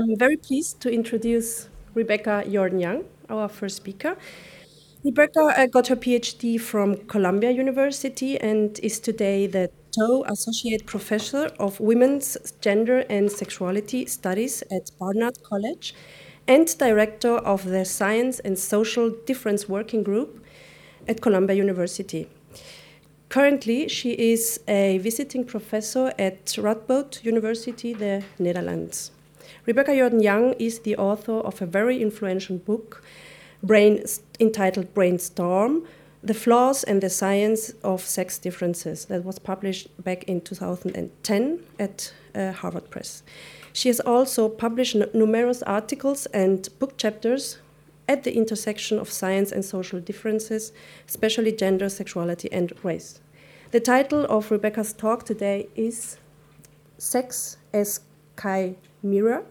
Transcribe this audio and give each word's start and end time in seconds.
I'm 0.00 0.16
very 0.16 0.38
pleased 0.38 0.80
to 0.80 0.90
introduce 0.90 1.68
Rebecca 1.92 2.42
Jordan 2.50 3.04
our 3.28 3.50
first 3.50 3.76
speaker. 3.76 4.16
Rebecca 5.04 5.52
uh, 5.54 5.66
got 5.66 5.88
her 5.88 5.96
PhD 5.96 6.58
from 6.58 6.96
Columbia 7.06 7.50
University 7.50 8.40
and 8.40 8.80
is 8.82 8.98
today 8.98 9.46
the 9.46 9.70
Tow 9.94 10.24
Associate 10.24 10.86
Professor 10.86 11.50
of 11.58 11.78
Women's 11.80 12.38
Gender 12.62 13.00
and 13.10 13.30
Sexuality 13.30 14.06
Studies 14.06 14.62
at 14.70 14.90
Barnard 14.98 15.36
College 15.42 15.94
and 16.48 16.66
Director 16.78 17.36
of 17.36 17.66
the 17.66 17.84
Science 17.84 18.40
and 18.40 18.58
Social 18.58 19.10
Difference 19.26 19.68
Working 19.68 20.02
Group 20.02 20.42
at 21.08 21.20
Columbia 21.20 21.56
University. 21.56 22.26
Currently, 23.28 23.88
she 23.88 24.12
is 24.12 24.60
a 24.66 24.96
visiting 24.96 25.44
professor 25.44 26.14
at 26.18 26.46
Radboud 26.56 27.22
University, 27.22 27.92
the 27.92 28.24
Netherlands. 28.38 29.10
Rebecca 29.66 29.94
Jordan 29.94 30.20
Young 30.20 30.54
is 30.54 30.80
the 30.80 30.96
author 30.96 31.40
of 31.40 31.60
a 31.60 31.66
very 31.66 32.00
influential 32.00 32.56
book 32.56 33.02
brain, 33.62 34.02
entitled 34.38 34.94
Brainstorm 34.94 35.86
The 36.22 36.34
Flaws 36.34 36.82
and 36.82 37.02
the 37.02 37.10
Science 37.10 37.74
of 37.84 38.00
Sex 38.00 38.38
Differences, 38.38 39.04
that 39.06 39.24
was 39.24 39.38
published 39.38 39.88
back 40.02 40.24
in 40.24 40.40
2010 40.40 41.60
at 41.78 42.12
uh, 42.34 42.52
Harvard 42.52 42.90
Press. 42.90 43.22
She 43.72 43.88
has 43.88 44.00
also 44.00 44.48
published 44.48 44.96
numerous 45.14 45.62
articles 45.62 46.26
and 46.26 46.68
book 46.78 46.96
chapters 46.96 47.58
at 48.08 48.24
the 48.24 48.34
intersection 48.34 48.98
of 48.98 49.10
science 49.10 49.52
and 49.52 49.64
social 49.64 50.00
differences, 50.00 50.72
especially 51.06 51.52
gender, 51.52 51.88
sexuality, 51.88 52.50
and 52.50 52.72
race. 52.82 53.20
The 53.70 53.80
title 53.80 54.24
of 54.24 54.50
Rebecca's 54.50 54.92
talk 54.92 55.24
today 55.24 55.68
is 55.76 56.16
Sex 56.98 57.58
as 57.72 58.00
Chimera 58.40 59.44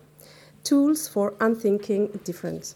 Tools 0.64 1.08
for 1.08 1.34
Unthinking 1.40 2.20
Difference. 2.24 2.76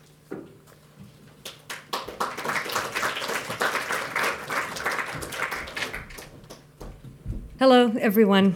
Hello, 7.60 7.94
everyone. 8.00 8.56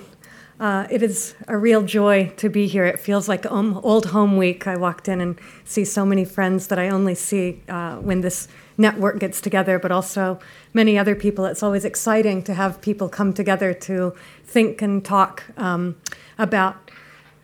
Uh, 0.59 0.87
it 0.89 1.03
is 1.03 1.35
a 1.47 1.55
real 1.55 1.83
joy 1.83 2.33
to 2.37 2.49
be 2.49 2.65
here. 2.65 2.83
It 2.85 2.99
feels 2.99 3.29
like 3.29 3.45
um, 3.45 3.79
old 3.83 4.07
home 4.07 4.37
week. 4.37 4.65
I 4.65 4.75
walked 4.75 5.07
in 5.07 5.21
and 5.21 5.39
see 5.65 5.85
so 5.85 6.03
many 6.03 6.25
friends 6.25 6.67
that 6.67 6.79
I 6.79 6.89
only 6.89 7.13
see 7.13 7.61
uh, 7.69 7.97
when 7.97 8.21
this 8.21 8.47
network 8.75 9.19
gets 9.19 9.39
together, 9.39 9.77
but 9.77 9.91
also 9.91 10.39
many 10.73 10.97
other 10.97 11.15
people. 11.15 11.45
It's 11.45 11.61
always 11.61 11.85
exciting 11.85 12.41
to 12.43 12.55
have 12.55 12.81
people 12.81 13.07
come 13.07 13.33
together 13.33 13.71
to 13.73 14.15
think 14.45 14.81
and 14.81 15.05
talk 15.05 15.43
um, 15.57 15.95
about 16.39 16.86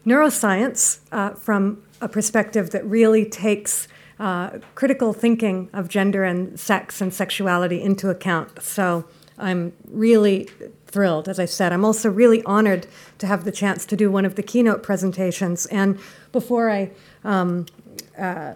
neuroscience 0.06 1.00
uh, 1.12 1.32
from 1.32 1.84
a 2.02 2.10
perspective 2.10 2.72
that 2.72 2.86
really 2.86 3.26
takes 3.26 3.88
uh, 4.20 4.60
critical 4.76 5.14
thinking 5.14 5.70
of 5.74 5.90
gender 5.90 6.24
and 6.24 6.60
sex 6.60 7.02
and 7.02 7.14
sexuality 7.14 7.82
into 7.82 8.10
account. 8.10 8.62
So 8.62 9.06
I'm 9.38 9.74
really 9.88 10.48
thrilled, 10.88 11.28
as 11.28 11.40
I 11.40 11.46
said. 11.46 11.74
I'm 11.74 11.84
also 11.84 12.10
really 12.10 12.44
honored 12.44 12.86
to 13.18 13.28
have 13.28 13.46
the 13.46 13.52
chance 13.52 13.86
to 13.88 13.96
do 13.96 14.12
one 14.12 14.26
of 14.26 14.36
the 14.36 14.44
keynote 14.44 14.84
presentations. 14.84 15.66
And 15.68 16.00
before 16.32 16.70
I, 16.70 16.92
um, 17.24 17.66
uh, 18.18 18.54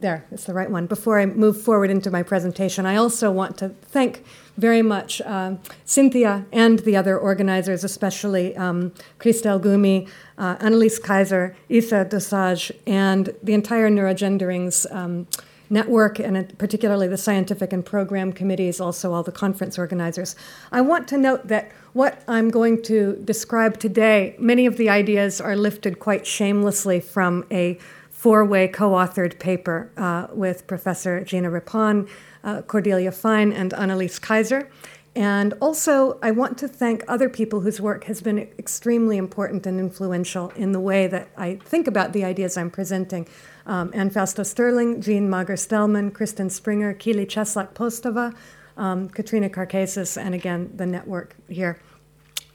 there, 0.00 0.24
it's 0.30 0.44
the 0.44 0.54
right 0.54 0.70
one. 0.70 0.86
Before 0.86 1.20
I 1.20 1.26
move 1.26 1.60
forward 1.60 1.90
into 1.90 2.10
my 2.10 2.22
presentation, 2.22 2.86
I 2.86 2.96
also 2.96 3.30
want 3.30 3.58
to 3.58 3.68
thank 3.68 4.24
very 4.60 4.82
much 4.82 5.20
uh, 5.22 5.56
Cynthia 5.84 6.44
and 6.52 6.80
the 6.80 6.96
other 6.96 7.18
organizers, 7.18 7.82
especially 7.82 8.56
um, 8.56 8.92
Christel 9.18 9.58
Gumy, 9.60 10.08
uh, 10.38 10.56
Anelis 10.56 11.02
Kaiser, 11.02 11.56
Isa 11.68 12.04
Dussauge, 12.04 12.70
and 12.86 13.34
the 13.42 13.54
entire 13.54 13.90
Neurogenderings. 13.90 14.86
Um, 14.94 15.26
network 15.72 16.18
and 16.18 16.58
particularly 16.58 17.06
the 17.06 17.16
scientific 17.16 17.72
and 17.72 17.86
program 17.86 18.32
committees, 18.32 18.80
also 18.80 19.12
all 19.12 19.22
the 19.22 19.30
conference 19.30 19.78
organizers. 19.78 20.34
I 20.72 20.80
want 20.80 21.06
to 21.08 21.16
note 21.16 21.46
that 21.46 21.70
what 21.92 22.24
I'm 22.26 22.50
going 22.50 22.82
to 22.82 23.14
describe 23.24 23.78
today, 23.78 24.34
many 24.38 24.66
of 24.66 24.76
the 24.78 24.88
ideas 24.88 25.40
are 25.40 25.54
lifted 25.54 26.00
quite 26.00 26.26
shamelessly 26.26 26.98
from 26.98 27.44
a 27.52 27.78
four 28.10 28.44
way 28.44 28.68
co 28.68 28.90
authored 28.90 29.38
paper 29.38 29.90
uh, 29.96 30.26
with 30.32 30.66
Professor 30.66 31.24
Gina 31.24 31.50
Rippon, 31.50 32.08
uh, 32.44 32.62
Cordelia 32.62 33.12
Fine, 33.12 33.52
and 33.52 33.72
Anelis 33.72 34.20
Kaiser. 34.20 34.70
And 35.16 35.54
also, 35.60 36.18
I 36.22 36.30
want 36.30 36.56
to 36.58 36.68
thank 36.68 37.02
other 37.08 37.28
people 37.28 37.60
whose 37.60 37.80
work 37.80 38.04
has 38.04 38.20
been 38.20 38.38
extremely 38.58 39.16
important 39.16 39.66
and 39.66 39.80
influential 39.80 40.50
in 40.50 40.70
the 40.70 40.78
way 40.78 41.08
that 41.08 41.28
I 41.36 41.56
think 41.56 41.88
about 41.88 42.12
the 42.12 42.24
ideas 42.24 42.56
I'm 42.56 42.70
presenting 42.70 43.26
um, 43.66 43.90
Anne 43.92 44.10
Fausto 44.10 44.44
Sterling, 44.44 45.00
Jeanne 45.00 45.28
Mager 45.28 45.58
Stellman, 45.58 46.14
Kristen 46.14 46.48
Springer, 46.48 46.94
Kili 46.94 47.26
Czeslak 47.26 47.72
Postova, 47.74 48.34
um, 48.76 49.08
Katrina 49.08 49.48
Karkazis, 49.48 50.16
and 50.16 50.34
again, 50.34 50.70
the 50.74 50.86
network 50.86 51.36
here. 51.48 51.78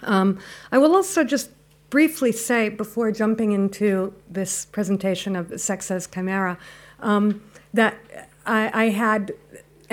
Um, 0.03 0.39
I 0.71 0.77
will 0.77 0.95
also 0.95 1.23
just 1.23 1.51
briefly 1.89 2.31
say, 2.31 2.69
before 2.69 3.11
jumping 3.11 3.51
into 3.51 4.13
this 4.29 4.65
presentation 4.65 5.35
of 5.35 5.59
Sex 5.59 5.91
as 5.91 6.07
Chimera, 6.07 6.57
um, 6.99 7.43
that 7.73 7.97
I, 8.45 8.85
I, 8.85 8.89
had 8.89 9.33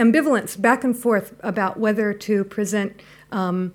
ambivalence 0.02 0.60
back 0.60 0.84
and 0.84 0.96
forth 0.96 1.34
about 1.40 1.78
whether 1.78 2.12
to 2.12 2.44
present 2.44 3.00
um, 3.30 3.72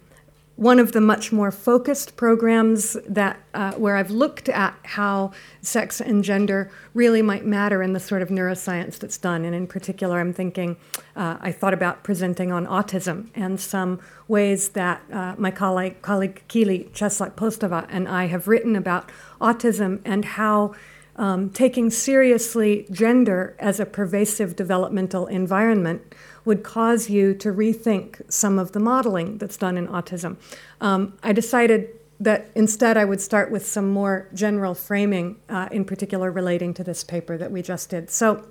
one 0.58 0.80
of 0.80 0.92
the 0.92 1.00
much 1.00 1.32
more 1.32 1.52
focused 1.52 2.18
programs 2.18 2.98
that 3.08 3.38
uh, 3.54 3.74
where 3.74 3.96
I've 3.96 4.10
looked 4.10 4.50
at 4.50 4.76
how 4.84 5.32
sex 5.62 6.02
and 6.02 6.24
gender 6.24 6.72
really 6.96 7.22
might 7.22 7.46
matter 7.46 7.84
in 7.84 7.94
the 7.94 8.00
sort 8.00 8.24
of 8.24 8.30
neuroscience 8.30 8.98
that's 8.98 9.20
done. 9.20 9.46
And 9.46 9.54
in 9.54 9.68
particular, 9.68 10.20
I'm 10.20 10.34
thinking 10.34 10.76
uh, 11.16 11.38
I 11.40 11.52
thought 11.52 11.76
about 11.76 12.04
presenting 12.04 12.52
on 12.52 12.66
autism 12.66 13.30
and 13.36 13.60
some 13.60 14.00
ways 14.28 14.70
that 14.70 15.04
uh, 15.14 15.36
my 15.38 15.52
colleague, 15.52 16.02
colleague 16.02 16.42
Kili 16.50 16.90
Czeslak 16.90 17.36
Postova 17.36 17.86
and 17.90 18.08
I 18.08 18.26
have 18.26 18.48
written 18.48 18.76
about 18.76 19.12
autism 19.40 20.02
and 20.04 20.26
how. 20.26 20.74
Um, 21.18 21.50
taking 21.50 21.90
seriously 21.90 22.86
gender 22.92 23.56
as 23.58 23.80
a 23.80 23.86
pervasive 23.86 24.56
developmental 24.56 25.26
environment 25.26 26.14
would 26.46 26.64
cause 26.64 27.10
you 27.10 27.34
to 27.36 27.52
rethink 27.52 28.22
some 28.32 28.60
of 28.60 28.72
the 28.72 28.80
modeling 28.80 29.38
that's 29.40 29.58
done 29.58 29.78
in 29.78 29.88
autism. 29.88 30.38
Um, 30.80 31.18
I 31.24 31.34
decided 31.34 31.90
that 32.20 32.50
instead 32.56 32.98
I 32.98 33.06
would 33.06 33.22
start 33.22 33.52
with 33.52 33.66
some 33.66 33.90
more 33.90 34.28
general 34.34 34.74
framing, 34.74 35.38
uh, 35.50 35.70
in 35.72 35.86
particular 35.86 36.32
relating 36.32 36.74
to 36.76 36.84
this 36.84 37.04
paper 37.04 37.38
that 37.38 37.52
we 37.52 37.62
just 37.62 37.90
did. 37.90 38.10
So, 38.10 38.46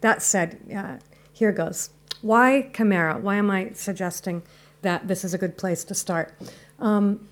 that 0.00 0.22
said, 0.22 0.60
uh, 0.74 0.96
here 1.32 1.52
goes. 1.52 1.90
Why 2.22 2.70
chimera? 2.74 3.18
Why 3.18 3.36
am 3.36 3.50
I 3.50 3.72
suggesting 3.74 4.42
that 4.82 5.08
this 5.08 5.24
is 5.24 5.34
a 5.34 5.38
good 5.38 5.56
place 5.56 5.84
to 5.84 5.94
start? 5.94 6.32
Um, 6.78 7.28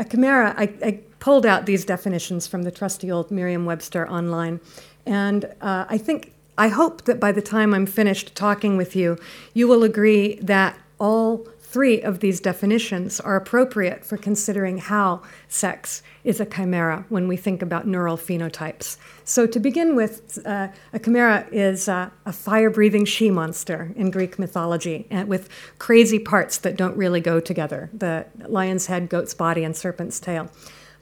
a 0.00 0.04
chimera, 0.04 0.54
I, 0.56 0.72
I, 0.84 1.00
pulled 1.20 1.44
out 1.44 1.66
these 1.66 1.84
definitions 1.84 2.46
from 2.46 2.62
the 2.62 2.70
trusty 2.70 3.12
old 3.12 3.30
Merriam 3.30 3.66
Webster 3.66 4.08
online, 4.08 4.58
and 5.04 5.44
uh, 5.60 5.84
I 5.86 5.98
think 5.98 6.32
I 6.56 6.68
hope 6.68 7.04
that 7.04 7.20
by 7.20 7.30
the 7.30 7.42
time 7.42 7.74
I'm 7.74 7.84
finished 7.84 8.34
talking 8.34 8.78
with 8.78 8.96
you, 8.96 9.18
you 9.52 9.68
will 9.68 9.84
agree 9.84 10.36
that 10.36 10.78
all 10.98 11.46
three 11.70 12.02
of 12.02 12.18
these 12.18 12.40
definitions 12.40 13.20
are 13.20 13.36
appropriate 13.36 14.04
for 14.04 14.16
considering 14.16 14.78
how 14.78 15.22
sex 15.46 16.02
is 16.24 16.40
a 16.40 16.44
chimera 16.44 17.04
when 17.08 17.28
we 17.28 17.36
think 17.36 17.62
about 17.62 17.86
neural 17.86 18.16
phenotypes. 18.16 18.96
So, 19.24 19.46
to 19.46 19.60
begin 19.60 19.94
with, 19.94 20.38
uh, 20.44 20.68
a 20.92 20.98
chimera 20.98 21.46
is 21.52 21.88
uh, 21.88 22.10
a 22.26 22.32
fire 22.32 22.70
breathing 22.70 23.04
she 23.04 23.30
monster 23.30 23.92
in 23.94 24.10
Greek 24.10 24.36
mythology, 24.36 25.06
and 25.10 25.28
with 25.28 25.48
crazy 25.78 26.18
parts 26.18 26.58
that 26.58 26.76
don't 26.76 26.96
really 26.96 27.20
go 27.20 27.38
together 27.38 27.88
the 27.92 28.26
lion's 28.48 28.86
head, 28.86 29.08
goat's 29.08 29.32
body, 29.32 29.62
and 29.62 29.76
serpent's 29.76 30.18
tail. 30.18 30.50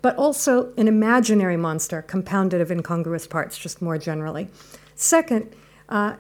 But 0.03 0.17
also 0.17 0.75
an 0.77 0.87
imaginary 0.87 1.57
monster 1.57 2.03
compounded 2.03 2.61
of 2.61 2.71
incongruous 2.71 3.27
parts, 3.27 3.57
just 3.57 3.81
more 3.81 3.97
generally. 3.97 4.49
Second, 4.95 5.55
uh, 5.89 6.17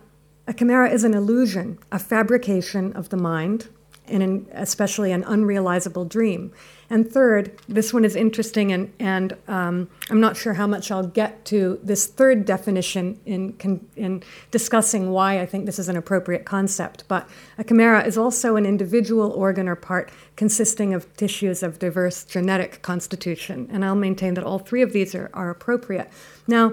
a 0.46 0.54
chimera 0.54 0.90
is 0.90 1.04
an 1.04 1.12
illusion, 1.12 1.78
a 1.92 1.98
fabrication 1.98 2.94
of 2.94 3.10
the 3.10 3.18
mind, 3.18 3.68
and 4.10 4.22
an, 4.22 4.46
especially 4.52 5.12
an 5.12 5.24
unrealizable 5.24 6.08
dream. 6.08 6.52
And 6.90 7.10
third, 7.10 7.52
this 7.68 7.92
one 7.92 8.04
is 8.04 8.16
interesting, 8.16 8.72
and, 8.72 8.90
and 8.98 9.36
um, 9.46 9.90
I'm 10.08 10.20
not 10.20 10.38
sure 10.38 10.54
how 10.54 10.66
much 10.66 10.90
I'll 10.90 11.06
get 11.06 11.44
to 11.46 11.78
this 11.82 12.06
third 12.06 12.46
definition 12.46 13.20
in, 13.26 13.54
in 13.94 14.22
discussing 14.50 15.10
why 15.10 15.38
I 15.38 15.44
think 15.44 15.66
this 15.66 15.78
is 15.78 15.90
an 15.90 15.96
appropriate 15.96 16.46
concept. 16.46 17.04
But 17.06 17.28
a 17.58 17.64
chimera 17.64 18.06
is 18.06 18.16
also 18.16 18.56
an 18.56 18.64
individual 18.64 19.30
organ 19.32 19.68
or 19.68 19.76
part 19.76 20.10
consisting 20.36 20.94
of 20.94 21.14
tissues 21.16 21.62
of 21.62 21.78
diverse 21.78 22.24
genetic 22.24 22.80
constitution. 22.80 23.68
And 23.70 23.84
I'll 23.84 23.94
maintain 23.94 24.32
that 24.34 24.44
all 24.44 24.58
three 24.58 24.80
of 24.80 24.94
these 24.94 25.14
are, 25.14 25.28
are 25.34 25.50
appropriate. 25.50 26.10
Now, 26.46 26.72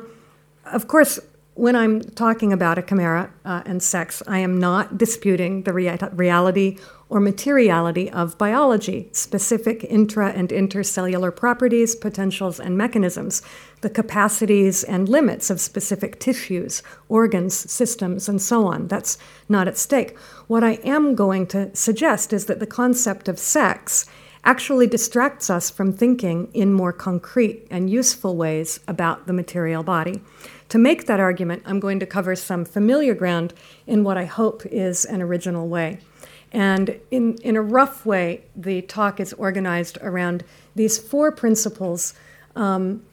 of 0.63 0.87
course, 0.87 1.19
when 1.55 1.75
I'm 1.75 2.01
talking 2.01 2.51
about 2.53 2.77
a 2.77 2.81
chimera 2.81 3.31
uh, 3.45 3.63
and 3.65 3.81
sex, 3.81 4.21
I 4.27 4.39
am 4.39 4.57
not 4.57 4.97
disputing 4.97 5.63
the 5.63 5.73
rea- 5.73 5.97
reality 6.13 6.77
or 7.09 7.19
materiality 7.19 8.09
of 8.09 8.37
biology, 8.37 9.09
specific 9.11 9.83
intra 9.83 10.29
and 10.29 10.49
intercellular 10.49 11.35
properties, 11.35 11.95
potentials, 11.95 12.59
and 12.59 12.77
mechanisms. 12.77 13.41
the 13.81 13.89
capacities 13.91 14.83
and 14.83 15.07
limits 15.07 15.51
of 15.51 15.61
specific 15.61 16.19
tissues, 16.19 16.81
organs, 17.07 17.53
systems, 17.53 18.27
and 18.27 18.41
so 18.41 18.65
on. 18.65 18.87
That's 18.87 19.19
not 19.47 19.67
at 19.67 19.77
stake. 19.77 20.17
What 20.47 20.63
I 20.63 20.79
am 20.83 21.13
going 21.13 21.45
to 21.47 21.75
suggest 21.75 22.33
is 22.33 22.47
that 22.47 22.59
the 22.59 22.65
concept 22.65 23.27
of 23.27 23.37
sex 23.37 24.07
actually 24.43 24.87
distracts 24.87 25.51
us 25.51 25.69
from 25.69 25.93
thinking 25.93 26.49
in 26.53 26.73
more 26.73 26.93
concrete 26.93 27.67
and 27.69 27.89
useful 27.89 28.35
ways 28.35 28.79
about 28.87 29.27
the 29.27 29.33
material 29.33 29.83
body. 29.83 30.21
To 30.69 30.77
make 30.79 31.05
that 31.05 31.19
argument, 31.19 31.61
I'm 31.65 31.79
going 31.79 31.99
to 31.99 32.05
cover 32.05 32.35
some 32.35 32.65
familiar 32.65 33.13
ground 33.13 33.53
in 33.85 34.03
what 34.03 34.17
I 34.17 34.25
hope 34.25 34.65
is 34.65 35.05
an 35.05 35.21
original 35.21 35.67
way. 35.67 35.99
And 36.55 37.01
in, 37.11 37.35
in 37.43 37.57
a 37.57 37.61
rough 37.61 38.05
way, 38.05 38.45
the 38.55 38.81
talk 38.83 39.19
is 39.19 39.33
organized 39.33 39.97
around 40.01 40.45
these 40.73 40.97
four 40.97 41.29
principles 41.29 42.13
um, 42.55 43.03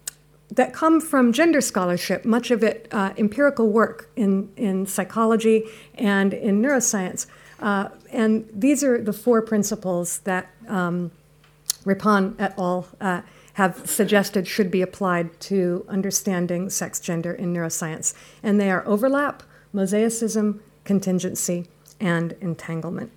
that 0.53 0.73
come 0.73 1.01
from 1.01 1.33
gender 1.33 1.61
scholarship, 1.61 2.25
much 2.25 2.53
of 2.53 2.63
it 2.63 2.87
uh, 2.93 3.13
empirical 3.19 3.69
work 3.69 4.09
in, 4.15 4.49
in 4.57 4.87
psychology 4.87 5.65
and 5.97 6.33
in 6.33 6.63
neuroscience. 6.63 7.27
Uh, 7.59 7.89
and 8.13 8.49
these 8.55 8.85
are 8.85 9.03
the 9.03 9.13
four 9.13 9.43
principles 9.43 10.21
that 10.21 10.49
um, 10.69 11.11
et 11.85 12.55
al. 12.57 12.87
Uh, 13.01 13.23
have 13.55 13.91
suggested 13.91 14.47
should 14.47 14.71
be 14.71 14.81
applied 14.81 15.39
to 15.41 15.85
understanding 15.89 16.71
sex 16.71 17.01
gender 17.01 17.33
in 17.35 17.53
neuroscience. 17.53 18.15
And 18.43 18.59
they 18.59 18.71
are 18.71 18.87
overlap, 18.87 19.43
mosaicism, 19.75 20.61
contingency, 20.85 21.67
and 22.01 22.33
entanglement. 22.41 23.13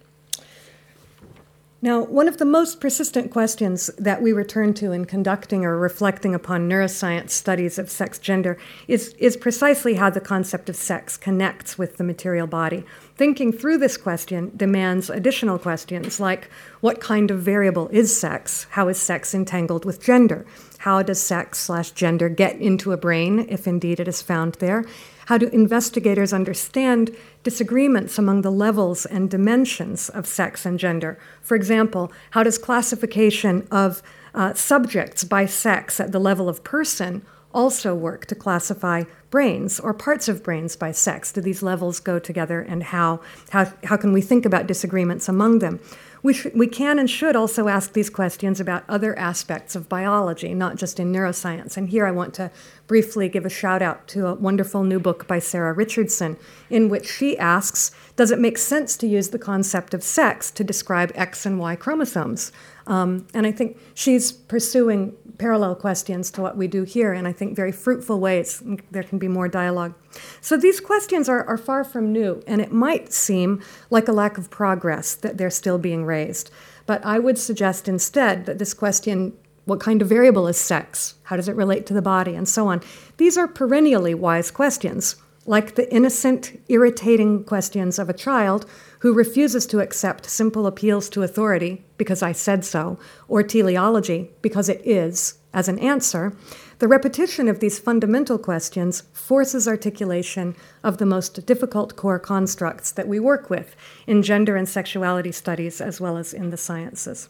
Now, 1.85 2.01
one 2.03 2.27
of 2.27 2.39
the 2.39 2.45
most 2.45 2.81
persistent 2.81 3.29
questions 3.29 3.91
that 3.99 4.19
we 4.19 4.33
return 4.33 4.73
to 4.73 4.91
in 4.91 5.05
conducting 5.05 5.63
or 5.63 5.77
reflecting 5.77 6.33
upon 6.33 6.67
neuroscience 6.67 7.29
studies 7.29 7.77
of 7.77 7.91
sex 7.91 8.17
gender 8.17 8.57
is, 8.87 9.13
is 9.19 9.37
precisely 9.37 9.93
how 9.93 10.09
the 10.09 10.19
concept 10.19 10.67
of 10.67 10.75
sex 10.75 11.15
connects 11.15 11.77
with 11.77 11.97
the 11.97 12.03
material 12.03 12.47
body. 12.47 12.83
Thinking 13.17 13.51
through 13.51 13.77
this 13.77 13.97
question 13.97 14.51
demands 14.57 15.11
additional 15.11 15.59
questions 15.59 16.19
like 16.19 16.49
what 16.81 16.99
kind 16.99 17.29
of 17.29 17.43
variable 17.43 17.88
is 17.89 18.19
sex? 18.19 18.65
How 18.71 18.88
is 18.88 18.97
sex 18.97 19.35
entangled 19.35 19.85
with 19.85 20.01
gender? 20.01 20.43
How 20.79 21.03
does 21.03 21.21
sex 21.21 21.59
slash 21.59 21.91
gender 21.91 22.29
get 22.29 22.59
into 22.59 22.93
a 22.93 22.97
brain, 22.97 23.45
if 23.47 23.67
indeed 23.67 23.99
it 23.99 24.07
is 24.07 24.23
found 24.23 24.55
there? 24.55 24.85
How 25.25 25.38
do 25.38 25.48
investigators 25.48 26.33
understand 26.33 27.16
disagreements 27.44 28.18
among 28.18 28.42
the 28.42 28.51
levels 28.51 29.06
and 29.06 29.30
dimensions 29.30 30.10
of 30.10 30.27
sex 30.27 30.66
and 30.66 30.80
gender? 30.80 31.18
For 31.42 31.56
example, 31.56 32.12
how 32.31 32.44
does 32.44 32.57
classification 32.57 33.68
of 33.72 34.04
uh, 34.33 34.54
subjects 34.54 35.24
by 35.24 35.45
sex 35.45 36.00
at 36.00 36.12
the 36.12 36.19
level 36.19 36.48
of 36.48 36.63
person 36.63 37.25
also 37.55 37.95
work 37.95 38.25
to 38.27 38.35
classify 38.35 39.03
brains 39.31 39.79
or 39.79 39.93
parts 39.93 40.27
of 40.27 40.43
brains 40.43 40.75
by 40.75 40.91
sex? 40.91 41.31
Do 41.31 41.41
these 41.41 41.63
levels 41.63 41.99
go 41.99 42.19
together, 42.19 42.61
and 42.61 42.83
how, 42.83 43.21
how, 43.49 43.71
how 43.85 43.97
can 43.97 44.13
we 44.13 44.21
think 44.21 44.45
about 44.45 44.67
disagreements 44.67 45.27
among 45.27 45.59
them? 45.59 45.79
We, 46.25 46.33
sh- 46.33 46.47
we 46.55 46.65
can 46.65 46.97
and 46.97 47.07
should 47.07 47.35
also 47.35 47.67
ask 47.67 47.93
these 47.93 48.09
questions 48.09 48.59
about 48.59 48.83
other 48.89 49.17
aspects 49.17 49.75
of 49.75 49.87
biology, 49.87 50.55
not 50.55 50.75
just 50.75 50.99
in 50.99 51.13
neuroscience. 51.13 51.77
And 51.77 51.89
here 51.89 52.07
I 52.07 52.11
want 52.11 52.33
to 52.33 52.49
briefly 52.87 53.29
give 53.29 53.45
a 53.45 53.49
shout 53.49 53.83
out 53.83 54.07
to 54.07 54.25
a 54.25 54.33
wonderful 54.33 54.83
new 54.83 54.99
book 54.99 55.27
by 55.27 55.37
Sarah 55.37 55.73
Richardson, 55.73 56.37
in 56.69 56.89
which 56.89 57.07
she 57.07 57.37
asks 57.37 57.91
Does 58.15 58.31
it 58.31 58.39
make 58.39 58.57
sense 58.57 58.97
to 58.97 59.07
use 59.07 59.29
the 59.29 59.37
concept 59.37 59.93
of 59.93 60.03
sex 60.03 60.49
to 60.51 60.63
describe 60.63 61.11
X 61.13 61.45
and 61.45 61.59
Y 61.59 61.75
chromosomes? 61.75 62.51
Um, 62.87 63.27
and 63.33 63.47
I 63.47 63.51
think 63.51 63.77
she's 63.93 64.31
pursuing 64.31 65.15
parallel 65.37 65.75
questions 65.75 66.31
to 66.31 66.41
what 66.41 66.55
we 66.55 66.67
do 66.67 66.83
here, 66.83 67.13
and 67.13 67.27
I 67.27 67.33
think 67.33 67.55
very 67.55 67.71
fruitful 67.71 68.19
ways. 68.19 68.63
There 68.91 69.03
can 69.03 69.17
be 69.17 69.27
more 69.27 69.47
dialogue. 69.47 69.93
So 70.41 70.55
these 70.55 70.79
questions 70.79 71.27
are, 71.27 71.43
are 71.45 71.57
far 71.57 71.83
from 71.83 72.13
new, 72.13 72.41
and 72.47 72.61
it 72.61 72.71
might 72.71 73.11
seem 73.11 73.61
like 73.89 74.07
a 74.07 74.13
lack 74.13 74.37
of 74.37 74.49
progress 74.49 75.15
that 75.15 75.37
they're 75.37 75.49
still 75.49 75.77
being 75.77 76.05
raised. 76.05 76.51
But 76.85 77.05
I 77.05 77.19
would 77.19 77.37
suggest 77.37 77.87
instead 77.87 78.45
that 78.45 78.59
this 78.59 78.73
question 78.73 79.33
what 79.65 79.79
kind 79.79 80.01
of 80.01 80.07
variable 80.07 80.47
is 80.47 80.57
sex? 80.57 81.15
How 81.23 81.35
does 81.35 81.47
it 81.47 81.55
relate 81.55 81.88
to 81.88 81.93
the 81.93 82.01
body? 82.01 82.35
And 82.35 82.47
so 82.47 82.67
on. 82.67 82.81
These 83.17 83.35
are 83.35 83.47
perennially 83.47 84.13
wise 84.13 84.51
questions, 84.51 85.15
like 85.47 85.73
the 85.73 85.91
innocent, 85.93 86.61
irritating 86.69 87.43
questions 87.43 87.99
of 87.99 88.07
a 88.07 88.13
child 88.13 88.67
who 89.05 89.13
refuses 89.13 89.67
to 89.67 89.81
accept 89.81 90.27
simple 90.27 90.65
appeals 90.65 91.09
to 91.09 91.21
authority 91.21 91.85
because 91.95 92.23
I 92.23 92.31
said 92.31 92.65
so, 92.65 92.97
or 93.27 93.43
teleology 93.43 94.31
because 94.41 94.67
it 94.67 94.81
is, 94.83 95.37
as 95.53 95.67
an 95.67 95.77
answer. 95.77 96.35
The 96.79 96.87
repetition 96.87 97.47
of 97.47 97.59
these 97.59 97.77
fundamental 97.77 98.39
questions 98.39 99.03
forces 99.13 99.67
articulation 99.67 100.55
of 100.83 100.97
the 100.97 101.05
most 101.05 101.45
difficult 101.45 101.95
core 101.95 102.17
constructs 102.17 102.91
that 102.93 103.07
we 103.07 103.19
work 103.19 103.47
with 103.47 103.75
in 104.07 104.23
gender 104.23 104.55
and 104.55 104.67
sexuality 104.67 105.31
studies 105.31 105.81
as 105.81 106.01
well 106.01 106.17
as 106.17 106.33
in 106.33 106.49
the 106.49 106.57
sciences. 106.57 107.29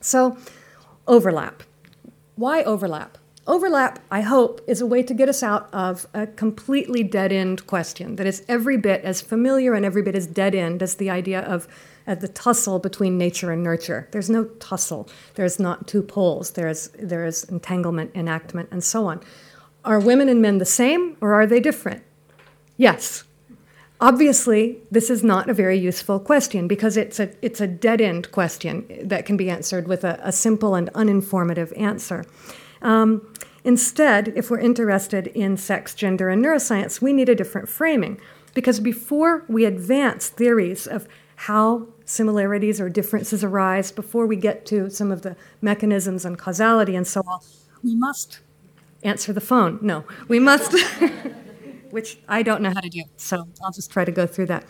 So, 0.00 0.38
overlap. 1.06 1.62
Why 2.36 2.62
overlap? 2.62 3.18
Overlap, 3.48 4.00
I 4.10 4.22
hope, 4.22 4.60
is 4.66 4.80
a 4.80 4.86
way 4.86 5.04
to 5.04 5.14
get 5.14 5.28
us 5.28 5.40
out 5.40 5.72
of 5.72 6.08
a 6.12 6.26
completely 6.26 7.04
dead 7.04 7.30
end 7.30 7.64
question 7.68 8.16
that 8.16 8.26
is 8.26 8.44
every 8.48 8.76
bit 8.76 9.04
as 9.04 9.20
familiar 9.20 9.74
and 9.74 9.84
every 9.84 10.02
bit 10.02 10.16
as 10.16 10.26
dead 10.26 10.52
end 10.52 10.82
as 10.82 10.96
the 10.96 11.10
idea 11.10 11.42
of 11.42 11.68
uh, 12.08 12.16
the 12.16 12.26
tussle 12.26 12.80
between 12.80 13.16
nature 13.16 13.52
and 13.52 13.62
nurture. 13.62 14.08
There's 14.10 14.28
no 14.28 14.46
tussle. 14.58 15.08
There's 15.34 15.60
not 15.60 15.86
two 15.86 16.02
poles. 16.02 16.52
There's, 16.52 16.88
there 16.98 17.24
is 17.24 17.44
entanglement, 17.44 18.16
enactment, 18.16 18.68
and 18.72 18.82
so 18.82 19.06
on. 19.06 19.20
Are 19.84 20.00
women 20.00 20.28
and 20.28 20.42
men 20.42 20.58
the 20.58 20.64
same 20.64 21.16
or 21.20 21.32
are 21.34 21.46
they 21.46 21.60
different? 21.60 22.02
Yes. 22.76 23.22
Obviously, 24.00 24.78
this 24.90 25.08
is 25.08 25.22
not 25.22 25.48
a 25.48 25.54
very 25.54 25.78
useful 25.78 26.18
question 26.18 26.66
because 26.66 26.96
it's 26.96 27.20
a, 27.20 27.30
it's 27.42 27.60
a 27.60 27.68
dead 27.68 28.00
end 28.00 28.32
question 28.32 28.86
that 29.04 29.24
can 29.24 29.36
be 29.36 29.48
answered 29.48 29.86
with 29.86 30.02
a, 30.02 30.18
a 30.22 30.32
simple 30.32 30.74
and 30.74 30.92
uninformative 30.94 31.78
answer. 31.80 32.24
Um, 32.82 33.32
instead, 33.64 34.32
if 34.36 34.50
we're 34.50 34.60
interested 34.60 35.28
in 35.28 35.56
sex, 35.56 35.94
gender, 35.94 36.28
and 36.28 36.44
neuroscience, 36.44 37.00
we 37.00 37.12
need 37.12 37.28
a 37.28 37.34
different 37.34 37.68
framing 37.68 38.20
because 38.54 38.80
before 38.80 39.44
we 39.48 39.64
advance 39.64 40.28
theories 40.28 40.86
of 40.86 41.06
how 41.36 41.86
similarities 42.06 42.80
or 42.80 42.88
differences 42.88 43.44
arise, 43.44 43.92
before 43.92 44.26
we 44.26 44.36
get 44.36 44.64
to 44.66 44.88
some 44.88 45.12
of 45.12 45.22
the 45.22 45.36
mechanisms 45.60 46.24
and 46.24 46.38
causality 46.38 46.96
and 46.96 47.06
so 47.06 47.20
on, 47.26 47.40
we 47.82 47.94
must 47.94 48.40
answer 49.02 49.32
the 49.32 49.40
phone. 49.40 49.78
No, 49.82 50.04
we 50.28 50.38
must, 50.38 50.74
which 51.90 52.18
I 52.28 52.42
don't 52.42 52.62
know 52.62 52.70
how 52.70 52.80
to 52.80 52.88
do, 52.88 53.02
so 53.16 53.46
I'll 53.62 53.72
just 53.72 53.90
try 53.90 54.04
to 54.04 54.12
go 54.12 54.26
through 54.26 54.46
that. 54.46 54.64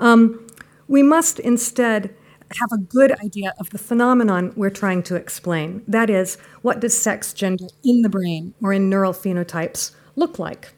Um, 0.00 0.46
we 0.88 1.02
must 1.02 1.38
instead 1.40 2.14
have 2.60 2.72
a 2.72 2.78
good 2.78 3.12
idea 3.20 3.54
of 3.58 3.70
the 3.70 3.78
phenomenon 3.78 4.52
we're 4.56 4.70
trying 4.70 5.02
to 5.04 5.16
explain. 5.16 5.82
That 5.86 6.10
is, 6.10 6.36
what 6.62 6.80
does 6.80 6.96
sex 6.96 7.32
gender 7.32 7.66
in 7.84 8.02
the 8.02 8.08
brain 8.08 8.54
or 8.62 8.72
in 8.72 8.88
neural 8.88 9.12
phenotypes 9.12 9.92
look 10.14 10.38
like? 10.38 10.72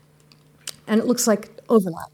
And 0.87 1.01
it 1.01 1.07
looks 1.07 1.27
like 1.27 1.51
overlap. 1.69 2.11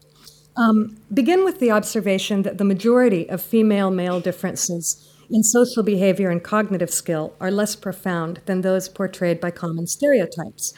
Um, 0.57 0.97
begin 1.13 1.43
with 1.43 1.59
the 1.59 1.71
observation 1.71 2.43
that 2.43 2.57
the 2.57 2.63
majority 2.63 3.29
of 3.29 3.41
female 3.41 3.91
male 3.91 4.19
differences 4.19 5.11
in 5.29 5.43
social 5.43 5.83
behavior 5.83 6.29
and 6.29 6.43
cognitive 6.43 6.89
skill 6.89 7.33
are 7.39 7.51
less 7.51 7.75
profound 7.75 8.41
than 8.45 8.61
those 8.61 8.87
portrayed 8.87 9.39
by 9.39 9.51
common 9.51 9.87
stereotypes. 9.87 10.73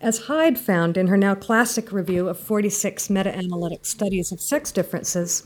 As 0.00 0.26
Hyde 0.26 0.58
found 0.58 0.96
in 0.96 1.08
her 1.08 1.16
now 1.16 1.34
classic 1.34 1.90
review 1.90 2.28
of 2.28 2.38
46 2.38 3.10
meta 3.10 3.34
analytic 3.34 3.84
studies 3.84 4.30
of 4.30 4.40
sex 4.40 4.70
differences, 4.70 5.44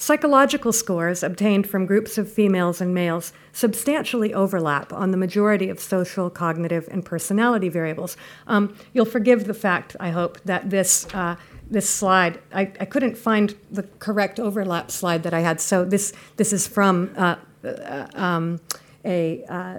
Psychological 0.00 0.72
scores 0.72 1.22
obtained 1.22 1.68
from 1.68 1.84
groups 1.84 2.16
of 2.16 2.32
females 2.32 2.80
and 2.80 2.94
males 2.94 3.34
substantially 3.52 4.32
overlap 4.32 4.94
on 4.94 5.10
the 5.10 5.18
majority 5.18 5.68
of 5.68 5.78
social, 5.78 6.30
cognitive, 6.30 6.88
and 6.90 7.04
personality 7.04 7.68
variables. 7.68 8.16
Um, 8.46 8.74
you'll 8.94 9.04
forgive 9.04 9.44
the 9.44 9.52
fact, 9.52 9.96
I 10.00 10.08
hope, 10.08 10.40
that 10.44 10.70
this. 10.70 11.06
Uh, 11.14 11.36
this 11.70 11.88
slide, 11.88 12.40
I, 12.52 12.62
I, 12.62 12.84
couldn't 12.84 13.16
find 13.16 13.54
the 13.70 13.84
correct 14.00 14.40
overlap 14.40 14.90
slide 14.90 15.22
that 15.22 15.32
I 15.32 15.38
had. 15.38 15.60
So 15.60 15.84
this 15.84 16.12
this 16.34 16.52
is 16.52 16.66
from 16.66 17.12
uh, 17.16 17.36
uh, 17.62 18.08
um, 18.14 18.60
a 19.04 19.44
uh, 19.44 19.78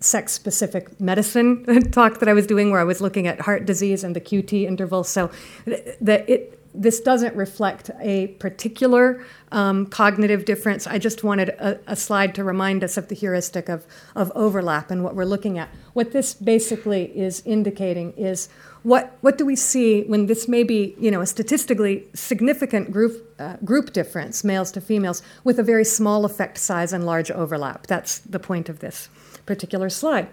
sex 0.00 0.32
specific 0.32 1.00
medicine 1.00 1.64
talk 1.92 2.18
that 2.18 2.28
I 2.28 2.34
was 2.34 2.46
doing 2.46 2.70
where 2.70 2.80
I 2.80 2.84
was 2.84 3.00
looking 3.00 3.26
at 3.26 3.40
heart 3.40 3.64
disease 3.64 4.04
and 4.04 4.14
the 4.14 4.20
QT 4.20 4.64
interval. 4.64 5.02
So 5.02 5.30
that 5.64 6.28
it 6.28 6.57
this 6.74 7.00
doesn't 7.00 7.34
reflect 7.34 7.90
a 8.00 8.28
particular 8.38 9.24
um, 9.52 9.86
cognitive 9.86 10.44
difference. 10.44 10.86
I 10.86 10.98
just 10.98 11.24
wanted 11.24 11.50
a, 11.50 11.80
a, 11.86 11.96
slide 11.96 12.34
to 12.34 12.44
remind 12.44 12.84
us 12.84 12.96
of 12.96 13.08
the 13.08 13.14
heuristic 13.14 13.68
of, 13.68 13.86
of 14.14 14.30
overlap 14.34 14.90
and 14.90 15.02
what 15.02 15.14
we're 15.14 15.24
looking 15.24 15.58
at. 15.58 15.70
What 15.94 16.12
this 16.12 16.34
basically 16.34 17.04
is 17.16 17.42
indicating 17.46 18.12
is 18.12 18.48
what, 18.82 19.16
what 19.22 19.38
do 19.38 19.46
we 19.46 19.56
see 19.56 20.02
when 20.02 20.26
this 20.26 20.46
may 20.46 20.62
be 20.62 20.94
you 20.98 21.10
know, 21.10 21.20
a 21.20 21.26
statistically 21.26 22.06
significant 22.14 22.92
group, 22.92 23.34
uh, 23.38 23.56
group 23.64 23.92
difference, 23.92 24.44
males 24.44 24.70
to 24.72 24.80
females, 24.80 25.22
with 25.44 25.58
a 25.58 25.62
very 25.62 25.84
small 25.84 26.24
effect 26.24 26.58
size 26.58 26.92
and 26.92 27.04
large 27.04 27.30
overlap. 27.30 27.86
That's 27.86 28.18
the 28.18 28.38
point 28.38 28.68
of 28.68 28.80
this 28.80 29.08
particular 29.46 29.88
slide. 29.88 30.28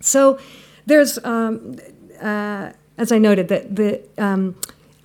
So 0.00 0.38
there's 0.84 1.18
um, 1.24 1.76
uh, 2.20 2.72
as 2.98 3.12
I 3.12 3.18
noted, 3.18 3.48
that 3.48 3.76
the 3.76 4.02
um, 4.18 4.56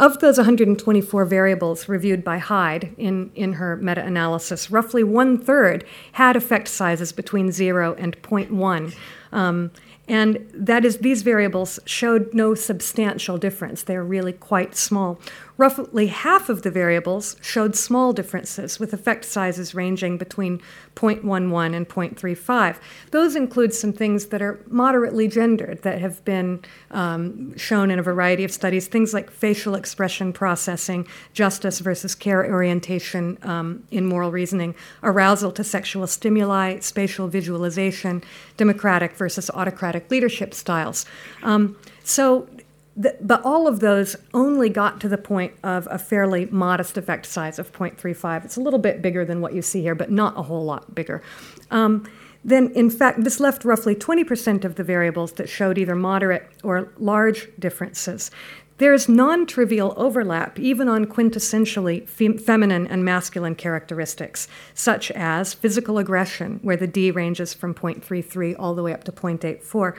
of 0.01 0.17
those 0.19 0.37
124 0.37 1.25
variables 1.25 1.87
reviewed 1.87 2.23
by 2.23 2.39
Hyde 2.39 2.93
in, 2.97 3.31
in 3.35 3.53
her 3.53 3.77
meta 3.77 4.03
analysis, 4.03 4.71
roughly 4.71 5.03
one 5.03 5.37
third 5.37 5.85
had 6.13 6.35
effect 6.35 6.67
sizes 6.67 7.11
between 7.11 7.51
0 7.51 7.93
and 7.99 8.19
0.1. 8.23 8.95
Um, 9.31 9.71
and 10.07 10.49
that 10.55 10.83
is, 10.83 10.97
these 10.97 11.21
variables 11.21 11.79
showed 11.85 12.33
no 12.33 12.55
substantial 12.55 13.37
difference. 13.37 13.83
They're 13.83 14.03
really 14.03 14.33
quite 14.33 14.75
small. 14.75 15.19
Roughly 15.61 16.07
half 16.07 16.49
of 16.49 16.63
the 16.63 16.71
variables 16.71 17.35
showed 17.39 17.75
small 17.75 18.13
differences, 18.13 18.79
with 18.79 18.93
effect 18.93 19.25
sizes 19.25 19.75
ranging 19.75 20.17
between 20.17 20.59
0.11 20.95 21.75
and 21.75 21.87
0.35. 21.87 22.79
Those 23.11 23.35
include 23.35 23.71
some 23.71 23.93
things 23.93 24.25
that 24.29 24.41
are 24.41 24.59
moderately 24.65 25.27
gendered 25.27 25.83
that 25.83 26.01
have 26.01 26.25
been 26.25 26.61
um, 26.89 27.55
shown 27.59 27.91
in 27.91 27.99
a 27.99 28.01
variety 28.01 28.43
of 28.43 28.51
studies, 28.51 28.87
things 28.87 29.13
like 29.13 29.29
facial 29.29 29.75
expression 29.75 30.33
processing, 30.33 31.07
justice 31.33 31.77
versus 31.77 32.15
care 32.15 32.43
orientation 32.43 33.37
um, 33.43 33.83
in 33.91 34.07
moral 34.07 34.31
reasoning, 34.31 34.73
arousal 35.03 35.51
to 35.51 35.63
sexual 35.63 36.07
stimuli, 36.07 36.79
spatial 36.79 37.27
visualization, 37.27 38.23
democratic 38.57 39.13
versus 39.15 39.51
autocratic 39.51 40.09
leadership 40.09 40.55
styles. 40.55 41.05
Um, 41.43 41.77
so 42.03 42.47
the, 42.95 43.15
but 43.21 43.43
all 43.45 43.67
of 43.67 43.79
those 43.79 44.15
only 44.33 44.69
got 44.69 44.99
to 45.01 45.09
the 45.09 45.17
point 45.17 45.53
of 45.63 45.87
a 45.89 45.97
fairly 45.97 46.45
modest 46.47 46.97
effect 46.97 47.25
size 47.25 47.57
of 47.57 47.71
0.35. 47.71 48.45
It's 48.45 48.57
a 48.57 48.61
little 48.61 48.79
bit 48.79 49.01
bigger 49.01 49.23
than 49.23 49.41
what 49.41 49.53
you 49.53 49.61
see 49.61 49.81
here, 49.81 49.95
but 49.95 50.11
not 50.11 50.37
a 50.37 50.43
whole 50.43 50.65
lot 50.65 50.93
bigger. 50.93 51.21
Um, 51.69 52.09
then, 52.43 52.71
in 52.71 52.89
fact, 52.89 53.23
this 53.23 53.39
left 53.39 53.63
roughly 53.63 53.95
20% 53.95 54.65
of 54.65 54.75
the 54.75 54.83
variables 54.83 55.33
that 55.33 55.47
showed 55.47 55.77
either 55.77 55.95
moderate 55.95 56.49
or 56.63 56.91
large 56.97 57.49
differences. 57.59 58.31
There's 58.77 59.07
non 59.07 59.45
trivial 59.45 59.93
overlap 59.95 60.59
even 60.59 60.89
on 60.89 61.05
quintessentially 61.05 62.09
fem- 62.09 62.39
feminine 62.39 62.87
and 62.87 63.05
masculine 63.05 63.53
characteristics, 63.53 64.47
such 64.73 65.11
as 65.11 65.53
physical 65.53 65.99
aggression, 65.99 66.59
where 66.63 66.77
the 66.77 66.87
D 66.87 67.11
ranges 67.11 67.53
from 67.53 67.75
0.33 67.75 68.55
all 68.57 68.73
the 68.73 68.81
way 68.81 68.91
up 68.91 69.03
to 69.03 69.11
0.84 69.11 69.95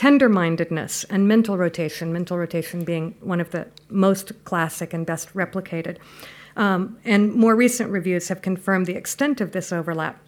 tender 0.00 0.30
mindedness 0.30 1.04
and 1.10 1.28
mental 1.28 1.58
rotation, 1.58 2.10
mental 2.10 2.38
rotation 2.38 2.84
being 2.84 3.14
one 3.20 3.38
of 3.38 3.50
the 3.50 3.66
most 3.90 4.32
classic 4.46 4.94
and 4.94 5.04
best 5.04 5.30
replicated. 5.34 5.98
Um, 6.56 6.96
and 7.04 7.34
more 7.34 7.54
recent 7.54 7.90
reviews 7.90 8.28
have 8.28 8.40
confirmed 8.40 8.86
the 8.86 8.94
extent 8.94 9.42
of 9.42 9.52
this 9.52 9.74
overlap. 9.74 10.18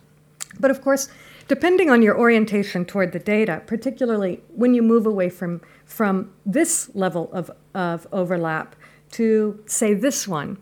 But 0.61 0.71
of 0.71 0.83
course, 0.83 1.09
depending 1.49 1.89
on 1.89 2.03
your 2.03 2.19
orientation 2.19 2.85
toward 2.85 3.13
the 3.13 3.19
data, 3.19 3.63
particularly 3.67 4.43
when 4.55 4.75
you 4.75 4.83
move 4.83 5.07
away 5.07 5.31
from, 5.31 5.63
from 5.87 6.31
this 6.45 6.91
level 6.95 7.31
of, 7.33 7.51
of 7.75 8.07
overlap 8.13 8.77
to, 9.13 9.59
say, 9.65 9.95
this 9.95 10.29
one, 10.29 10.59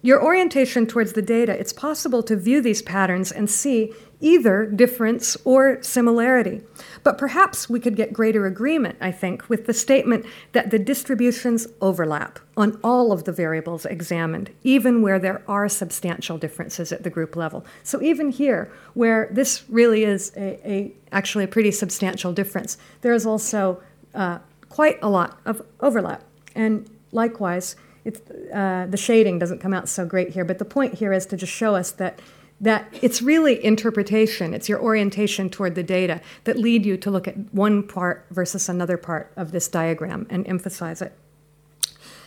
your 0.00 0.22
orientation 0.22 0.86
towards 0.86 1.14
the 1.14 1.22
data, 1.22 1.58
it's 1.58 1.72
possible 1.72 2.22
to 2.22 2.36
view 2.36 2.60
these 2.60 2.82
patterns 2.82 3.32
and 3.32 3.50
see 3.50 3.92
either 4.22 4.64
difference 4.64 5.36
or 5.44 5.82
similarity. 5.82 6.62
But 7.02 7.18
perhaps 7.18 7.68
we 7.68 7.80
could 7.80 7.96
get 7.96 8.12
greater 8.12 8.46
agreement, 8.46 8.96
I 9.00 9.10
think, 9.10 9.48
with 9.48 9.66
the 9.66 9.74
statement 9.74 10.24
that 10.52 10.70
the 10.70 10.78
distributions 10.78 11.66
overlap 11.80 12.38
on 12.56 12.78
all 12.82 13.12
of 13.12 13.24
the 13.24 13.32
variables 13.32 13.84
examined, 13.84 14.50
even 14.62 15.02
where 15.02 15.18
there 15.18 15.42
are 15.48 15.68
substantial 15.68 16.38
differences 16.38 16.92
at 16.92 17.02
the 17.02 17.10
group 17.10 17.36
level. 17.36 17.66
So 17.82 18.00
even 18.00 18.30
here, 18.30 18.72
where 18.94 19.28
this 19.32 19.64
really 19.68 20.04
is 20.04 20.32
a, 20.36 20.70
a 20.70 20.92
actually 21.10 21.44
a 21.44 21.48
pretty 21.48 21.72
substantial 21.72 22.32
difference, 22.32 22.78
there 23.00 23.12
is 23.12 23.26
also 23.26 23.82
uh, 24.14 24.38
quite 24.68 24.98
a 25.02 25.08
lot 25.08 25.40
of 25.44 25.60
overlap. 25.80 26.22
And 26.54 26.88
likewise, 27.10 27.76
uh, 28.06 28.86
the 28.86 28.96
shading 28.96 29.38
doesn't 29.38 29.60
come 29.60 29.74
out 29.74 29.88
so 29.88 30.04
great 30.04 30.30
here, 30.30 30.44
but 30.44 30.58
the 30.58 30.64
point 30.64 30.94
here 30.94 31.12
is 31.12 31.26
to 31.26 31.36
just 31.36 31.52
show 31.52 31.74
us 31.74 31.90
that 31.92 32.20
that 32.62 32.88
it's 33.02 33.20
really 33.20 33.62
interpretation, 33.64 34.54
it's 34.54 34.68
your 34.68 34.80
orientation 34.80 35.50
toward 35.50 35.74
the 35.74 35.82
data 35.82 36.20
that 36.44 36.56
lead 36.56 36.86
you 36.86 36.96
to 36.96 37.10
look 37.10 37.26
at 37.26 37.36
one 37.52 37.82
part 37.82 38.24
versus 38.30 38.68
another 38.68 38.96
part 38.96 39.32
of 39.36 39.50
this 39.50 39.66
diagram 39.68 40.26
and 40.30 40.46
emphasize 40.46 41.02
it. 41.02 41.12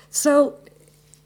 So 0.09 0.57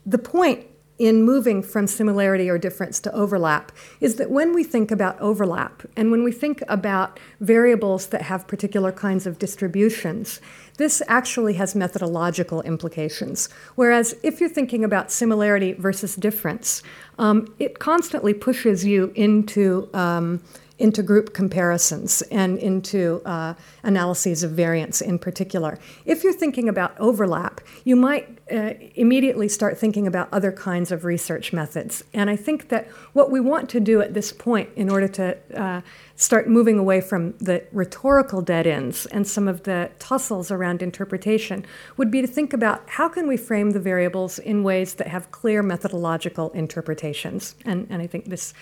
the 0.06 0.18
point 0.18 0.66
in 1.00 1.22
moving 1.22 1.62
from 1.62 1.86
similarity 1.86 2.48
or 2.50 2.58
difference 2.58 3.00
to 3.00 3.12
overlap 3.14 3.72
is 4.00 4.16
that 4.16 4.30
when 4.30 4.54
we 4.54 4.62
think 4.62 4.90
about 4.90 5.18
overlap 5.18 5.82
and 5.96 6.10
when 6.10 6.22
we 6.22 6.30
think 6.30 6.62
about 6.68 7.18
variables 7.40 8.08
that 8.08 8.22
have 8.22 8.46
particular 8.46 8.92
kinds 8.92 9.26
of 9.26 9.38
distributions, 9.38 10.40
this 10.80 11.02
actually 11.08 11.54
has 11.54 11.74
methodological 11.74 12.62
implications. 12.62 13.50
Whereas 13.74 14.16
if 14.22 14.40
you're 14.40 14.48
thinking 14.48 14.82
about 14.82 15.12
similarity 15.12 15.74
versus 15.74 16.16
difference, 16.16 16.82
um, 17.18 17.54
it 17.58 17.78
constantly 17.78 18.32
pushes 18.32 18.82
you 18.82 19.12
into 19.14 19.90
um, 19.92 20.40
into 20.80 21.02
group 21.02 21.34
comparisons 21.34 22.22
and 22.30 22.58
into 22.58 23.20
uh, 23.24 23.54
analyses 23.82 24.42
of 24.42 24.52
variance 24.52 25.00
in 25.00 25.18
particular. 25.18 25.78
If 26.06 26.24
you're 26.24 26.32
thinking 26.32 26.68
about 26.68 26.98
overlap, 26.98 27.60
you 27.84 27.96
might 27.96 28.38
uh, 28.50 28.74
immediately 28.94 29.48
start 29.48 29.78
thinking 29.78 30.06
about 30.06 30.28
other 30.32 30.50
kinds 30.50 30.90
of 30.90 31.04
research 31.04 31.52
methods. 31.52 32.02
And 32.14 32.30
I 32.30 32.36
think 32.36 32.68
that 32.70 32.88
what 33.12 33.30
we 33.30 33.40
want 33.40 33.68
to 33.70 33.80
do 33.80 34.00
at 34.00 34.14
this 34.14 34.32
point, 34.32 34.70
in 34.74 34.90
order 34.90 35.06
to 35.08 35.36
uh, 35.54 35.80
start 36.16 36.48
moving 36.48 36.78
away 36.78 37.00
from 37.00 37.34
the 37.38 37.62
rhetorical 37.72 38.42
dead 38.42 38.66
ends 38.66 39.06
and 39.06 39.26
some 39.26 39.46
of 39.48 39.62
the 39.64 39.90
tussles 39.98 40.50
around 40.50 40.82
interpretation, 40.82 41.64
would 41.96 42.10
be 42.10 42.20
to 42.20 42.26
think 42.26 42.52
about 42.52 42.82
how 42.88 43.08
can 43.08 43.28
we 43.28 43.36
frame 43.36 43.70
the 43.70 43.80
variables 43.80 44.38
in 44.38 44.62
ways 44.62 44.94
that 44.94 45.08
have 45.08 45.30
clear 45.30 45.62
methodological 45.62 46.50
interpretations. 46.50 47.54
And, 47.64 47.86
and 47.90 48.02
I 48.02 48.06
think 48.06 48.24
this 48.24 48.54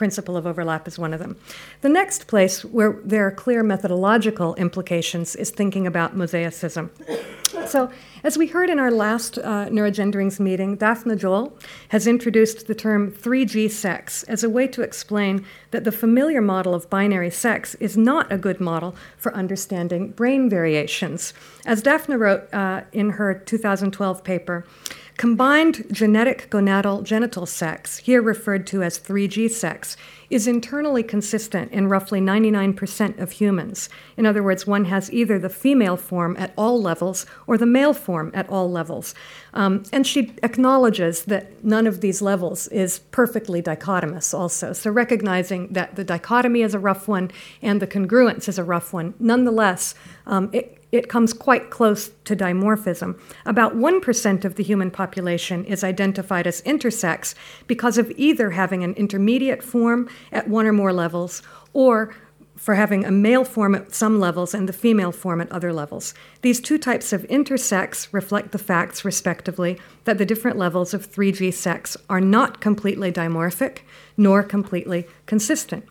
principle 0.00 0.34
of 0.34 0.46
overlap 0.46 0.88
is 0.88 0.98
one 0.98 1.12
of 1.12 1.20
them. 1.20 1.36
The 1.82 1.90
next 1.90 2.26
place 2.26 2.64
where 2.64 2.98
there 3.04 3.26
are 3.26 3.30
clear 3.30 3.62
methodological 3.62 4.54
implications 4.54 5.36
is 5.36 5.50
thinking 5.50 5.86
about 5.86 6.16
mosaicism. 6.16 6.88
So, 7.66 7.90
as 8.24 8.38
we 8.38 8.46
heard 8.46 8.70
in 8.70 8.78
our 8.78 8.90
last 8.90 9.36
uh, 9.36 9.66
neurogenderings 9.68 10.40
meeting, 10.40 10.78
Daphna 10.78 11.18
Joel 11.18 11.52
has 11.88 12.06
introduced 12.06 12.66
the 12.66 12.74
term 12.74 13.12
3G 13.12 13.70
sex 13.70 14.22
as 14.22 14.42
a 14.42 14.48
way 14.48 14.66
to 14.68 14.80
explain 14.80 15.44
that 15.70 15.84
the 15.84 15.92
familiar 15.92 16.40
model 16.40 16.74
of 16.74 16.88
binary 16.88 17.30
sex 17.30 17.74
is 17.74 17.98
not 17.98 18.32
a 18.32 18.38
good 18.38 18.58
model 18.58 18.96
for 19.18 19.34
understanding 19.34 20.12
brain 20.12 20.48
variations. 20.48 21.34
As 21.66 21.82
Daphne 21.82 22.16
wrote 22.16 22.42
uh, 22.54 22.84
in 22.92 23.10
her 23.10 23.34
2012 23.34 24.24
paper, 24.24 24.64
Combined 25.20 25.84
genetic 25.92 26.48
gonadal 26.48 27.02
genital 27.02 27.44
sex, 27.44 27.98
here 27.98 28.22
referred 28.22 28.66
to 28.68 28.82
as 28.82 28.98
3G 28.98 29.50
sex, 29.50 29.94
is 30.30 30.46
internally 30.46 31.02
consistent 31.02 31.70
in 31.72 31.88
roughly 31.88 32.22
99% 32.22 33.18
of 33.18 33.32
humans. 33.32 33.90
In 34.16 34.24
other 34.24 34.42
words, 34.42 34.66
one 34.66 34.86
has 34.86 35.12
either 35.12 35.38
the 35.38 35.50
female 35.50 35.98
form 35.98 36.38
at 36.38 36.54
all 36.56 36.80
levels 36.80 37.26
or 37.46 37.58
the 37.58 37.66
male 37.66 37.92
form 37.92 38.30
at 38.32 38.48
all 38.48 38.70
levels. 38.70 39.14
Um, 39.52 39.82
and 39.92 40.06
she 40.06 40.32
acknowledges 40.42 41.26
that 41.26 41.62
none 41.62 41.86
of 41.86 42.00
these 42.00 42.22
levels 42.22 42.66
is 42.68 43.00
perfectly 43.10 43.60
dichotomous, 43.60 44.32
also. 44.32 44.72
So, 44.72 44.90
recognizing 44.90 45.68
that 45.74 45.96
the 45.96 46.04
dichotomy 46.04 46.62
is 46.62 46.72
a 46.72 46.78
rough 46.78 47.08
one 47.08 47.30
and 47.60 47.82
the 47.82 47.86
congruence 47.86 48.48
is 48.48 48.58
a 48.58 48.64
rough 48.64 48.94
one, 48.94 49.12
nonetheless, 49.18 49.94
um, 50.26 50.48
it, 50.54 50.79
it 50.92 51.08
comes 51.08 51.32
quite 51.32 51.70
close 51.70 52.10
to 52.24 52.36
dimorphism. 52.36 53.18
About 53.46 53.76
1% 53.76 54.44
of 54.44 54.54
the 54.56 54.62
human 54.62 54.90
population 54.90 55.64
is 55.64 55.84
identified 55.84 56.46
as 56.46 56.62
intersex 56.62 57.34
because 57.66 57.98
of 57.98 58.10
either 58.16 58.50
having 58.50 58.82
an 58.82 58.94
intermediate 58.94 59.62
form 59.62 60.08
at 60.32 60.48
one 60.48 60.66
or 60.66 60.72
more 60.72 60.92
levels 60.92 61.42
or 61.72 62.14
for 62.60 62.74
having 62.74 63.06
a 63.06 63.10
male 63.10 63.44
form 63.44 63.74
at 63.74 63.94
some 63.94 64.20
levels 64.20 64.52
and 64.52 64.68
the 64.68 64.72
female 64.72 65.12
form 65.12 65.40
at 65.40 65.50
other 65.50 65.72
levels. 65.72 66.12
These 66.42 66.60
two 66.60 66.76
types 66.76 67.10
of 67.10 67.22
intersex 67.22 68.08
reflect 68.12 68.52
the 68.52 68.58
facts, 68.58 69.02
respectively, 69.02 69.80
that 70.04 70.18
the 70.18 70.26
different 70.26 70.58
levels 70.58 70.92
of 70.92 71.10
3G 71.10 71.54
sex 71.54 71.96
are 72.10 72.20
not 72.20 72.60
completely 72.60 73.10
dimorphic 73.10 73.78
nor 74.18 74.42
completely 74.42 75.06
consistent. 75.24 75.86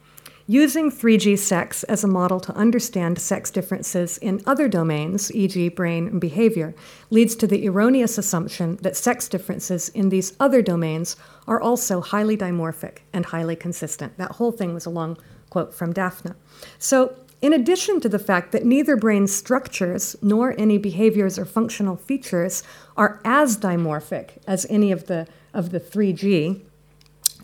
Using 0.51 0.89
3G 0.89 1.37
sex 1.37 1.83
as 1.83 2.03
a 2.03 2.07
model 2.07 2.39
to 2.39 2.55
understand 2.55 3.19
sex 3.19 3.51
differences 3.51 4.17
in 4.17 4.41
other 4.47 4.67
domains, 4.67 5.31
e.g., 5.35 5.69
brain 5.69 6.07
and 6.07 6.19
behavior, 6.19 6.73
leads 7.11 7.35
to 7.35 7.45
the 7.45 7.67
erroneous 7.67 8.17
assumption 8.17 8.77
that 8.77 8.97
sex 8.97 9.27
differences 9.27 9.89
in 9.89 10.09
these 10.09 10.33
other 10.39 10.63
domains 10.63 11.15
are 11.47 11.61
also 11.61 12.01
highly 12.01 12.35
dimorphic 12.35 13.01
and 13.13 13.27
highly 13.27 13.55
consistent. 13.55 14.17
That 14.17 14.31
whole 14.31 14.51
thing 14.51 14.73
was 14.73 14.87
a 14.87 14.89
long 14.89 15.19
quote 15.51 15.71
from 15.71 15.93
Daphna. 15.93 16.33
So, 16.79 17.15
in 17.43 17.53
addition 17.53 18.01
to 18.01 18.09
the 18.09 18.17
fact 18.17 18.51
that 18.51 18.65
neither 18.65 18.95
brain 18.95 19.27
structures 19.27 20.15
nor 20.19 20.59
any 20.59 20.79
behaviors 20.79 21.37
or 21.37 21.45
functional 21.45 21.95
features 21.95 22.63
are 22.97 23.21
as 23.23 23.55
dimorphic 23.55 24.41
as 24.47 24.65
any 24.67 24.91
of 24.91 25.05
the, 25.05 25.27
of 25.53 25.69
the 25.69 25.79
3G, 25.79 26.61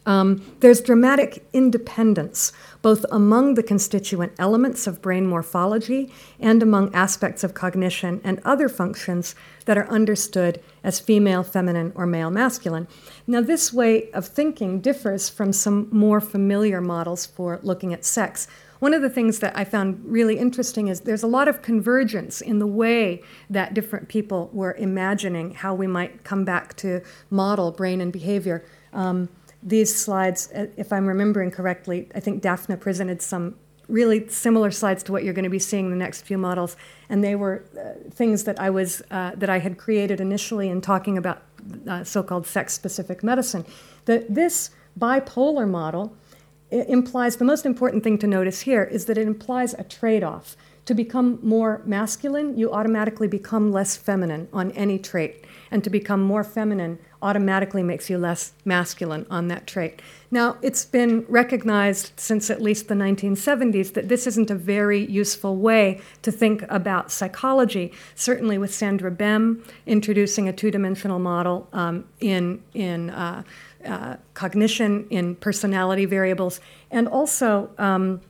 Um, 0.06 0.44
there's 0.60 0.82
dramatic 0.82 1.48
independence, 1.52 2.54
both 2.82 3.06
among 3.12 3.56
the 3.56 3.64
constituent 3.64 4.34
elements 4.38 4.86
of 4.86 5.02
brain 5.02 5.26
morphology 5.26 6.12
and 6.40 6.62
among 6.62 6.94
aspects 6.94 7.44
of 7.44 7.56
cognition 7.56 8.22
and 8.24 8.40
other 8.46 8.70
functions 8.70 9.36
that 9.66 9.78
are 9.78 9.90
understood 9.90 10.62
as 10.84 11.00
female, 11.00 11.42
feminine, 11.42 11.92
or 11.96 12.06
male, 12.06 12.30
masculine. 12.30 12.88
Now, 13.26 13.42
this 13.42 13.74
way 13.74 14.12
of 14.12 14.28
thinking 14.28 14.80
differs 14.80 15.28
from 15.28 15.52
some 15.52 15.88
more 15.92 16.22
familiar 16.22 16.82
models 16.82 17.26
for 17.26 17.60
looking 17.64 17.92
at 17.92 18.06
sex. 18.06 18.48
One 18.80 18.94
of 18.94 19.02
the 19.02 19.10
things 19.10 19.40
that 19.40 19.58
I 19.58 19.64
found 19.64 20.04
really 20.06 20.38
interesting 20.38 20.90
is 20.90 21.02
there's 21.02 21.24
a 21.24 21.28
lot 21.28 21.48
of 21.48 21.64
convergence 21.64 22.42
in 22.42 22.60
the 22.60 22.68
way 22.68 23.24
that 23.50 23.74
different 23.74 24.10
people 24.10 24.52
were 24.54 24.76
imagining 24.76 25.56
how 25.56 25.74
we 25.74 25.88
might 25.88 26.24
come 26.24 26.46
back 26.46 26.76
to 26.78 27.02
model 27.32 27.72
brain 27.72 28.02
and 28.02 28.14
behavior. 28.14 28.64
Um, 28.94 29.30
these 29.66 29.94
slides, 29.94 30.52
uh, 30.52 30.68
if 30.78 30.94
I'm 30.94 31.08
remembering 31.08 31.52
correctly, 31.52 32.08
I 32.14 32.20
think 32.20 32.44
Daphna 32.44 32.80
presented 32.80 33.22
some 33.22 33.56
really 33.88 34.28
similar 34.30 34.72
slides 34.72 35.04
to 35.04 35.12
what 35.12 35.24
you're 35.24 35.34
going 35.34 35.44
to 35.44 35.50
be 35.50 35.60
seeing 35.60 35.86
in 35.86 35.92
the 35.92 35.98
next 35.98 36.22
few 36.22 36.38
models, 36.38 36.78
and 37.10 37.24
they 37.24 37.36
were 37.36 37.66
uh, 37.78 38.10
things 38.12 38.44
that 38.44 38.60
I 38.60 38.70
was 38.70 39.02
uh, 39.12 39.32
that 39.36 39.50
I 39.50 39.60
had 39.60 39.78
created 39.78 40.22
initially 40.22 40.70
in 40.70 40.82
talking 40.82 41.18
about 41.18 41.42
uh, 41.88 42.04
so-called 42.04 42.48
sex-specific 42.48 43.24
medicine. 43.24 43.66
That 44.06 44.34
this 44.34 44.72
bipolar 45.00 45.68
model 45.68 46.16
implies 46.72 47.38
the 47.38 47.46
most 47.46 47.66
important 47.66 48.04
thing 48.04 48.18
to 48.20 48.28
notice 48.28 48.62
here 48.62 48.84
is 48.84 49.06
that 49.06 49.18
it 49.18 49.28
implies 49.28 49.74
a 49.76 49.84
trade-off. 49.84 50.56
To 50.86 50.94
become 50.94 51.40
more 51.42 51.82
masculine, 51.86 52.58
you 52.58 52.72
automatically 52.72 53.28
become 53.28 53.72
less 53.72 53.98
feminine 53.98 54.48
on 54.54 54.72
any 54.72 55.00
trait, 55.00 55.45
and 55.72 55.84
to 55.84 55.90
become 55.90 56.22
more 56.22 56.44
feminine 56.44 57.00
automatically 57.22 57.82
makes 57.82 58.10
you 58.10 58.18
less 58.18 58.54
masculine 58.66 59.26
on 59.30 59.48
that 59.48 59.66
trait. 59.66 60.02
Now, 60.30 60.58
it's 60.62 60.86
been 60.86 61.26
recognized 61.28 62.12
since 62.18 62.50
at 62.50 62.62
least 62.62 62.88
the 62.88 62.94
1970s 62.94 63.94
that 63.94 64.10
this 64.10 64.28
isn't 64.28 64.52
a 64.52 64.56
very 64.56 65.06
useful 65.06 65.56
way 65.56 66.02
to 66.22 66.32
think 66.32 66.64
about 66.70 67.12
psychology. 67.12 67.92
Certainly, 68.16 68.58
with 68.60 68.74
Sandra 68.74 69.12
Bem 69.12 69.64
introducing 69.86 70.48
a 70.48 70.54
two 70.54 70.72
dimensional 70.72 71.20
model 71.20 71.68
um, 71.74 72.06
in, 72.20 72.62
in 72.74 73.10
uh, 73.10 73.44
uh, 73.86 74.18
cognition, 74.34 75.08
in 75.10 75.36
personality 75.36 76.06
variables, 76.06 76.60
and 76.92 77.08
also 77.08 77.70
um, 77.78 78.22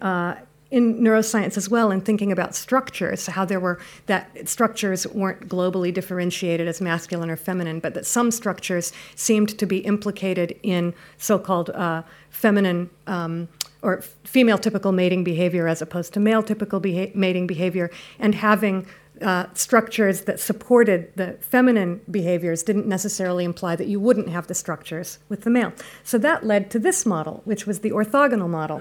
uh, 0.00 0.36
in 0.70 0.98
neuroscience 1.00 1.56
as 1.56 1.68
well 1.68 1.90
in 1.90 2.00
thinking 2.00 2.30
about 2.30 2.54
structures 2.54 3.26
how 3.26 3.44
there 3.44 3.60
were 3.60 3.78
that 4.06 4.48
structures 4.48 5.06
weren't 5.08 5.48
globally 5.48 5.92
differentiated 5.92 6.68
as 6.68 6.80
masculine 6.80 7.30
or 7.30 7.36
feminine 7.36 7.80
but 7.80 7.94
that 7.94 8.04
some 8.04 8.30
structures 8.30 8.92
seemed 9.14 9.58
to 9.58 9.66
be 9.66 9.78
implicated 9.78 10.58
in 10.62 10.92
so-called 11.16 11.70
uh, 11.70 12.02
feminine 12.30 12.90
um, 13.06 13.48
or 13.82 14.02
female 14.24 14.58
typical 14.58 14.92
mating 14.92 15.24
behavior 15.24 15.68
as 15.68 15.80
opposed 15.80 16.12
to 16.12 16.20
male 16.20 16.42
typical 16.42 16.80
beha- 16.80 17.10
mating 17.14 17.46
behavior. 17.46 17.90
And 18.18 18.34
having 18.34 18.86
uh, 19.22 19.46
structures 19.54 20.22
that 20.22 20.40
supported 20.40 21.12
the 21.16 21.32
feminine 21.40 22.00
behaviors 22.10 22.62
didn't 22.62 22.86
necessarily 22.86 23.44
imply 23.44 23.76
that 23.76 23.86
you 23.86 24.00
wouldn't 24.00 24.28
have 24.28 24.46
the 24.46 24.54
structures 24.54 25.18
with 25.28 25.42
the 25.42 25.50
male. 25.50 25.72
So 26.04 26.18
that 26.18 26.44
led 26.44 26.70
to 26.70 26.78
this 26.78 27.04
model, 27.06 27.42
which 27.44 27.66
was 27.66 27.80
the 27.80 27.90
orthogonal 27.90 28.48
model. 28.48 28.78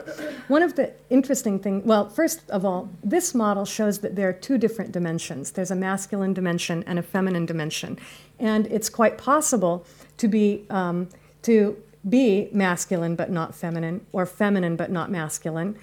One 0.47 0.63
of 0.63 0.75
the 0.75 0.93
interesting 1.09 1.59
things, 1.59 1.85
well, 1.85 2.09
first 2.09 2.49
of 2.49 2.65
all, 2.65 2.89
this 3.03 3.33
model 3.33 3.65
shows 3.65 3.99
that 3.99 4.15
there 4.15 4.29
are 4.29 4.33
two 4.33 4.57
different 4.57 4.91
dimensions 4.91 5.51
there's 5.51 5.71
a 5.71 5.75
masculine 5.75 6.33
dimension 6.33 6.83
and 6.87 6.99
a 6.99 7.03
feminine 7.03 7.45
dimension. 7.45 7.97
And 8.39 8.67
it's 8.67 8.89
quite 8.89 9.17
possible 9.17 9.85
to 10.17 10.27
be, 10.27 10.65
um, 10.69 11.09
to 11.43 11.81
be 12.07 12.49
masculine 12.51 13.15
but 13.15 13.31
not 13.31 13.55
feminine, 13.55 14.05
or 14.11 14.25
feminine 14.25 14.75
but 14.75 14.91
not 14.91 15.09
masculine. 15.09 15.77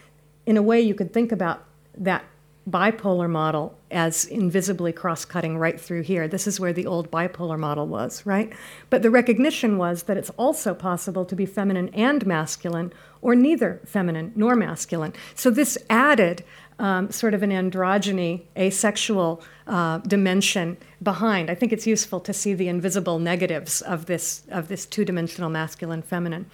In 0.47 0.57
a 0.57 0.63
way, 0.63 0.81
you 0.81 0.95
could 0.95 1.13
think 1.13 1.33
about 1.33 1.65
that 1.97 2.25
bipolar 2.69 3.29
model 3.29 3.77
as 3.91 4.25
invisibly 4.25 4.93
cross 4.93 5.25
cutting 5.25 5.59
right 5.59 5.79
through 5.79 6.03
here. 6.03 6.27
This 6.27 6.47
is 6.47 6.59
where 6.59 6.73
the 6.73 6.87
old 6.87 7.11
bipolar 7.11 7.59
model 7.59 7.87
was, 7.87 8.25
right? 8.25 8.53
But 8.91 9.03
the 9.03 9.11
recognition 9.11 9.77
was 9.77 10.05
that 10.05 10.17
it's 10.17 10.31
also 10.31 10.75
possible 10.75 11.25
to 11.27 11.37
be 11.37 11.47
feminine 11.47 11.91
and 11.91 12.27
masculine, 12.27 12.93
or 13.21 13.35
neither 13.35 13.81
feminine 13.85 14.33
nor 14.35 14.57
masculine. 14.57 15.13
So 15.35 15.51
this 15.51 15.79
added 15.91 16.45
um, 16.79 17.11
sort 17.11 17.35
of 17.35 17.43
an 17.43 17.51
androgyny, 17.51 18.43
asexual 18.57 19.43
uh, 19.67 19.99
dimension 19.99 20.77
behind. 21.03 21.51
I 21.51 21.55
think 21.55 21.73
it's 21.73 21.87
useful 21.87 22.21
to 22.21 22.33
see 22.33 22.55
the 22.55 22.69
invisible 22.69 23.19
negatives 23.19 23.81
of 23.83 24.07
this, 24.07 24.43
of 24.51 24.69
this 24.69 24.87
two 24.87 25.05
dimensional 25.05 25.51
masculine 25.51 26.03
feminine. 26.03 26.51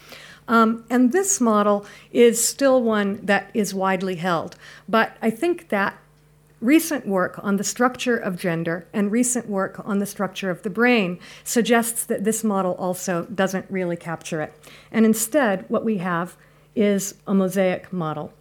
Um, 0.51 0.85
and 0.91 1.13
this 1.13 1.41
model 1.41 1.87
is 2.11 2.45
still 2.45 2.83
one 2.83 3.25
that 3.25 3.53
is 3.55 3.73
widely 3.73 4.17
held. 4.17 4.57
But 4.89 5.17
I 5.23 5.31
think 5.31 5.69
that 5.69 5.97
recent 6.61 7.07
work 7.07 7.39
on 7.43 7.57
the 7.57 7.63
structure 7.63 8.17
of 8.17 8.37
gender 8.37 8.85
and 8.93 9.13
recent 9.13 9.49
work 9.49 9.81
on 9.85 10.01
the 10.01 10.07
structure 10.07 10.51
of 10.51 10.63
the 10.63 10.69
brain 10.69 11.21
suggests 11.45 12.05
that 12.05 12.25
this 12.25 12.43
model 12.43 12.75
also 12.75 13.27
doesn't 13.33 13.65
really 13.71 13.97
capture 13.97 14.43
it. 14.43 14.53
And 14.91 15.07
instead, 15.07 15.65
what 15.69 15.85
we 15.85 15.99
have 15.99 16.37
is 16.75 17.15
a 17.29 17.33
mosaic 17.33 17.93
model. 17.93 18.33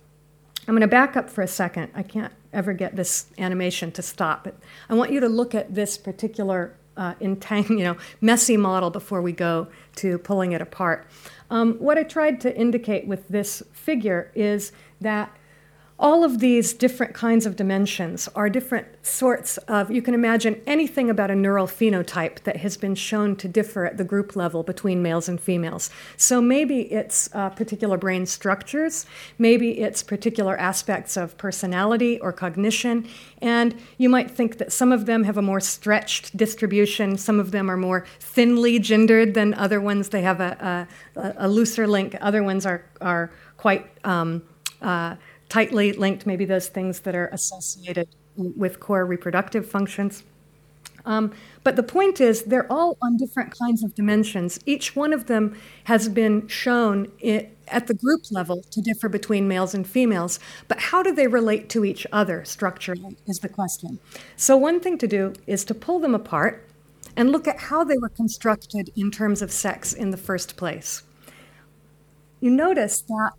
I'm 0.67 0.73
going 0.73 0.81
to 0.81 0.87
back 0.87 1.15
up 1.15 1.29
for 1.29 1.43
a 1.43 1.47
second. 1.47 1.91
I 1.93 2.01
can't 2.01 2.33
ever 2.51 2.73
get 2.73 2.95
this 2.95 3.27
animation 3.37 3.91
to 3.91 4.01
stop. 4.01 4.45
But 4.45 4.55
I 4.89 4.95
want 4.95 5.11
you 5.11 5.19
to 5.19 5.29
look 5.29 5.53
at 5.53 5.75
this 5.75 5.95
particular 5.95 6.73
uh, 6.97 7.13
entang- 7.21 7.69
you 7.69 7.83
know, 7.83 7.97
messy 8.19 8.57
model 8.57 8.89
before 8.89 9.21
we 9.21 9.31
go 9.31 9.67
to 9.97 10.17
pulling 10.17 10.53
it 10.53 10.61
apart. 10.61 11.05
Um, 11.49 11.75
what 11.75 11.97
I 11.97 12.03
tried 12.03 12.39
to 12.41 12.55
indicate 12.55 13.07
with 13.07 13.27
this 13.27 13.63
figure 13.73 14.31
is 14.35 14.71
that 15.01 15.35
all 15.99 16.23
of 16.23 16.39
these 16.39 16.71
different 16.71 17.13
kinds 17.13 17.45
of 17.45 17.57
dimensions 17.57 18.29
are 18.33 18.49
different 18.49 18.87
sorts 19.05 19.57
of, 19.67 19.91
you 19.91 20.01
can 20.01 20.13
imagine 20.13 20.61
anything 20.65 21.09
about 21.09 21.29
a 21.29 21.35
neural 21.35 21.67
phenotype 21.67 22.41
that 22.43 22.57
has 22.57 22.77
been 22.77 22.95
shown 22.95 23.35
to 23.35 23.49
differ 23.49 23.85
at 23.85 23.97
the 23.97 24.03
group 24.05 24.33
level 24.33 24.63
between 24.63 25.01
males 25.01 25.27
and 25.27 25.41
females. 25.41 25.89
So 26.15 26.41
maybe 26.41 26.81
it's 26.93 27.29
uh, 27.33 27.49
particular 27.49 27.97
brain 27.97 28.25
structures, 28.25 29.05
maybe 29.37 29.81
it's 29.81 30.01
particular 30.01 30.57
aspects 30.57 31.17
of 31.17 31.37
personality 31.37 32.17
or 32.21 32.31
cognition, 32.31 33.05
and 33.41 33.75
you 33.97 34.07
might 34.07 34.31
think 34.31 34.57
that 34.59 34.71
some 34.71 34.93
of 34.93 35.05
them 35.05 35.25
have 35.25 35.35
a 35.35 35.41
more 35.41 35.59
stretched 35.59 36.37
distribution, 36.37 37.17
some 37.17 37.41
of 37.41 37.51
them 37.51 37.69
are 37.69 37.77
more 37.77 38.05
thinly 38.21 38.79
gendered 38.79 39.33
than 39.33 39.53
other 39.55 39.81
ones, 39.81 40.09
they 40.09 40.21
have 40.21 40.39
a, 40.39 40.87
a, 41.17 41.33
a 41.39 41.47
looser 41.49 41.87
link, 41.87 42.15
other 42.21 42.41
ones 42.41 42.65
are, 42.65 42.85
are 43.01 43.31
quite. 43.57 43.85
Um, 44.05 44.43
uh, 44.81 45.15
tightly 45.49 45.91
linked, 45.93 46.25
maybe 46.25 46.45
those 46.45 46.67
things 46.67 47.01
that 47.01 47.15
are 47.15 47.27
associated 47.27 48.07
with 48.35 48.79
core 48.79 49.05
reproductive 49.05 49.69
functions. 49.69 50.23
Um, 51.05 51.31
but 51.63 51.75
the 51.75 51.83
point 51.83 52.21
is, 52.21 52.43
they're 52.43 52.71
all 52.71 52.97
on 53.01 53.17
different 53.17 53.57
kinds 53.57 53.83
of 53.83 53.95
dimensions. 53.95 54.59
Each 54.65 54.95
one 54.95 55.13
of 55.13 55.25
them 55.25 55.57
has 55.85 56.07
been 56.09 56.47
shown 56.47 57.11
it, 57.19 57.55
at 57.67 57.87
the 57.87 57.93
group 57.93 58.23
level 58.31 58.63
to 58.71 58.81
differ 58.81 59.09
between 59.09 59.47
males 59.47 59.73
and 59.73 59.87
females. 59.87 60.39
But 60.67 60.79
how 60.79 61.03
do 61.03 61.13
they 61.13 61.27
relate 61.27 61.69
to 61.69 61.85
each 61.85 62.05
other 62.11 62.43
structurally 62.45 63.15
is 63.27 63.39
the 63.39 63.49
question. 63.49 63.99
So, 64.35 64.57
one 64.57 64.79
thing 64.79 64.97
to 64.99 65.07
do 65.07 65.33
is 65.47 65.63
to 65.65 65.73
pull 65.73 65.99
them 65.99 66.15
apart 66.15 66.67
and 67.15 67.31
look 67.31 67.47
at 67.47 67.59
how 67.59 67.83
they 67.83 67.97
were 67.97 68.09
constructed 68.09 68.91
in 68.95 69.11
terms 69.11 69.41
of 69.41 69.51
sex 69.51 69.93
in 69.93 70.11
the 70.11 70.17
first 70.17 70.57
place. 70.57 71.03
You 72.39 72.51
notice 72.51 73.01
that 73.01 73.31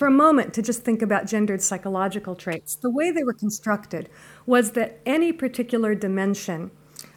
for 0.00 0.06
a 0.06 0.10
moment 0.10 0.54
to 0.54 0.62
just 0.62 0.82
think 0.82 1.02
about 1.02 1.26
gendered 1.26 1.60
psychological 1.60 2.34
traits. 2.34 2.74
The 2.74 2.90
way 2.90 3.10
they 3.10 3.22
were 3.22 3.34
constructed 3.34 4.08
was 4.46 4.70
that 4.70 4.98
any 5.04 5.30
particular 5.30 5.94
dimension 5.94 6.70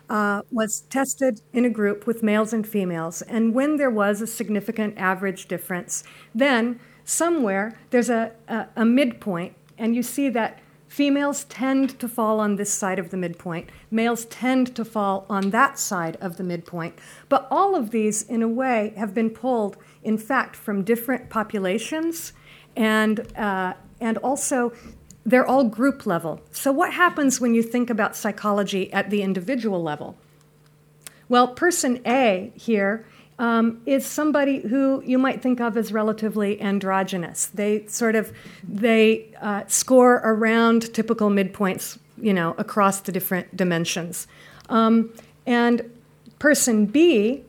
uh, 0.10 0.42
was 0.52 0.82
tested 0.90 1.40
in 1.54 1.64
a 1.64 1.70
group 1.70 2.06
with 2.06 2.22
males 2.22 2.52
and 2.52 2.68
females, 2.68 3.22
and 3.22 3.56
when 3.56 3.78
there 3.78 3.90
was 3.90 4.20
a 4.20 4.28
significant 4.28 4.98
average 4.98 5.48
difference, 5.48 6.04
then 6.36 6.78
somewhere 7.06 7.80
there's 7.92 8.10
a, 8.10 8.34
a, 8.50 8.68
a 8.76 8.84
midpoint, 8.84 9.56
and 9.78 9.96
you 9.96 10.04
see 10.04 10.28
that 10.28 10.60
females 10.90 11.46
tend 11.46 11.98
to 12.02 12.10
fall 12.10 12.42
on 12.42 12.58
this 12.58 12.74
side 12.74 13.00
of 13.00 13.12
the 13.12 13.18
midpoint, 13.18 13.70
males 13.92 14.26
tend 14.26 14.76
to 14.76 14.84
fall 14.84 15.26
on 15.30 15.52
that 15.52 15.80
side 15.80 16.18
of 16.20 16.36
the 16.36 16.44
midpoint. 16.44 17.00
But 17.30 17.48
all 17.50 17.78
of 17.78 17.92
these, 17.92 18.24
in 18.24 18.44
a 18.44 18.50
way, 18.50 18.94
have 18.98 19.14
been 19.14 19.30
pulled, 19.30 19.78
in 20.04 20.18
fact, 20.18 20.58
from 20.58 20.84
different 20.84 21.30
populations 21.30 22.34
and 22.76 23.20
uh, 23.38 23.74
and 24.00 24.18
also 24.20 24.72
they're 25.26 25.46
all 25.46 25.64
group 25.64 26.06
level. 26.06 26.42
So 26.52 26.72
what 26.72 26.94
happens 26.94 27.40
when 27.40 27.56
you 27.56 27.64
think 27.64 27.90
about 27.90 28.16
psychology 28.16 28.92
at 28.92 29.10
the 29.10 29.22
individual 29.22 29.82
level? 29.82 30.16
Well, 31.30 31.48
person 31.48 32.02
A 32.06 32.52
here 32.56 33.06
um, 33.40 33.82
is 33.86 34.06
somebody 34.06 34.60
who 34.60 35.02
you 35.06 35.18
might 35.18 35.42
think 35.42 35.62
of 35.62 35.78
as 35.78 35.94
relatively 35.94 36.62
androgynous. 36.62 37.48
They 37.48 37.88
sort 37.88 38.16
of 38.16 38.32
they 38.68 39.34
uh, 39.42 39.64
score 39.68 40.22
around 40.24 40.94
typical 40.94 41.30
midpoints, 41.30 41.98
you 42.18 42.34
know, 42.34 42.54
across 42.58 43.02
the 43.02 43.12
different 43.12 43.56
dimensions. 43.56 44.28
Um, 44.70 45.14
and 45.46 45.82
person 46.40 46.86
B 46.86 47.44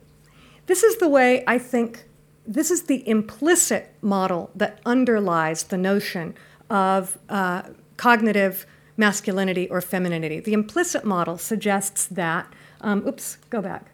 This 0.66 0.82
is 0.82 0.96
the 0.96 1.08
way 1.08 1.44
I 1.46 1.58
think, 1.58 2.04
this 2.46 2.70
is 2.70 2.84
the 2.84 3.06
implicit 3.08 3.94
model 4.02 4.50
that 4.54 4.80
underlies 4.84 5.64
the 5.64 5.78
notion 5.78 6.34
of 6.70 7.18
uh, 7.28 7.62
cognitive 7.96 8.66
masculinity 8.96 9.68
or 9.68 9.80
femininity. 9.80 10.40
The 10.40 10.52
implicit 10.52 11.04
model 11.04 11.38
suggests 11.38 12.06
that, 12.06 12.52
um, 12.80 13.06
oops, 13.06 13.38
go 13.50 13.60
back, 13.60 13.90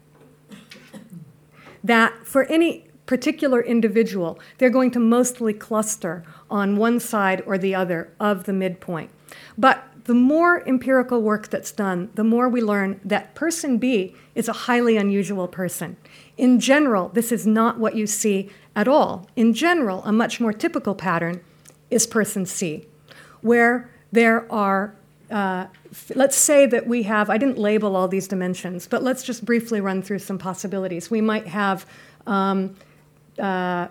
that 1.83 2.25
for 2.25 2.43
any 2.45 2.87
particular 3.05 3.61
individual, 3.61 4.39
they're 4.57 4.69
going 4.69 4.91
to 4.91 4.99
mostly 4.99 5.53
cluster 5.53 6.23
on 6.49 6.77
one 6.77 6.99
side 6.99 7.41
or 7.45 7.57
the 7.57 7.73
other 7.75 8.13
of 8.19 8.43
the 8.45 8.53
midpoint. 8.53 9.09
But 9.57 9.83
the 10.05 10.13
more 10.13 10.67
empirical 10.67 11.21
work 11.21 11.49
that's 11.49 11.71
done, 11.71 12.09
the 12.15 12.23
more 12.23 12.49
we 12.49 12.61
learn 12.61 12.99
that 13.03 13.35
person 13.35 13.77
B 13.77 14.15
is 14.35 14.47
a 14.47 14.53
highly 14.53 14.97
unusual 14.97 15.47
person. 15.47 15.97
In 16.41 16.59
general, 16.59 17.09
this 17.09 17.31
is 17.31 17.45
not 17.45 17.77
what 17.77 17.95
you 17.95 18.07
see 18.07 18.49
at 18.75 18.87
all. 18.87 19.27
In 19.35 19.53
general, 19.53 20.03
a 20.05 20.11
much 20.11 20.41
more 20.41 20.51
typical 20.51 20.95
pattern 20.95 21.39
is 21.91 22.07
person 22.07 22.47
C, 22.47 22.87
where 23.41 23.91
there 24.11 24.51
are, 24.51 24.95
uh, 25.29 25.67
let's 26.15 26.35
say 26.35 26.65
that 26.65 26.87
we 26.87 27.03
have, 27.03 27.29
I 27.29 27.37
didn't 27.37 27.59
label 27.59 27.95
all 27.95 28.07
these 28.07 28.27
dimensions, 28.27 28.87
but 28.87 29.03
let's 29.03 29.21
just 29.21 29.45
briefly 29.45 29.81
run 29.81 30.01
through 30.01 30.17
some 30.17 30.39
possibilities. 30.39 31.11
We 31.11 31.21
might 31.21 31.45
have 31.45 31.85
um, 32.25 32.75
uh, 33.37 33.89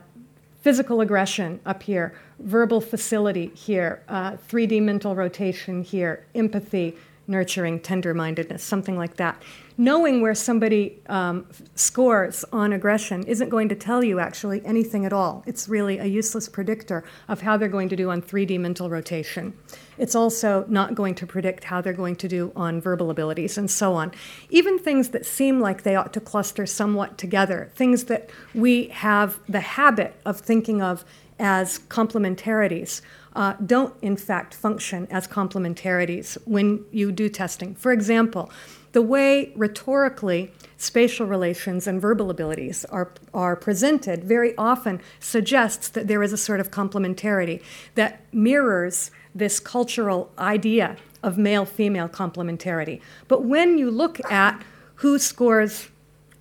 physical 0.60 1.02
aggression 1.02 1.60
up 1.64 1.84
here, 1.84 2.14
verbal 2.40 2.80
facility 2.80 3.52
here, 3.54 4.02
uh, 4.08 4.32
3D 4.48 4.82
mental 4.82 5.14
rotation 5.14 5.84
here, 5.84 6.26
empathy, 6.34 6.96
nurturing, 7.30 7.80
tender 7.80 8.12
mindedness, 8.12 8.62
something 8.62 8.98
like 8.98 9.16
that. 9.16 9.40
Knowing 9.78 10.20
where 10.20 10.34
somebody 10.34 11.00
um, 11.06 11.46
scores 11.74 12.44
on 12.52 12.74
aggression 12.74 13.22
isn't 13.22 13.48
going 13.48 13.68
to 13.70 13.74
tell 13.74 14.04
you 14.04 14.18
actually 14.18 14.60
anything 14.66 15.06
at 15.06 15.12
all. 15.12 15.42
It's 15.46 15.68
really 15.68 15.96
a 15.96 16.04
useless 16.04 16.48
predictor 16.48 17.02
of 17.28 17.40
how 17.40 17.56
they're 17.56 17.68
going 17.68 17.88
to 17.88 17.96
do 17.96 18.10
on 18.10 18.20
3D 18.20 18.60
mental 18.60 18.90
rotation. 18.90 19.54
It's 19.96 20.14
also 20.14 20.66
not 20.68 20.94
going 20.94 21.14
to 21.14 21.26
predict 21.26 21.64
how 21.64 21.80
they're 21.80 21.92
going 21.92 22.16
to 22.16 22.28
do 22.28 22.52
on 22.54 22.80
verbal 22.80 23.10
abilities 23.10 23.56
and 23.56 23.70
so 23.70 23.94
on. 23.94 24.12
Even 24.50 24.78
things 24.78 25.10
that 25.10 25.24
seem 25.24 25.60
like 25.60 25.82
they 25.82 25.96
ought 25.96 26.12
to 26.12 26.20
cluster 26.20 26.66
somewhat 26.66 27.16
together, 27.16 27.70
things 27.74 28.04
that 28.04 28.28
we 28.54 28.88
have 28.88 29.38
the 29.48 29.60
habit 29.60 30.14
of 30.26 30.40
thinking 30.40 30.82
of 30.82 31.04
as 31.38 31.78
complementarities 31.88 33.00
uh, 33.34 33.54
don't, 33.64 33.94
in 34.02 34.16
fact, 34.16 34.54
function 34.54 35.06
as 35.10 35.26
complementarities 35.26 36.36
when 36.46 36.84
you 36.90 37.12
do 37.12 37.28
testing. 37.28 37.74
For 37.74 37.92
example, 37.92 38.50
the 38.92 39.02
way 39.02 39.52
rhetorically 39.54 40.52
spatial 40.76 41.26
relations 41.26 41.86
and 41.86 42.00
verbal 42.00 42.30
abilities 42.30 42.84
are, 42.86 43.12
are 43.32 43.54
presented 43.54 44.24
very 44.24 44.56
often 44.56 45.00
suggests 45.20 45.88
that 45.90 46.08
there 46.08 46.22
is 46.22 46.32
a 46.32 46.36
sort 46.36 46.58
of 46.58 46.70
complementarity 46.70 47.62
that 47.94 48.20
mirrors 48.32 49.10
this 49.34 49.60
cultural 49.60 50.32
idea 50.38 50.96
of 51.22 51.38
male 51.38 51.64
female 51.64 52.08
complementarity. 52.08 53.00
But 53.28 53.44
when 53.44 53.78
you 53.78 53.90
look 53.90 54.20
at 54.30 54.60
who 54.96 55.18
scores 55.18 55.88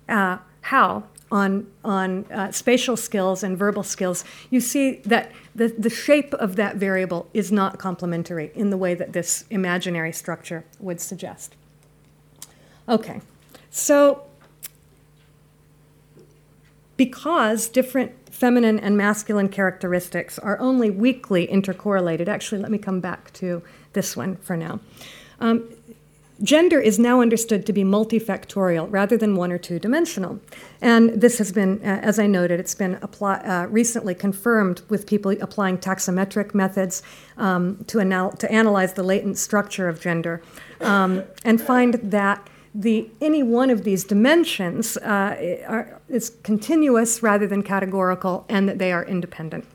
uh, 0.08 0.38
how 0.62 1.04
on, 1.30 1.66
on 1.84 2.24
uh, 2.26 2.50
spatial 2.50 2.96
skills 2.96 3.42
and 3.42 3.56
verbal 3.56 3.82
skills, 3.82 4.24
you 4.50 4.60
see 4.60 4.96
that 5.04 5.30
the, 5.54 5.68
the 5.68 5.90
shape 5.90 6.34
of 6.34 6.56
that 6.56 6.76
variable 6.76 7.28
is 7.32 7.52
not 7.52 7.78
complementary 7.78 8.50
in 8.54 8.70
the 8.70 8.76
way 8.76 8.94
that 8.94 9.12
this 9.12 9.44
imaginary 9.50 10.12
structure 10.12 10.64
would 10.78 11.00
suggest. 11.00 11.54
Okay, 12.88 13.20
so 13.70 14.24
because 16.96 17.68
different 17.68 18.12
feminine 18.30 18.78
and 18.78 18.96
masculine 18.96 19.48
characteristics 19.48 20.38
are 20.38 20.58
only 20.58 20.90
weakly 20.90 21.46
intercorrelated, 21.46 22.26
actually, 22.28 22.60
let 22.60 22.70
me 22.70 22.78
come 22.78 23.00
back 23.00 23.32
to 23.32 23.62
this 23.92 24.16
one 24.16 24.36
for 24.36 24.56
now. 24.56 24.80
Um, 25.40 25.68
Gender 26.42 26.80
is 26.80 26.98
now 26.98 27.20
understood 27.20 27.66
to 27.66 27.72
be 27.72 27.84
multifactorial 27.84 28.86
rather 28.90 29.18
than 29.18 29.36
one 29.36 29.52
or 29.52 29.58
two 29.58 29.78
dimensional. 29.78 30.40
And 30.80 31.20
this 31.20 31.36
has 31.36 31.52
been, 31.52 31.80
uh, 31.82 32.00
as 32.02 32.18
I 32.18 32.26
noted, 32.26 32.58
it's 32.58 32.74
been 32.74 32.98
apply, 33.02 33.34
uh, 33.40 33.66
recently 33.66 34.14
confirmed 34.14 34.80
with 34.88 35.06
people 35.06 35.32
applying 35.32 35.76
taxometric 35.76 36.54
methods 36.54 37.02
um, 37.36 37.84
to, 37.88 38.00
anal- 38.00 38.32
to 38.32 38.50
analyze 38.50 38.94
the 38.94 39.02
latent 39.02 39.36
structure 39.36 39.86
of 39.88 40.00
gender 40.00 40.42
um, 40.80 41.24
and 41.44 41.60
find 41.60 41.94
that 41.94 42.48
the, 42.74 43.10
any 43.20 43.42
one 43.42 43.68
of 43.68 43.84
these 43.84 44.04
dimensions 44.04 44.96
uh, 44.98 45.62
are, 45.66 46.00
is 46.08 46.30
continuous 46.42 47.22
rather 47.22 47.46
than 47.46 47.62
categorical 47.62 48.46
and 48.48 48.68
that 48.68 48.78
they 48.78 48.92
are 48.92 49.04
independent. 49.04 49.66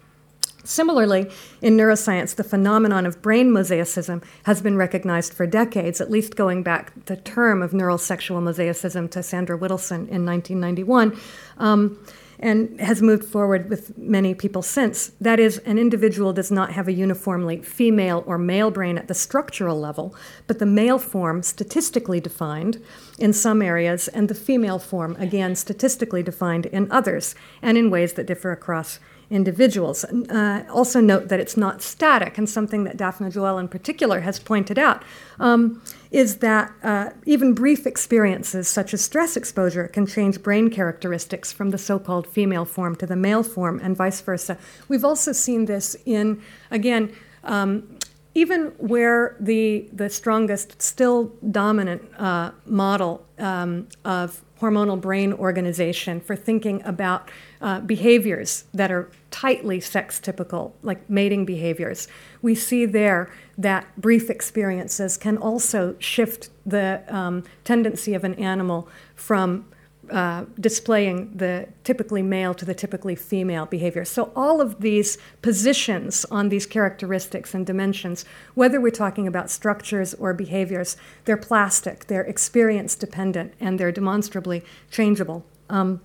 Similarly, 0.65 1.29
in 1.61 1.77
neuroscience, 1.77 2.35
the 2.35 2.43
phenomenon 2.43 3.05
of 3.05 3.21
brain 3.21 3.51
mosaicism 3.51 4.23
has 4.43 4.61
been 4.61 4.77
recognized 4.77 5.33
for 5.33 5.45
decades, 5.45 6.01
at 6.01 6.09
least 6.09 6.35
going 6.35 6.63
back 6.63 7.05
the 7.05 7.17
term 7.17 7.61
of 7.61 7.73
neural 7.73 7.99
sexual 7.99 8.41
mosaicism 8.41 9.09
to 9.11 9.21
Sandra 9.21 9.57
Witelson 9.57 10.09
in 10.09 10.25
1991, 10.25 11.17
um, 11.59 11.99
and 12.39 12.79
has 12.81 13.01
moved 13.01 13.23
forward 13.23 13.69
with 13.69 13.95
many 13.97 14.33
people 14.33 14.61
since. 14.61 15.11
That 15.21 15.39
is, 15.39 15.59
an 15.59 15.77
individual 15.77 16.33
does 16.33 16.51
not 16.51 16.71
have 16.71 16.87
a 16.87 16.93
uniformly 16.93 17.61
female 17.61 18.23
or 18.25 18.37
male 18.37 18.71
brain 18.71 18.97
at 18.97 19.07
the 19.07 19.13
structural 19.13 19.79
level, 19.79 20.15
but 20.47 20.59
the 20.59 20.65
male 20.65 20.99
form, 20.99 21.43
statistically 21.43 22.19
defined 22.19 22.83
in 23.19 23.33
some 23.33 23.61
areas, 23.61 24.07
and 24.09 24.29
the 24.29 24.35
female 24.35 24.79
form, 24.79 25.15
again, 25.19 25.55
statistically 25.55 26.23
defined 26.23 26.65
in 26.65 26.91
others, 26.91 27.35
and 27.61 27.77
in 27.77 27.91
ways 27.91 28.13
that 28.13 28.25
differ 28.25 28.51
across 28.51 28.99
individuals. 29.29 30.03
Uh, 30.05 30.63
also, 30.71 31.01
note 31.01 31.27
that 31.29 31.39
it's 31.39 31.57
not 31.57 31.81
static, 31.81 32.37
and 32.37 32.49
something 32.49 32.83
that 32.83 32.97
Daphna 32.97 33.31
Joel 33.31 33.57
in 33.57 33.67
particular 33.67 34.21
has 34.21 34.39
pointed 34.39 34.77
out 34.77 35.03
um, 35.39 35.81
is 36.11 36.37
that 36.37 36.71
uh, 36.83 37.09
even 37.25 37.53
brief 37.53 37.85
experiences 37.87 38.67
such 38.67 38.93
as 38.93 39.03
stress 39.03 39.35
exposure 39.35 39.87
can 39.87 40.05
change 40.05 40.41
brain 40.41 40.69
characteristics 40.69 41.51
from 41.51 41.71
the 41.71 41.77
so 41.77 41.99
called 41.99 42.27
female 42.27 42.65
form 42.65 42.95
to 42.95 43.05
the 43.05 43.15
male 43.15 43.43
form, 43.43 43.79
and 43.83 43.97
vice 43.97 44.21
versa. 44.21 44.57
We've 44.87 45.03
also 45.03 45.31
seen 45.31 45.65
this 45.65 45.95
in, 46.05 46.41
again, 46.71 47.13
um, 47.43 47.97
even 48.35 48.73
where 48.77 49.35
the, 49.39 49.89
the 49.93 50.09
strongest, 50.09 50.81
still 50.81 51.31
dominant 51.51 52.01
uh, 52.19 52.51
model 52.65 53.25
um, 53.39 53.87
of 54.03 54.44
hormonal 54.61 54.99
brain 54.99 55.33
organization 55.33 56.21
for 56.21 56.35
thinking 56.35 56.81
about 56.85 57.29
uh, 57.61 57.79
behaviors 57.81 58.65
that 58.73 58.91
are 58.91 59.09
tightly 59.31 59.79
sex 59.79 60.19
typical, 60.19 60.73
like 60.81 61.09
mating 61.09 61.45
behaviors. 61.45 62.07
We 62.41 62.55
see 62.55 62.85
there 62.85 63.29
that 63.57 63.85
brief 63.99 64.29
experiences 64.29 65.17
can 65.17 65.37
also 65.37 65.95
shift 65.99 66.49
the 66.65 67.03
um, 67.07 67.43
tendency 67.63 68.13
of 68.13 68.23
an 68.23 68.35
animal 68.35 68.87
from 69.15 69.65
uh, 70.11 70.45
displaying 70.59 71.31
the 71.35 71.67
typically 71.83 72.21
male 72.21 72.53
to 72.53 72.65
the 72.65 72.73
typically 72.73 73.15
female 73.15 73.65
behavior. 73.65 74.05
So, 74.05 74.31
all 74.35 74.61
of 74.61 74.81
these 74.81 75.17
positions 75.41 76.25
on 76.25 76.49
these 76.49 76.65
characteristics 76.65 77.53
and 77.53 77.65
dimensions, 77.65 78.25
whether 78.53 78.79
we're 78.79 78.91
talking 78.91 79.27
about 79.27 79.49
structures 79.49 80.13
or 80.13 80.33
behaviors, 80.33 80.97
they're 81.25 81.37
plastic, 81.37 82.05
they're 82.07 82.23
experience 82.23 82.95
dependent, 82.95 83.53
and 83.59 83.79
they're 83.79 83.91
demonstrably 83.91 84.63
changeable. 84.91 85.45
Um, 85.69 86.01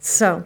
so, 0.00 0.44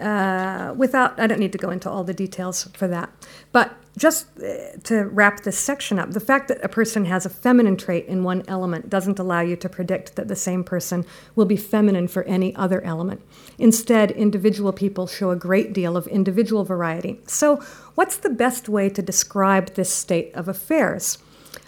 uh, 0.00 0.74
without, 0.76 1.18
I 1.20 1.26
don't 1.26 1.38
need 1.38 1.52
to 1.52 1.58
go 1.58 1.70
into 1.70 1.90
all 1.90 2.04
the 2.04 2.14
details 2.14 2.64
for 2.74 2.88
that. 2.88 3.10
But 3.52 3.76
just 3.96 4.26
uh, 4.38 4.78
to 4.84 5.04
wrap 5.04 5.42
this 5.42 5.58
section 5.58 5.98
up, 5.98 6.12
the 6.12 6.20
fact 6.20 6.48
that 6.48 6.64
a 6.64 6.68
person 6.68 7.04
has 7.04 7.26
a 7.26 7.30
feminine 7.30 7.76
trait 7.76 8.06
in 8.06 8.24
one 8.24 8.42
element 8.48 8.88
doesn't 8.88 9.18
allow 9.18 9.40
you 9.40 9.56
to 9.56 9.68
predict 9.68 10.16
that 10.16 10.28
the 10.28 10.36
same 10.36 10.64
person 10.64 11.04
will 11.34 11.44
be 11.44 11.56
feminine 11.56 12.08
for 12.08 12.22
any 12.24 12.54
other 12.56 12.82
element. 12.82 13.20
Instead, 13.58 14.10
individual 14.10 14.72
people 14.72 15.06
show 15.06 15.30
a 15.30 15.36
great 15.36 15.72
deal 15.72 15.96
of 15.96 16.06
individual 16.06 16.64
variety. 16.64 17.20
So, 17.26 17.56
what's 17.94 18.16
the 18.16 18.30
best 18.30 18.68
way 18.68 18.88
to 18.88 19.02
describe 19.02 19.74
this 19.74 19.92
state 19.92 20.34
of 20.34 20.48
affairs? 20.48 21.18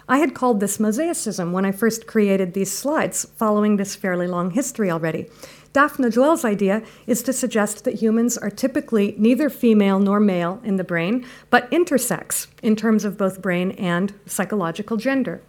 I 0.07 0.19
had 0.19 0.35
called 0.35 0.59
this 0.59 0.77
mosaicism 0.77 1.51
when 1.51 1.65
I 1.65 1.71
first 1.71 2.05
created 2.05 2.53
these 2.53 2.71
slides, 2.71 3.25
following 3.37 3.77
this 3.77 3.95
fairly 3.95 4.27
long 4.27 4.51
history 4.51 4.91
already. 4.91 5.29
Daphna 5.75 6.09
Joel's 6.09 6.45
idea 6.45 6.83
is 7.05 7.21
to 7.23 7.33
suggest 7.33 7.83
that 7.83 7.95
humans 7.95 8.37
are 8.37 8.49
typically 8.49 9.13
neither 9.17 9.49
female 9.49 9.99
nor 9.99 10.21
male 10.21 10.61
in 10.63 10.77
the 10.77 10.85
brain, 10.85 11.25
but 11.49 11.69
intersex 11.69 12.47
in 12.63 12.77
terms 12.77 13.03
of 13.03 13.17
both 13.17 13.41
brain 13.41 13.71
and 13.71 14.13
psychological 14.25 14.95
gender. 14.95 15.41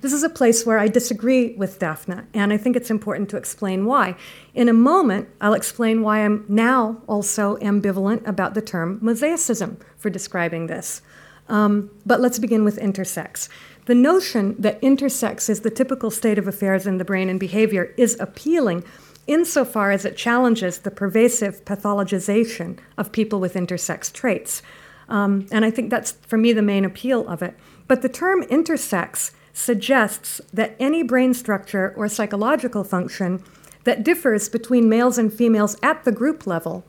This 0.00 0.14
is 0.14 0.22
a 0.22 0.30
place 0.30 0.64
where 0.64 0.78
I 0.78 0.88
disagree 0.88 1.54
with 1.56 1.78
Daphna, 1.78 2.24
and 2.32 2.54
I 2.54 2.56
think 2.56 2.74
it's 2.74 2.90
important 2.90 3.28
to 3.28 3.36
explain 3.36 3.84
why. 3.84 4.16
In 4.54 4.66
a 4.66 4.72
moment, 4.72 5.28
I'll 5.42 5.52
explain 5.52 6.00
why 6.00 6.24
I'm 6.24 6.46
now 6.48 7.02
also 7.06 7.58
ambivalent 7.58 8.26
about 8.26 8.54
the 8.54 8.62
term 8.62 8.98
mosaicism 9.00 9.76
for 9.98 10.08
describing 10.08 10.68
this. 10.68 11.02
Um, 11.48 11.90
but 12.06 12.20
let's 12.22 12.38
begin 12.38 12.64
with 12.64 12.78
intersex. 12.78 13.50
The 13.84 13.94
notion 13.94 14.54
that 14.58 14.80
intersex 14.80 15.50
is 15.50 15.60
the 15.60 15.70
typical 15.70 16.10
state 16.10 16.38
of 16.38 16.48
affairs 16.48 16.86
in 16.86 16.96
the 16.96 17.04
brain 17.04 17.28
and 17.28 17.40
behavior 17.40 17.94
is 17.98 18.16
appealing 18.20 18.84
insofar 19.28 19.92
as 19.92 20.04
it 20.04 20.16
challenges 20.16 20.78
the 20.78 20.90
pervasive 20.90 21.64
pathologization 21.64 22.78
of 22.96 23.12
people 23.12 23.38
with 23.38 23.54
intersex 23.54 24.12
traits. 24.12 24.62
Um, 25.08 25.46
and 25.52 25.64
I 25.64 25.70
think 25.70 25.90
that's, 25.90 26.12
for 26.12 26.36
me, 26.36 26.52
the 26.52 26.62
main 26.62 26.84
appeal 26.84 27.28
of 27.28 27.42
it. 27.42 27.56
But 27.86 28.02
the 28.02 28.08
term 28.08 28.42
intersex 28.44 29.30
suggests 29.52 30.40
that 30.52 30.76
any 30.80 31.02
brain 31.02 31.34
structure 31.34 31.94
or 31.96 32.08
psychological 32.08 32.84
function 32.84 33.42
that 33.84 34.04
differs 34.04 34.48
between 34.48 34.88
males 34.88 35.18
and 35.18 35.32
females 35.32 35.76
at 35.82 36.04
the 36.04 36.12
group 36.12 36.46
level 36.46 36.84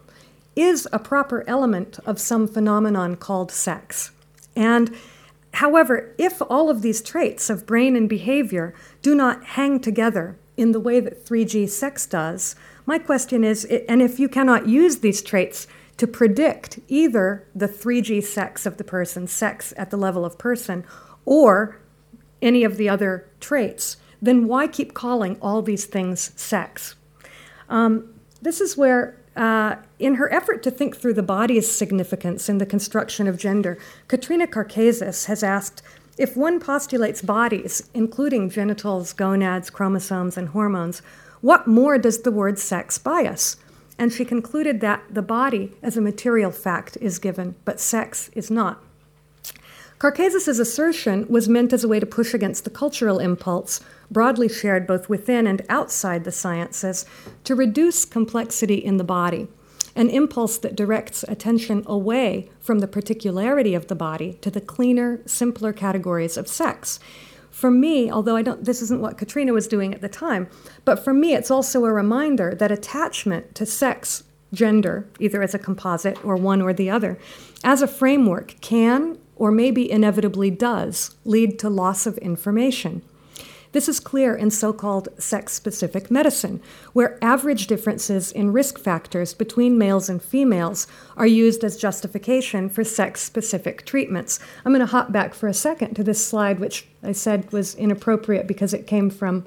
is 0.56 0.88
a 0.92 1.00
proper 1.00 1.44
element 1.48 2.00
of 2.06 2.20
some 2.20 2.48
phenomenon 2.48 3.16
called 3.16 3.52
sex. 3.52 4.12
And 4.56 4.96
however, 5.54 6.14
if 6.18 6.42
all 6.50 6.70
of 6.70 6.82
these 6.82 7.02
traits 7.02 7.50
of 7.50 7.66
brain 7.66 7.96
and 7.96 8.08
behavior 8.08 8.74
do 9.02 9.16
not 9.16 9.44
hang 9.44 9.80
together 9.80 10.38
in 10.58 10.72
the 10.72 10.80
way 10.80 11.00
that 11.00 11.26
3G 11.26 11.70
sex 11.70 12.06
does, 12.06 12.56
my 12.86 13.00
question 13.00 13.44
is 13.44 13.66
and 13.66 14.02
if 14.02 14.20
you 14.20 14.28
cannot 14.28 14.68
use 14.68 14.98
these 14.98 15.22
traits 15.22 15.68
to 15.98 16.08
predict 16.08 16.80
either 16.88 17.46
the 17.54 17.68
3G 17.68 18.24
sex 18.24 18.66
of 18.66 18.78
the 18.78 18.84
person, 18.84 19.28
sex 19.28 19.74
at 19.76 19.92
the 19.92 19.98
level 19.98 20.24
of 20.24 20.38
person, 20.38 20.86
or 21.26 21.78
any 22.42 22.64
of 22.64 22.78
the 22.78 22.88
other 22.88 23.30
traits, 23.42 23.98
then 24.22 24.48
why 24.48 24.66
keep 24.66 24.94
calling 24.94 25.38
all 25.42 25.62
these 25.62 25.86
things 25.86 26.32
sex? 26.40 26.96
Um, 27.68 28.14
this 28.42 28.62
is 28.62 28.78
where, 28.78 29.19
uh, 29.36 29.76
in 30.00 30.16
her 30.16 30.32
effort 30.34 30.64
to 30.64 30.72
think 30.72 30.98
through 30.98 31.14
the 31.14 31.24
body's 31.24 31.70
significance 31.70 32.50
in 32.50 32.58
the 32.58 32.66
construction 32.66 33.28
of 33.28 33.38
gender, 33.38 33.78
Katrina 34.08 34.48
Karkazis 34.48 35.26
has 35.26 35.44
asked 35.44 35.82
if 36.18 36.36
one 36.36 36.60
postulates 36.60 37.22
bodies, 37.22 37.90
including 37.94 38.50
genitals, 38.50 39.14
gonads, 39.14 39.70
chromosomes, 39.70 40.38
and 40.38 40.50
hormones, 40.50 41.02
what 41.40 41.66
more 41.66 41.98
does 41.98 42.24
the 42.24 42.32
word 42.32 42.60
sex 42.60 43.00
us? 43.06 43.56
And 43.98 44.12
she 44.12 44.26
concluded 44.26 44.82
that 44.82 45.04
the 45.10 45.22
body, 45.22 45.72
as 45.82 45.96
a 45.96 46.02
material 46.02 46.52
fact, 46.52 46.98
is 47.00 47.20
given, 47.20 47.56
but 47.64 47.80
sex 47.80 48.30
is 48.34 48.52
not. 48.52 48.84
Karkazis' 50.00 50.62
assertion 50.62 51.26
was 51.28 51.50
meant 51.50 51.74
as 51.74 51.84
a 51.84 51.88
way 51.90 52.00
to 52.00 52.06
push 52.06 52.34
against 52.34 52.64
the 52.64 52.70
cultural 52.70 53.20
impulse, 53.20 53.82
broadly 54.10 54.48
shared 54.48 54.88
both 54.88 55.10
within 55.10 55.46
and 55.46 55.62
outside 55.68 56.24
the 56.24 56.32
sciences, 56.32 57.06
to 57.44 57.54
reduce 57.54 58.06
complexity 58.06 58.76
in 58.76 58.96
the 58.96 59.04
body, 59.04 59.50
an 59.98 60.10
impulse 60.10 60.58
that 60.58 60.78
directs 60.78 61.24
attention 61.24 61.84
away 61.86 62.50
from 62.62 62.80
the 62.80 62.88
particularity 62.88 63.76
of 63.76 63.88
the 63.88 63.96
body 63.96 64.36
to 64.36 64.50
the 64.50 64.62
cleaner, 64.62 65.20
simpler 65.26 65.74
categories 65.74 66.38
of 66.38 66.48
sex. 66.48 67.02
For 67.52 67.70
me, 67.70 68.10
although 68.10 68.38
I 68.38 68.42
don't, 68.42 68.64
this 68.64 68.82
isn't 68.82 69.02
what 69.02 69.18
Katrina 69.18 69.52
was 69.52 69.68
doing 69.68 69.94
at 69.94 70.00
the 70.00 70.08
time, 70.08 70.50
but 70.86 71.04
for 71.04 71.14
me, 71.14 71.34
it's 71.34 71.52
also 71.52 71.84
a 71.84 71.92
reminder 71.92 72.56
that 72.56 72.72
attachment 72.72 73.54
to 73.56 73.66
sex, 73.66 74.24
gender, 74.54 75.10
either 75.20 75.44
as 75.44 75.54
a 75.54 75.60
composite 75.60 76.24
or 76.24 76.38
one 76.38 76.62
or 76.62 76.72
the 76.72 76.90
other, 76.90 77.20
as 77.66 77.82
a 77.82 77.88
framework 77.88 78.56
can 78.62 79.18
or 79.40 79.52
maybe 79.52 79.90
inevitably 79.90 80.52
does, 80.52 81.16
lead 81.26 81.58
to 81.58 81.70
loss 81.70 82.06
of 82.06 82.20
information. 82.20 83.02
This 83.72 83.88
is 83.88 84.00
clear 84.00 84.36
in 84.36 84.50
so 84.50 84.74
called 84.74 85.10
sex 85.20 85.54
specific 85.54 86.10
medicine, 86.10 86.60
where 86.94 87.24
average 87.24 87.68
differences 87.68 88.32
in 88.32 88.52
risk 88.52 88.80
factors 88.80 89.36
between 89.36 89.78
males 89.78 90.10
and 90.10 90.22
females 90.22 90.88
are 91.16 91.28
used 91.28 91.64
as 91.64 91.78
justification 91.78 92.68
for 92.70 92.84
sex 92.84 93.22
specific 93.22 93.86
treatments. 93.86 94.40
I'm 94.66 94.72
going 94.74 94.80
to 94.80 94.92
hop 94.92 95.12
back 95.12 95.36
for 95.36 95.48
a 95.48 95.54
second 95.54 95.94
to 95.96 96.04
this 96.04 96.26
slide, 96.26 96.60
which 96.60 96.88
I 97.04 97.12
said 97.12 97.52
was 97.52 97.76
inappropriate 97.76 98.48
because 98.48 98.74
it 98.74 98.88
came 98.88 99.12
from 99.12 99.46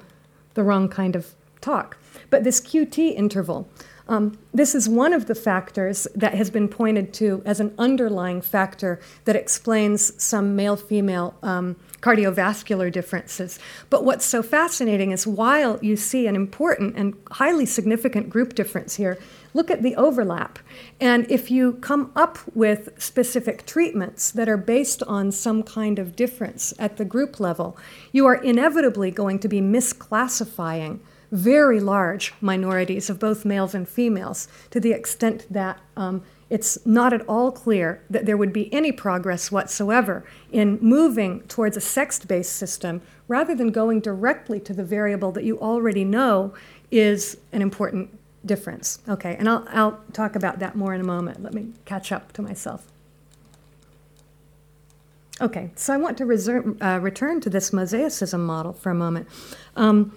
the 0.53 0.63
wrong 0.63 0.87
kind 0.87 1.17
of 1.17 1.33
talk. 1.59 1.97
But 2.29 2.45
this 2.45 2.61
QT 2.61 3.15
interval, 3.15 3.67
um, 4.07 4.37
this 4.53 4.75
is 4.75 4.89
one 4.89 5.13
of 5.13 5.27
the 5.27 5.35
factors 5.35 6.07
that 6.15 6.33
has 6.33 6.49
been 6.49 6.67
pointed 6.67 7.13
to 7.15 7.41
as 7.45 7.59
an 7.59 7.73
underlying 7.77 8.41
factor 8.41 8.99
that 9.25 9.35
explains 9.35 10.21
some 10.21 10.55
male 10.55 10.75
female 10.75 11.35
um, 11.41 11.77
cardiovascular 12.01 12.91
differences. 12.91 13.59
But 13.89 14.03
what's 14.03 14.25
so 14.25 14.43
fascinating 14.43 15.11
is 15.11 15.25
while 15.25 15.79
you 15.81 15.95
see 15.95 16.27
an 16.27 16.35
important 16.35 16.97
and 16.97 17.15
highly 17.31 17.65
significant 17.65 18.29
group 18.29 18.55
difference 18.55 18.95
here, 18.95 19.17
look 19.53 19.71
at 19.71 19.83
the 19.83 19.95
overlap. 19.95 20.59
And 20.99 21.29
if 21.31 21.49
you 21.49 21.73
come 21.73 22.11
up 22.13 22.39
with 22.53 22.89
specific 23.01 23.65
treatments 23.65 24.31
that 24.31 24.49
are 24.49 24.57
based 24.57 25.01
on 25.03 25.31
some 25.31 25.63
kind 25.63 25.97
of 25.97 26.15
difference 26.17 26.73
at 26.77 26.97
the 26.97 27.05
group 27.05 27.39
level, 27.39 27.77
you 28.11 28.25
are 28.25 28.35
inevitably 28.35 29.09
going 29.09 29.39
to 29.39 29.47
be 29.47 29.61
misclassifying 29.61 30.99
very 31.33 31.79
large 31.79 32.31
minorities 32.41 33.09
of 33.09 33.19
both 33.19 33.43
males 33.43 33.73
and 33.73 33.89
females 33.89 34.47
to 34.69 34.79
the 34.79 34.91
extent 34.91 35.47
that 35.49 35.79
um, 35.97 36.23
it's 36.51 36.77
not 36.85 37.11
at 37.11 37.27
all 37.27 37.51
clear 37.51 38.03
that 38.07 38.27
there 38.27 38.37
would 38.37 38.53
be 38.53 38.71
any 38.71 38.91
progress 38.91 39.51
whatsoever 39.51 40.23
in 40.51 40.77
moving 40.79 41.41
towards 41.47 41.75
a 41.75 41.81
sex 41.81 42.23
based 42.23 42.53
system 42.53 43.01
rather 43.27 43.55
than 43.55 43.71
going 43.71 43.99
directly 43.99 44.59
to 44.59 44.73
the 44.73 44.83
variable 44.83 45.31
that 45.31 45.43
you 45.43 45.59
already 45.59 46.03
know 46.03 46.53
is 46.91 47.37
an 47.51 47.63
important 47.63 48.15
difference. 48.45 48.99
Okay, 49.09 49.35
and 49.39 49.49
I'll, 49.49 49.65
I'll 49.69 49.99
talk 50.13 50.35
about 50.35 50.59
that 50.59 50.75
more 50.75 50.93
in 50.93 51.01
a 51.01 51.05
moment. 51.05 51.41
Let 51.41 51.55
me 51.55 51.69
catch 51.85 52.11
up 52.11 52.31
to 52.33 52.43
myself. 52.43 52.85
Okay, 55.41 55.71
so 55.75 55.95
I 55.95 55.97
want 55.97 56.15
to 56.19 56.77
uh, 56.79 56.99
return 56.99 57.41
to 57.41 57.49
this 57.49 57.71
mosaicism 57.71 58.41
model 58.41 58.73
for 58.73 58.91
a 58.91 58.95
moment. 58.95 59.27
Um, 59.75 60.15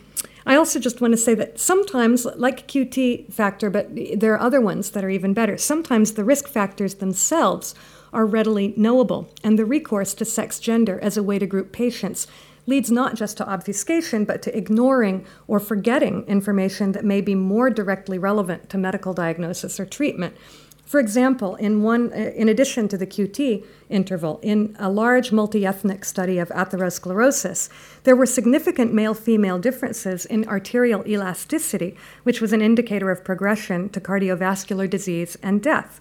I 0.49 0.55
also 0.55 0.79
just 0.79 1.01
want 1.01 1.13
to 1.13 1.19
say 1.19 1.35
that 1.35 1.59
sometimes, 1.59 2.25
like 2.25 2.69
QT 2.69 3.33
factor, 3.33 3.69
but 3.69 3.89
there 4.15 4.33
are 4.33 4.41
other 4.41 4.61
ones 4.61 4.91
that 4.91 5.05
are 5.05 5.11
even 5.11 5.35
better, 5.35 5.57
sometimes 5.57 6.13
the 6.13 6.25
risk 6.25 6.47
factors 6.47 6.95
themselves 6.95 7.75
are 8.13 8.25
readily 8.25 8.73
knowable, 8.77 9.29
and 9.43 9.59
the 9.59 9.65
recourse 9.65 10.15
to 10.15 10.25
sex 10.25 10.61
gender 10.61 11.01
as 11.03 11.17
a 11.17 11.23
way 11.23 11.41
to 11.41 11.47
group 11.47 11.73
patients 11.73 12.29
leads 12.67 12.91
not 12.91 13.15
just 13.15 13.37
to 13.37 13.49
obfuscation, 13.49 14.25
but 14.25 14.41
to 14.43 14.57
ignoring 14.57 15.27
or 15.47 15.59
forgetting 15.59 16.25
information 16.27 16.93
that 16.93 17.05
may 17.05 17.21
be 17.21 17.35
more 17.35 17.69
directly 17.69 18.19
relevant 18.19 18.69
to 18.71 18.79
medical 18.79 19.15
diagnosis 19.15 19.79
or 19.81 19.87
treatment. 19.87 20.37
For 20.87 21.01
example, 21.01 21.57
in, 21.57 21.83
one, 21.83 22.13
uh, 22.13 22.17
in 22.17 22.49
addition 22.49 22.87
to 22.89 22.97
the 22.97 23.07
QT 23.07 23.65
interval, 23.91 24.39
in 24.41 24.77
a 24.79 24.89
large 24.89 25.33
multi 25.33 25.67
ethnic 25.67 26.05
study 26.05 26.39
of 26.39 26.49
atherosclerosis, 26.51 27.69
there 28.05 28.15
were 28.15 28.25
significant 28.25 28.95
male 28.95 29.15
female 29.15 29.59
differences 29.59 30.25
in 30.25 30.49
arterial 30.49 31.07
elasticity, 31.07 31.97
which 32.23 32.41
was 32.41 32.53
an 32.53 32.63
indicator 32.63 33.11
of 33.11 33.25
progression 33.25 33.89
to 33.91 34.01
cardiovascular 34.01 34.89
disease 34.89 35.37
and 35.43 35.61
death. 35.61 36.01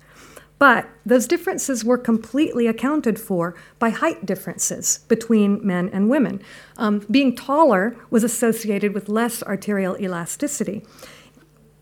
But 0.57 0.87
those 1.05 1.27
differences 1.27 1.83
were 1.83 1.97
completely 1.97 2.67
accounted 2.67 3.19
for 3.19 3.55
by 3.77 3.89
height 3.89 4.25
differences 4.25 4.99
between 5.07 5.65
men 5.65 5.89
and 5.89 6.09
women. 6.09 6.41
Um, 6.77 7.05
being 7.11 7.35
taller 7.35 7.97
was 8.09 8.23
associated 8.23 8.93
with 8.93 9.09
less 9.09 9.43
arterial 9.43 9.97
elasticity. 9.99 10.83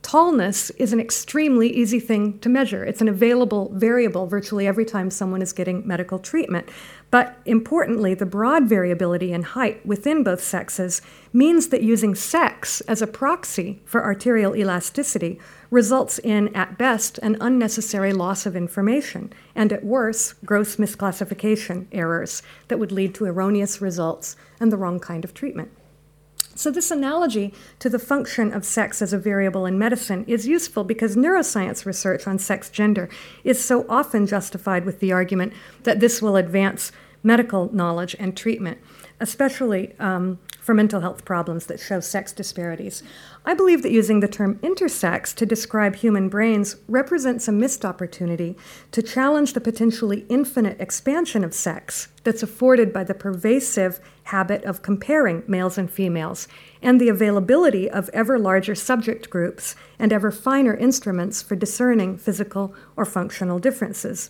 Tallness 0.04 0.70
is 0.78 0.92
an 0.92 1.00
extremely 1.00 1.70
easy 1.70 2.00
thing 2.00 2.38
to 2.40 2.50
measure. 2.50 2.84
It's 2.84 3.00
an 3.00 3.08
available 3.08 3.72
variable 3.74 4.28
virtually 4.28 4.68
every 4.68 4.84
time 4.84 5.10
someone 5.10 5.42
is 5.42 5.54
getting 5.54 5.88
medical 5.88 6.20
treatment. 6.20 6.70
But 7.10 7.38
importantly, 7.46 8.14
the 8.14 8.26
broad 8.26 8.68
variability 8.68 9.32
in 9.32 9.44
height 9.44 9.84
within 9.86 10.22
both 10.22 10.44
sexes 10.44 11.02
means 11.32 11.70
that 11.70 11.84
using 11.84 12.16
sex 12.16 12.82
as 12.82 13.02
a 13.02 13.08
proxy 13.08 13.82
for 13.86 14.04
arterial 14.04 14.58
elasticity 14.58 15.40
results 15.72 16.20
in, 16.20 16.54
at 16.54 16.78
best, 16.78 17.18
an 17.20 17.38
unnecessary 17.40 18.12
loss 18.12 18.46
of 18.46 18.58
information, 18.58 19.32
and 19.56 19.72
at 19.72 19.86
worst, 19.86 20.36
gross 20.46 20.76
misclassification 20.76 21.88
errors 21.94 22.44
that 22.68 22.78
would 22.78 22.92
lead 22.92 23.16
to 23.16 23.26
erroneous 23.26 23.82
results 23.82 24.36
and 24.60 24.70
the 24.70 24.78
wrong 24.78 25.00
kind 25.00 25.24
of 25.24 25.34
treatment. 25.34 25.72
So, 26.56 26.70
this 26.70 26.92
analogy 26.92 27.54
to 27.80 27.90
the 27.90 27.98
function 27.98 28.54
of 28.54 28.64
sex 28.64 29.02
as 29.02 29.12
a 29.12 29.18
variable 29.18 29.66
in 29.66 29.80
medicine 29.80 30.24
is 30.28 30.48
useful 30.48 30.84
because 30.84 31.16
neuroscience 31.16 31.86
research 31.86 32.28
on 32.28 32.38
sex 32.38 32.70
gender 32.70 33.10
is 33.44 33.64
so 33.64 33.86
often 33.90 34.28
justified 34.28 34.86
with 34.86 35.00
the 35.00 35.12
argument 35.12 35.54
that 35.84 36.00
this 36.00 36.22
will 36.22 36.36
advance 36.36 36.92
medical 37.24 37.74
knowledge 37.74 38.16
and 38.20 38.38
treatment, 38.38 38.78
especially 39.20 39.96
um, 40.00 40.38
for 40.64 40.74
mental 40.74 41.02
health 41.02 41.26
problems 41.26 41.66
that 41.66 41.80
show 41.80 42.00
sex 42.00 42.32
disparities. 42.32 43.04
I 43.46 43.54
believe 43.54 43.84
that 43.84 43.92
using 43.92 44.22
the 44.22 44.30
term 44.30 44.60
intersex 44.60 45.36
to 45.36 45.46
describe 45.46 45.96
human 45.96 46.30
brains 46.30 46.78
represents 46.88 47.50
a 47.50 47.52
missed 47.52 47.84
opportunity 47.84 48.56
to 48.92 49.02
challenge 49.02 49.52
the 49.52 49.62
potentially 49.62 50.26
infinite 50.30 50.80
expansion 50.80 51.44
of 51.44 51.54
sex 51.54 52.08
that's 52.24 52.42
afforded 52.42 52.94
by 52.94 53.04
the 53.04 53.14
pervasive 53.14 54.00
habit 54.24 54.64
of 54.64 54.82
comparing 54.82 55.44
males 55.48 55.78
and 55.78 55.92
females 55.92 56.48
and 56.82 57.00
the 57.00 57.10
availability 57.10 57.90
of 57.90 58.10
ever 58.14 58.40
larger 58.40 58.74
subject 58.74 59.30
groups 59.30 59.76
and 60.00 60.14
ever 60.14 60.32
finer 60.32 60.74
instruments 60.74 61.42
for 61.42 61.58
discerning 61.58 62.18
physical 62.18 62.74
or 62.96 63.04
functional 63.04 63.60
differences. 63.60 64.30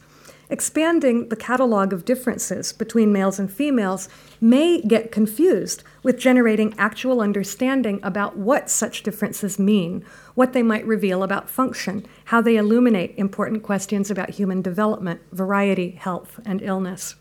Expanding 0.54 1.30
the 1.30 1.36
catalog 1.36 1.92
of 1.92 2.06
differences 2.06 2.72
between 2.72 3.12
males 3.12 3.40
and 3.40 3.52
females 3.52 4.08
may 4.40 4.80
get 4.82 5.12
confused 5.12 5.84
with 6.04 6.20
generating 6.20 6.76
actual 6.78 7.22
understanding 7.22 8.00
about 8.04 8.38
what 8.38 8.70
such 8.70 9.02
differences 9.02 9.58
mean, 9.58 10.06
what 10.36 10.54
they 10.54 10.62
might 10.62 10.86
reveal 10.86 11.24
about 11.24 11.50
function, 11.50 12.06
how 12.26 12.40
they 12.40 12.56
illuminate 12.56 13.16
important 13.18 13.64
questions 13.64 14.12
about 14.12 14.30
human 14.30 14.62
development, 14.62 15.20
variety, 15.32 15.90
health, 15.90 16.40
and 16.46 16.62
illness. 16.62 17.16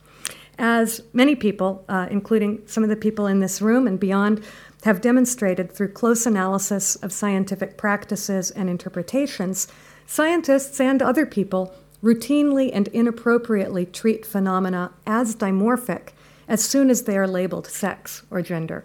As 0.58 1.00
many 1.14 1.34
people, 1.34 1.86
uh, 1.88 2.08
including 2.10 2.60
some 2.66 2.84
of 2.84 2.90
the 2.90 2.96
people 2.96 3.26
in 3.26 3.40
this 3.40 3.62
room 3.62 3.86
and 3.86 3.98
beyond, 3.98 4.44
have 4.84 5.00
demonstrated 5.00 5.72
through 5.72 5.92
close 5.92 6.26
analysis 6.26 6.96
of 6.96 7.14
scientific 7.14 7.78
practices 7.78 8.50
and 8.50 8.68
interpretations, 8.68 9.68
scientists 10.06 10.78
and 10.80 11.00
other 11.00 11.24
people 11.24 11.74
routinely 12.02 12.70
and 12.72 12.88
inappropriately 12.88 13.86
treat 13.86 14.26
phenomena 14.26 14.92
as 15.06 15.36
dimorphic 15.36 16.10
as 16.48 16.64
soon 16.64 16.90
as 16.90 17.02
they 17.02 17.16
are 17.16 17.28
labeled 17.28 17.66
sex 17.66 18.22
or 18.30 18.42
gender. 18.42 18.84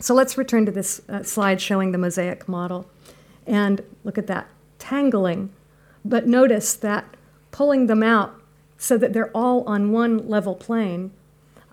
So 0.00 0.14
let's 0.14 0.38
return 0.38 0.64
to 0.66 0.72
this 0.72 1.00
uh, 1.08 1.22
slide 1.22 1.60
showing 1.60 1.92
the 1.92 1.98
mosaic 1.98 2.48
model. 2.48 2.88
And 3.46 3.82
look 4.04 4.18
at 4.18 4.26
that 4.28 4.48
tangling. 4.78 5.50
But 6.04 6.26
notice 6.26 6.74
that 6.74 7.16
pulling 7.50 7.86
them 7.86 8.02
out 8.02 8.40
so 8.78 8.96
that 8.96 9.12
they're 9.12 9.36
all 9.36 9.64
on 9.64 9.90
one 9.90 10.28
level 10.28 10.54
plane, 10.54 11.10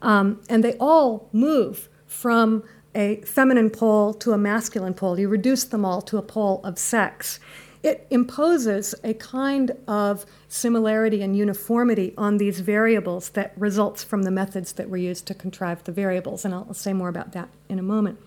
um, 0.01 0.41
and 0.49 0.63
they 0.63 0.75
all 0.79 1.29
move 1.31 1.87
from 2.07 2.63
a 2.95 3.17
feminine 3.17 3.69
pole 3.69 4.13
to 4.13 4.31
a 4.31 4.37
masculine 4.37 4.93
pole. 4.93 5.19
You 5.19 5.27
reduce 5.27 5.63
them 5.65 5.85
all 5.85 6.01
to 6.03 6.17
a 6.17 6.21
pole 6.21 6.61
of 6.63 6.79
sex 6.79 7.39
it 7.85 8.07
imposes 8.09 8.95
a 9.03 9.13
kind 9.13 9.71
of 9.87 10.25
similarity 10.47 11.21
and 11.21 11.37
uniformity 11.37 12.15
on 12.17 12.37
these 12.37 12.59
variables 12.59 13.29
that 13.29 13.53
results 13.55 14.03
from 14.03 14.23
the 14.23 14.31
methods 14.31 14.73
that 14.73 14.89
were 14.89 14.97
used 14.97 15.27
to 15.27 15.35
contrive 15.35 15.83
the 15.83 15.91
variables. 15.91 16.43
And 16.43 16.53
I'll 16.53 16.73
say 16.73 16.93
more 16.93 17.09
about 17.09 17.33
that 17.33 17.47
in 17.69 17.77
a 17.77 17.83
moment. 17.83 18.19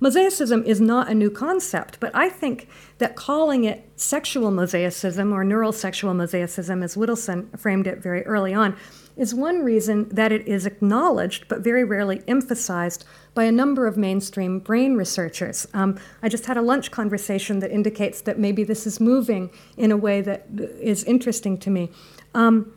Mosaicism 0.00 0.62
is 0.64 0.78
not 0.78 1.08
a 1.08 1.14
new 1.14 1.30
concept, 1.30 1.98
but 2.00 2.14
I 2.14 2.28
think 2.28 2.68
that 2.98 3.16
calling 3.16 3.64
it 3.64 3.88
sexual 3.96 4.50
mosaicism 4.52 5.32
or 5.32 5.42
neural 5.42 5.72
sexual 5.72 6.12
mosaicism, 6.12 6.84
as 6.84 6.94
Witelson 6.94 7.58
framed 7.58 7.86
it 7.86 7.98
very 7.98 8.24
early 8.26 8.52
on, 8.52 8.76
is 9.18 9.34
one 9.34 9.62
reason 9.64 10.08
that 10.08 10.32
it 10.32 10.46
is 10.48 10.64
acknowledged 10.64 11.48
but 11.48 11.60
very 11.60 11.84
rarely 11.84 12.22
emphasized 12.26 13.04
by 13.34 13.44
a 13.44 13.52
number 13.52 13.86
of 13.86 13.96
mainstream 13.96 14.60
brain 14.60 14.94
researchers. 14.94 15.66
Um, 15.74 15.98
I 16.22 16.28
just 16.28 16.46
had 16.46 16.56
a 16.56 16.62
lunch 16.62 16.90
conversation 16.90 17.58
that 17.58 17.70
indicates 17.70 18.20
that 18.22 18.38
maybe 18.38 18.64
this 18.64 18.86
is 18.86 19.00
moving 19.00 19.50
in 19.76 19.90
a 19.90 19.96
way 19.96 20.20
that 20.22 20.46
is 20.80 21.04
interesting 21.04 21.58
to 21.58 21.70
me. 21.70 21.90
Um, 22.34 22.72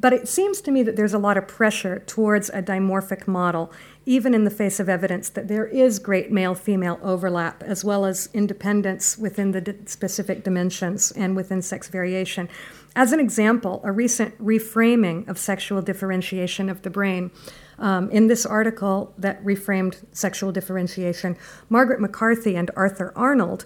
but 0.00 0.14
it 0.14 0.28
seems 0.28 0.62
to 0.62 0.70
me 0.70 0.82
that 0.82 0.96
there's 0.96 1.12
a 1.12 1.18
lot 1.18 1.36
of 1.36 1.46
pressure 1.46 1.98
towards 2.06 2.48
a 2.48 2.62
dimorphic 2.62 3.28
model, 3.28 3.70
even 4.06 4.32
in 4.32 4.44
the 4.44 4.50
face 4.50 4.80
of 4.80 4.88
evidence 4.88 5.28
that 5.28 5.46
there 5.46 5.66
is 5.66 5.98
great 5.98 6.32
male 6.32 6.54
female 6.54 6.98
overlap, 7.02 7.62
as 7.62 7.84
well 7.84 8.06
as 8.06 8.30
independence 8.32 9.18
within 9.18 9.50
the 9.50 9.76
specific 9.84 10.42
dimensions 10.42 11.12
and 11.12 11.36
within 11.36 11.60
sex 11.60 11.88
variation. 11.88 12.48
As 12.96 13.12
an 13.12 13.20
example, 13.20 13.80
a 13.84 13.92
recent 13.92 14.36
reframing 14.42 15.28
of 15.28 15.38
sexual 15.38 15.80
differentiation 15.80 16.68
of 16.68 16.82
the 16.82 16.90
brain. 16.90 17.30
Um, 17.78 18.10
in 18.10 18.26
this 18.26 18.44
article 18.44 19.14
that 19.16 19.42
reframed 19.42 20.04
sexual 20.12 20.52
differentiation, 20.52 21.36
Margaret 21.68 22.00
McCarthy 22.00 22.56
and 22.56 22.70
Arthur 22.76 23.12
Arnold 23.16 23.64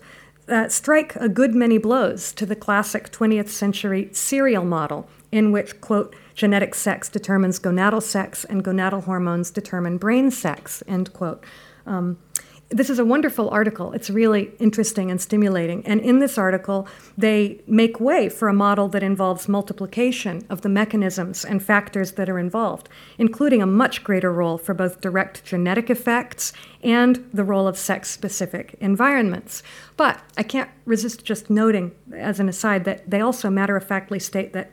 uh, 0.48 0.68
strike 0.68 1.16
a 1.16 1.28
good 1.28 1.54
many 1.54 1.78
blows 1.78 2.32
to 2.34 2.46
the 2.46 2.54
classic 2.54 3.10
20th 3.10 3.48
century 3.48 4.08
serial 4.12 4.64
model, 4.64 5.08
in 5.32 5.52
which, 5.52 5.80
quote, 5.80 6.14
genetic 6.34 6.74
sex 6.74 7.08
determines 7.08 7.58
gonadal 7.58 8.02
sex 8.02 8.44
and 8.44 8.64
gonadal 8.64 9.04
hormones 9.04 9.50
determine 9.50 9.96
brain 9.96 10.30
sex, 10.30 10.82
end 10.86 11.12
quote. 11.12 11.44
Um, 11.86 12.18
this 12.70 12.90
is 12.90 12.98
a 12.98 13.04
wonderful 13.04 13.50
article. 13.50 13.92
It's 13.92 14.10
really 14.10 14.52
interesting 14.58 15.10
and 15.10 15.20
stimulating. 15.20 15.86
And 15.86 16.00
in 16.00 16.18
this 16.18 16.38
article, 16.38 16.88
they 17.16 17.60
make 17.66 18.00
way 18.00 18.28
for 18.28 18.48
a 18.48 18.54
model 18.54 18.88
that 18.88 19.02
involves 19.02 19.48
multiplication 19.48 20.44
of 20.48 20.62
the 20.62 20.68
mechanisms 20.68 21.44
and 21.44 21.62
factors 21.62 22.12
that 22.12 22.28
are 22.28 22.38
involved, 22.38 22.88
including 23.18 23.62
a 23.62 23.66
much 23.66 24.02
greater 24.02 24.32
role 24.32 24.58
for 24.58 24.74
both 24.74 25.00
direct 25.00 25.44
genetic 25.44 25.90
effects 25.90 26.52
and 26.82 27.28
the 27.32 27.44
role 27.44 27.68
of 27.68 27.78
sex 27.78 28.10
specific 28.10 28.76
environments. 28.80 29.62
But 29.96 30.20
I 30.36 30.42
can't 30.42 30.70
resist 30.84 31.24
just 31.24 31.50
noting, 31.50 31.92
as 32.12 32.40
an 32.40 32.48
aside, 32.48 32.84
that 32.84 33.08
they 33.08 33.20
also 33.20 33.50
matter 33.50 33.76
of 33.76 33.86
factly 33.86 34.18
state 34.18 34.52
that, 34.54 34.70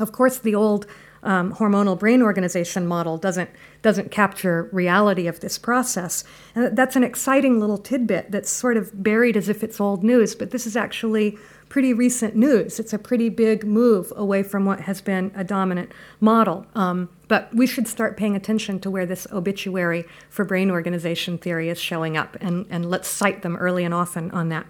of 0.00 0.12
course, 0.12 0.38
the 0.38 0.54
old 0.54 0.86
um, 1.22 1.54
hormonal 1.54 1.98
brain 1.98 2.22
organization 2.22 2.86
model 2.86 3.18
doesn't 3.18 3.50
doesn't 3.82 4.10
capture 4.10 4.68
reality 4.72 5.26
of 5.26 5.40
this 5.40 5.58
process. 5.58 6.24
And 6.54 6.76
that's 6.76 6.96
an 6.96 7.04
exciting 7.04 7.60
little 7.60 7.78
tidbit 7.78 8.30
that's 8.30 8.50
sort 8.50 8.76
of 8.76 9.02
buried 9.02 9.36
as 9.36 9.48
if 9.48 9.62
it's 9.62 9.80
old 9.80 10.02
news, 10.02 10.34
but 10.34 10.50
this 10.50 10.66
is 10.66 10.76
actually 10.76 11.38
pretty 11.68 11.92
recent 11.92 12.34
news. 12.34 12.80
It's 12.80 12.92
a 12.92 12.98
pretty 12.98 13.28
big 13.28 13.64
move 13.64 14.12
away 14.16 14.42
from 14.42 14.64
what 14.64 14.80
has 14.80 15.00
been 15.00 15.30
a 15.34 15.44
dominant 15.44 15.92
model. 16.20 16.66
Um, 16.74 17.08
but 17.28 17.54
we 17.54 17.66
should 17.66 17.86
start 17.86 18.16
paying 18.16 18.34
attention 18.34 18.80
to 18.80 18.90
where 18.90 19.06
this 19.06 19.26
obituary 19.30 20.06
for 20.30 20.44
brain 20.44 20.70
organization 20.70 21.36
theory 21.38 21.68
is 21.68 21.78
showing 21.78 22.16
up, 22.16 22.36
and, 22.40 22.66
and 22.70 22.90
let's 22.90 23.08
cite 23.08 23.42
them 23.42 23.56
early 23.56 23.84
and 23.84 23.92
often 23.92 24.30
on 24.30 24.48
that. 24.48 24.66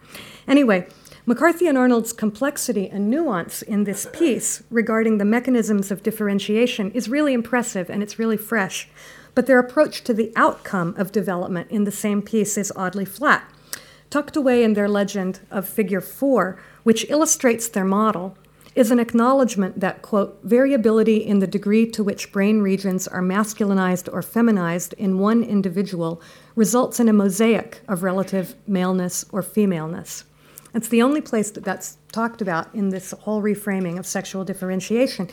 Anyway, 0.49 0.89
McCarthy 1.29 1.67
and 1.67 1.77
Arnold's 1.77 2.15
complexity 2.15 2.89
and 2.89 3.11
nuance 3.11 3.61
in 3.61 3.85
this 3.85 4.07
piece 4.15 4.63
regarding 4.71 5.19
the 5.19 5.27
mechanisms 5.27 5.91
of 5.91 6.03
differentiation 6.03 6.91
is 6.93 7.11
really 7.11 7.35
impressive 7.35 7.91
and 7.91 8.03
it's 8.03 8.19
really 8.19 8.39
fresh. 8.39 8.89
But 9.35 9.45
their 9.45 9.59
approach 9.59 10.05
to 10.05 10.15
the 10.15 10.33
outcome 10.37 10.95
of 10.97 11.13
development 11.13 11.71
in 11.71 11.85
the 11.85 11.93
same 11.93 12.23
piece 12.23 12.57
is 12.57 12.73
oddly 12.75 13.05
flat. 13.05 13.47
Tucked 14.09 14.37
away 14.37 14.65
in 14.65 14.73
their 14.73 14.89
legend 14.89 15.41
of 15.51 15.69
Figure 15.69 16.01
4, 16.01 16.59
which 16.83 17.05
illustrates 17.11 17.69
their 17.69 17.85
model, 17.85 18.35
is 18.75 18.91
an 18.91 18.99
acknowledgement 18.99 19.81
that, 19.81 20.01
quote, 20.01 20.39
variability 20.45 21.19
in 21.19 21.41
the 21.41 21.47
degree 21.47 21.85
to 21.91 22.03
which 22.03 22.33
brain 22.33 22.63
regions 22.63 23.07
are 23.07 23.21
masculinized 23.21 24.11
or 24.11 24.23
feminized 24.23 24.95
in 24.95 25.19
one 25.19 25.43
individual 25.43 26.23
results 26.57 26.99
in 26.99 27.07
a 27.07 27.13
mosaic 27.13 27.83
of 27.87 28.03
relative 28.03 28.55
maleness 28.67 29.27
or 29.31 29.43
femaleness. 29.43 30.25
It's 30.79 30.87
the 30.87 31.03
only 31.03 31.21
place 31.21 31.51
that 31.51 31.65
that's 31.65 31.99
talked 32.13 32.41
about 32.41 32.73
in 32.73 32.91
this 32.91 33.11
whole 33.11 33.43
reframing 33.43 33.99
of 33.99 34.07
sexual 34.07 34.45
differentiation. 34.45 35.29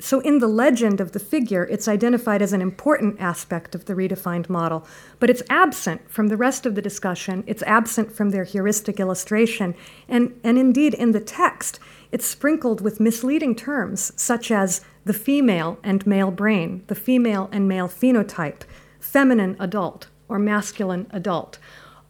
So, 0.00 0.20
in 0.20 0.38
the 0.38 0.46
legend 0.46 1.00
of 1.00 1.10
the 1.10 1.18
figure, 1.18 1.64
it's 1.64 1.88
identified 1.88 2.42
as 2.42 2.52
an 2.52 2.62
important 2.62 3.20
aspect 3.20 3.74
of 3.74 3.86
the 3.86 3.94
redefined 3.94 4.48
model, 4.48 4.86
but 5.18 5.30
it's 5.30 5.42
absent 5.50 6.08
from 6.08 6.28
the 6.28 6.36
rest 6.36 6.64
of 6.64 6.76
the 6.76 6.80
discussion. 6.80 7.42
It's 7.48 7.64
absent 7.64 8.12
from 8.12 8.30
their 8.30 8.44
heuristic 8.44 9.00
illustration. 9.00 9.74
And, 10.08 10.38
and 10.44 10.56
indeed, 10.56 10.94
in 10.94 11.10
the 11.10 11.18
text, 11.18 11.80
it's 12.12 12.24
sprinkled 12.24 12.80
with 12.80 13.00
misleading 13.00 13.56
terms 13.56 14.12
such 14.14 14.52
as 14.52 14.82
the 15.04 15.12
female 15.12 15.80
and 15.82 16.06
male 16.06 16.30
brain, 16.30 16.84
the 16.86 16.94
female 16.94 17.48
and 17.50 17.66
male 17.66 17.88
phenotype, 17.88 18.62
feminine 19.00 19.56
adult, 19.58 20.06
or 20.28 20.38
masculine 20.38 21.08
adult 21.10 21.58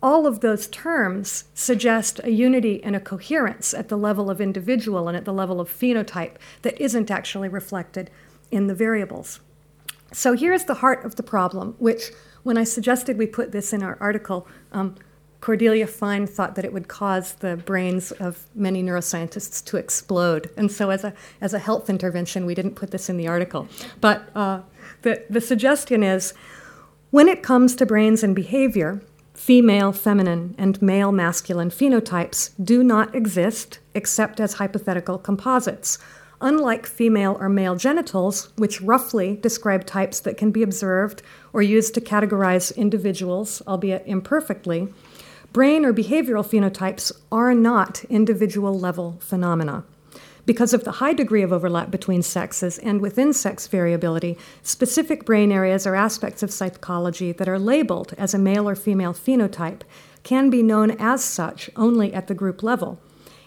all 0.02 0.26
of 0.26 0.40
those 0.40 0.68
terms 0.68 1.44
suggest 1.54 2.20
a 2.22 2.30
unity 2.30 2.82
and 2.84 2.94
a 2.94 3.00
coherence 3.00 3.74
at 3.74 3.88
the 3.88 3.96
level 3.96 4.30
of 4.30 4.40
individual 4.40 5.08
and 5.08 5.16
at 5.16 5.24
the 5.24 5.32
level 5.32 5.60
of 5.60 5.68
phenotype 5.68 6.36
that 6.62 6.80
isn't 6.80 7.10
actually 7.10 7.48
reflected 7.48 8.10
in 8.50 8.68
the 8.68 8.74
variables. 8.74 9.40
So 10.12 10.34
here's 10.34 10.64
the 10.64 10.74
heart 10.74 11.04
of 11.04 11.16
the 11.16 11.22
problem, 11.22 11.74
which, 11.78 12.12
when 12.42 12.56
I 12.56 12.64
suggested 12.64 13.18
we 13.18 13.26
put 13.26 13.52
this 13.52 13.72
in 13.72 13.82
our 13.82 13.98
article, 14.00 14.46
um, 14.72 14.94
Cordelia 15.40 15.86
Fine 15.86 16.26
thought 16.26 16.54
that 16.54 16.64
it 16.64 16.72
would 16.72 16.88
cause 16.88 17.34
the 17.34 17.56
brains 17.56 18.10
of 18.12 18.46
many 18.54 18.82
neuroscientists 18.82 19.64
to 19.66 19.76
explode. 19.76 20.50
And 20.56 20.70
so, 20.72 20.90
as 20.90 21.04
a, 21.04 21.12
as 21.40 21.54
a 21.54 21.58
health 21.58 21.90
intervention, 21.90 22.46
we 22.46 22.54
didn't 22.54 22.74
put 22.74 22.90
this 22.90 23.08
in 23.08 23.16
the 23.18 23.28
article. 23.28 23.68
But 24.00 24.30
uh, 24.34 24.62
the, 25.02 25.24
the 25.28 25.40
suggestion 25.40 26.02
is 26.02 26.34
when 27.10 27.28
it 27.28 27.42
comes 27.42 27.76
to 27.76 27.86
brains 27.86 28.22
and 28.22 28.34
behavior, 28.34 29.00
female 29.48 29.92
feminine 29.92 30.54
and 30.58 30.82
male 30.82 31.10
masculine 31.10 31.70
phenotypes 31.70 32.50
do 32.62 32.84
not 32.84 33.14
exist 33.14 33.78
except 33.94 34.40
as 34.40 34.52
hypothetical 34.52 35.16
composites. 35.16 35.96
Unlike 36.42 36.84
female 36.84 37.34
or 37.40 37.48
male 37.48 37.74
genitals, 37.74 38.52
which 38.56 38.82
roughly 38.82 39.36
describe 39.36 39.86
types 39.86 40.20
that 40.20 40.36
can 40.36 40.50
be 40.50 40.62
observed 40.62 41.22
or 41.54 41.62
used 41.62 41.94
to 41.94 42.00
categorize 42.02 42.76
individuals, 42.76 43.62
albeit 43.66 44.02
imperfectly, 44.04 44.92
brain 45.54 45.82
or 45.82 45.94
behavioral 45.94 46.44
phenotypes 46.44 47.10
are 47.32 47.54
not 47.54 48.04
individual 48.10 48.78
level 48.78 49.16
phenomena. 49.18 49.82
Because 50.48 50.72
of 50.72 50.84
the 50.84 50.92
high 50.92 51.12
degree 51.12 51.42
of 51.42 51.52
overlap 51.52 51.90
between 51.90 52.22
sexes 52.22 52.78
and 52.78 53.02
within 53.02 53.34
sex 53.34 53.66
variability, 53.66 54.38
specific 54.62 55.26
brain 55.26 55.52
areas 55.52 55.86
or 55.86 55.94
aspects 55.94 56.42
of 56.42 56.50
psychology 56.50 57.32
that 57.32 57.50
are 57.50 57.58
labeled 57.58 58.14
as 58.16 58.32
a 58.32 58.38
male 58.38 58.66
or 58.66 58.74
female 58.74 59.12
phenotype 59.12 59.82
can 60.22 60.48
be 60.48 60.62
known 60.62 60.92
as 60.92 61.22
such 61.22 61.68
only 61.76 62.14
at 62.14 62.28
the 62.28 62.34
group 62.34 62.62
level. 62.62 62.98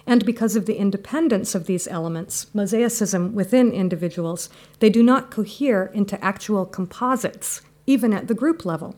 And 0.06 0.24
because 0.24 0.56
of 0.56 0.68
the 0.68 0.76
independence 0.76 1.56
of 1.56 1.66
these 1.66 1.88
elements, 1.88 2.46
mosaicism 2.54 3.32
within 3.32 3.72
individuals, 3.72 4.48
they 4.78 4.92
do 4.92 5.02
not 5.02 5.32
cohere 5.32 5.90
into 5.96 6.24
actual 6.24 6.68
composites, 6.68 7.62
even 7.88 8.14
at 8.14 8.28
the 8.28 8.36
group 8.36 8.64
level. 8.64 8.96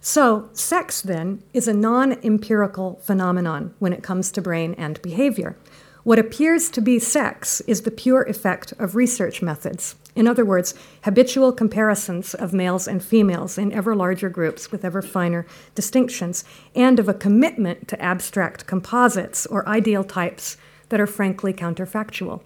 So, 0.00 0.48
sex 0.54 1.02
then 1.02 1.42
is 1.52 1.68
a 1.68 1.74
non 1.74 2.12
empirical 2.24 3.00
phenomenon 3.02 3.74
when 3.80 3.92
it 3.92 4.02
comes 4.02 4.32
to 4.32 4.40
brain 4.40 4.74
and 4.78 5.02
behavior. 5.02 5.58
What 6.04 6.18
appears 6.18 6.70
to 6.70 6.80
be 6.80 6.98
sex 6.98 7.60
is 7.62 7.82
the 7.82 7.90
pure 7.90 8.22
effect 8.22 8.72
of 8.78 8.94
research 8.94 9.42
methods. 9.42 9.96
In 10.14 10.26
other 10.26 10.44
words, 10.44 10.74
habitual 11.02 11.52
comparisons 11.52 12.34
of 12.34 12.52
males 12.52 12.88
and 12.88 13.02
females 13.02 13.58
in 13.58 13.72
ever 13.72 13.94
larger 13.94 14.28
groups 14.28 14.72
with 14.72 14.84
ever 14.84 15.02
finer 15.02 15.46
distinctions, 15.74 16.44
and 16.74 16.98
of 16.98 17.08
a 17.08 17.14
commitment 17.14 17.88
to 17.88 18.02
abstract 18.02 18.66
composites 18.66 19.46
or 19.46 19.68
ideal 19.68 20.04
types 20.04 20.56
that 20.88 21.00
are 21.00 21.06
frankly 21.06 21.52
counterfactual. 21.52 22.42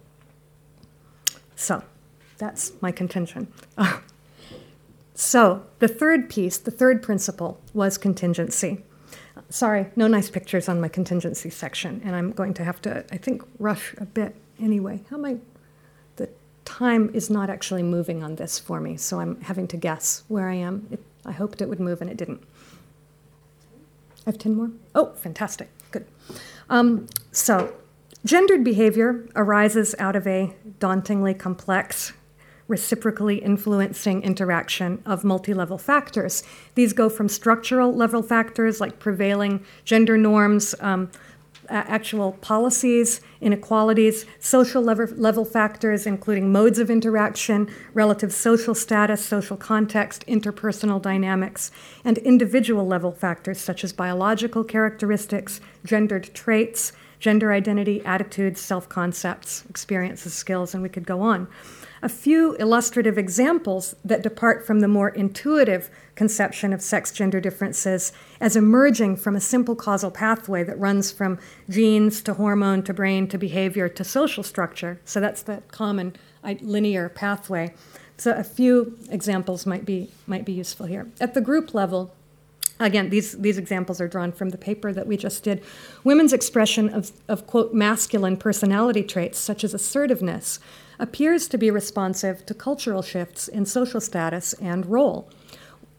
So, 1.57 1.83
that's 2.39 2.73
my 2.81 2.91
contention. 2.91 3.47
so, 5.15 5.63
the 5.79 5.89
third 5.89 6.29
piece, 6.29 6.59
the 6.59 6.71
third 6.71 7.03
principle, 7.03 7.61
was 7.73 7.97
contingency. 7.97 8.85
Sorry, 9.53 9.91
no 9.97 10.09
nice 10.09 10.31
pictures 10.31 10.67
on 10.67 10.81
my 10.81 10.89
contingency 10.89 11.51
section, 11.51 12.01
and 12.07 12.17
I'm 12.17 12.33
going 12.33 12.55
to 12.55 12.65
have 12.65 12.81
to, 12.83 13.05
I 13.13 13.19
think, 13.19 13.43
rush 13.59 13.95
a 13.99 14.07
bit 14.07 14.35
anyway. 14.59 15.03
How 15.11 15.17
am 15.17 15.27
I? 15.27 15.37
The 16.17 16.31
time 16.65 17.11
is 17.13 17.29
not 17.29 17.51
actually 17.51 17.83
moving 17.83 18.23
on 18.23 18.37
this 18.37 18.59
for 18.59 18.81
me, 18.81 18.97
so 18.97 19.21
I'm 19.21 19.39
having 19.43 19.69
to 19.69 19.77
guess 19.77 20.25
where 20.29 20.49
I 20.49 20.55
am. 20.55 20.87
It, 20.91 21.01
I 21.27 21.33
hoped 21.33 21.61
it 21.61 21.69
would 21.69 21.81
move, 21.81 22.01
and 22.01 22.11
it 22.11 22.17
didn't. 22.17 22.43
I 24.27 24.31
have 24.31 24.39
10 24.39 24.55
more? 24.55 24.71
Oh, 24.95 25.13
fantastic. 25.17 25.69
Good. 25.91 26.07
Um, 26.71 27.09
so, 27.31 27.75
gendered 28.25 28.65
behavior 28.65 29.29
arises 29.37 29.95
out 29.99 30.17
of 30.17 30.27
a 30.27 30.57
dauntingly 30.79 31.35
complex 31.35 32.15
reciprocally 32.73 33.37
influencing 33.37 34.23
interaction 34.23 35.03
of 35.05 35.23
multi 35.25 35.53
level 35.53 35.77
factors. 35.77 36.43
These 36.75 36.95
go 36.95 37.11
from 37.11 37.29
structural 37.29 37.95
level 37.95 38.23
factors 38.23 38.81
like 38.81 38.99
prevailing 38.99 39.63
gender 39.85 40.17
norms, 40.17 40.75
um, 40.81 41.11
actual 41.69 42.33
policies, 42.41 43.21
inequalities, 43.43 44.25
social 44.41 44.83
level, 44.83 45.07
level 45.17 45.45
factors, 45.45 46.07
including 46.07 46.51
modes 46.51 46.79
of 46.79 46.91
interaction, 46.91 47.69
relative 47.93 48.33
social 48.33 48.75
status, 48.75 49.23
social 49.23 49.59
context, 49.59 50.27
interpersonal 50.27 51.01
dynamics, 51.01 51.71
and 52.05 52.17
individual 52.19 52.87
level 52.87 53.13
factors 53.13 53.61
such 53.61 53.85
as 53.85 53.93
biological 53.93 54.65
characteristics, 54.65 55.61
gendered 55.85 56.35
traits, 56.35 56.93
gender 57.21 57.53
identity, 57.53 58.03
attitudes, 58.05 58.63
self 58.63 58.89
concepts, 58.89 59.63
experiences, 59.69 60.33
skills, 60.33 60.73
and 60.73 60.83
we 60.83 60.89
could 60.89 61.07
go 61.07 61.21
on 61.21 61.47
a 62.03 62.09
few 62.09 62.57
illustrative 62.57 63.17
examples 63.17 63.95
that 64.05 64.23
depart 64.23 64.67
from 64.67 64.81
the 64.81 64.89
more 64.89 65.11
intuitive 65.11 65.89
conception 66.17 66.73
of 66.73 66.83
sex 66.83 67.13
gender 67.13 67.41
differences 67.41 68.13
as 68.41 68.57
emerging 68.57 69.17
from 69.17 69.37
a 69.37 69.41
simple 69.41 69.77
causal 69.77 70.11
pathway 70.11 70.65
that 70.65 70.79
runs 70.79 71.13
from 71.13 71.39
genes 71.71 72.21
to 72.23 72.35
hormone 72.35 72.83
to 72.83 72.93
brain 72.93 73.29
to 73.29 73.39
behavior 73.39 73.89
to 73.89 74.03
social 74.03 74.43
structure. 74.43 75.01
So 75.05 75.21
that's 75.21 75.43
the 75.43 75.63
common 75.69 76.17
uh, 76.43 76.55
linear 76.61 77.09
pathway. 77.09 77.73
So 78.17 78.33
a 78.33 78.45
few 78.45 78.99
examples 79.09 79.65
might 79.65 79.85
be 79.85 80.11
might 80.27 80.45
be 80.45 80.53
useful 80.53 80.87
here. 80.87 81.09
At 81.21 81.35
the 81.35 81.41
group 81.41 81.73
level, 81.73 82.13
again, 82.79 83.11
these, 83.11 83.33
these 83.39 83.59
examples 83.59 84.01
are 84.01 84.09
drawn 84.09 84.33
from 84.33 84.51
the 84.51 84.59
paper 84.59 84.93
that 84.93 85.07
we 85.07 85.17
just 85.17 85.43
did. 85.43 85.63
Women's 86.05 86.33
expression 86.33 86.89
of, 86.89 87.13
of, 87.29 87.47
quote, 87.47 87.73
masculine 87.73 88.37
personality 88.37 89.03
traits, 89.03 89.39
such 89.39 89.65
as 89.65 89.75
assertiveness, 89.75 90.59
appears 91.03 91.49
to 91.49 91.59
be 91.59 91.69
responsive 91.69 92.47
to 92.47 92.55
cultural 92.55 93.03
shifts 93.03 93.49
in 93.49 93.67
social 93.67 94.01
status 94.01 94.53
and 94.55 94.87
role, 94.87 95.29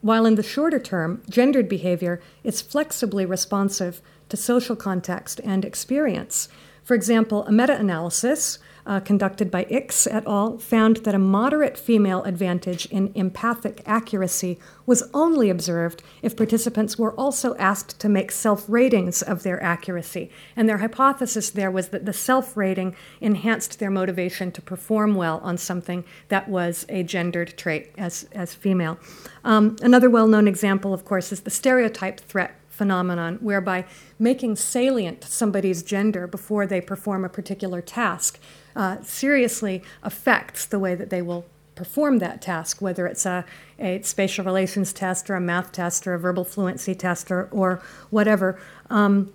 while 0.00 0.24
in 0.24 0.34
the 0.34 0.42
shorter 0.42 0.78
term, 0.78 1.22
gendered 1.28 1.68
behavior 1.68 2.22
is 2.42 2.62
flexibly 2.62 3.26
responsive 3.26 4.00
to 4.30 4.36
social 4.36 4.74
context 4.74 5.42
and 5.44 5.62
experience. 5.62 6.48
For 6.82 6.94
example, 6.94 7.44
a 7.44 7.52
meta 7.52 7.78
analysis 7.78 8.58
uh, 8.86 9.00
conducted 9.00 9.50
by 9.50 9.64
Ickes 9.64 10.06
et 10.10 10.26
al. 10.26 10.58
found 10.58 10.98
that 10.98 11.14
a 11.14 11.18
moderate 11.18 11.78
female 11.78 12.22
advantage 12.24 12.86
in 12.86 13.12
empathic 13.14 13.82
accuracy 13.86 14.58
was 14.86 15.08
only 15.14 15.48
observed 15.48 16.02
if 16.22 16.36
participants 16.36 16.98
were 16.98 17.12
also 17.14 17.54
asked 17.56 17.98
to 18.00 18.08
make 18.08 18.30
self 18.30 18.64
ratings 18.68 19.22
of 19.22 19.42
their 19.42 19.62
accuracy. 19.62 20.30
And 20.56 20.68
their 20.68 20.78
hypothesis 20.78 21.50
there 21.50 21.70
was 21.70 21.88
that 21.88 22.04
the 22.04 22.12
self 22.12 22.56
rating 22.56 22.94
enhanced 23.20 23.78
their 23.78 23.90
motivation 23.90 24.52
to 24.52 24.62
perform 24.62 25.14
well 25.14 25.40
on 25.42 25.56
something 25.56 26.04
that 26.28 26.48
was 26.48 26.84
a 26.88 27.02
gendered 27.02 27.56
trait 27.56 27.90
as, 27.96 28.28
as 28.32 28.54
female. 28.54 28.98
Um, 29.44 29.76
another 29.82 30.10
well 30.10 30.26
known 30.26 30.46
example, 30.46 30.92
of 30.92 31.04
course, 31.04 31.32
is 31.32 31.40
the 31.40 31.50
stereotype 31.50 32.20
threat 32.20 32.58
phenomenon 32.74 33.38
whereby 33.40 33.84
making 34.18 34.56
salient 34.56 35.24
somebody's 35.24 35.82
gender 35.82 36.26
before 36.26 36.66
they 36.66 36.80
perform 36.80 37.24
a 37.24 37.28
particular 37.28 37.80
task 37.80 38.38
uh, 38.76 39.00
seriously 39.02 39.82
affects 40.02 40.66
the 40.66 40.78
way 40.78 40.94
that 40.94 41.10
they 41.10 41.22
will 41.22 41.44
perform 41.74 42.18
that 42.18 42.40
task, 42.40 42.80
whether 42.80 43.06
it's 43.06 43.26
a, 43.26 43.44
a, 43.78 44.00
spatial 44.02 44.44
relations 44.44 44.92
test 44.92 45.28
or 45.28 45.34
a 45.34 45.40
math 45.40 45.72
test 45.72 46.06
or 46.06 46.14
a 46.14 46.18
verbal 46.18 46.44
fluency 46.44 46.94
test 46.94 47.30
or, 47.30 47.48
or 47.50 47.82
whatever. 48.10 48.60
Um, 48.90 49.32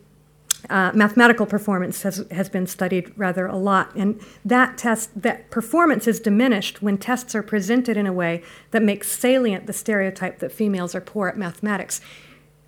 uh, 0.69 0.91
mathematical 0.93 1.45
performance 1.45 2.01
has, 2.01 2.25
has 2.31 2.49
been 2.49 2.67
studied 2.67 3.13
rather 3.17 3.45
a 3.45 3.55
lot, 3.55 3.95
and 3.95 4.19
that 4.43 4.77
test 4.77 5.09
that 5.21 5.49
performance 5.49 6.05
is 6.05 6.19
diminished 6.19 6.81
when 6.81 6.97
tests 6.97 7.33
are 7.33 7.43
presented 7.43 7.95
in 7.95 8.05
a 8.05 8.11
way 8.11 8.43
that 8.71 8.83
makes 8.83 9.09
salient 9.09 9.67
the 9.67 9.73
stereotype 9.73 10.39
that 10.39 10.51
females 10.51 10.93
are 10.93 11.01
poor 11.01 11.29
at 11.29 11.37
mathematics. 11.37 12.01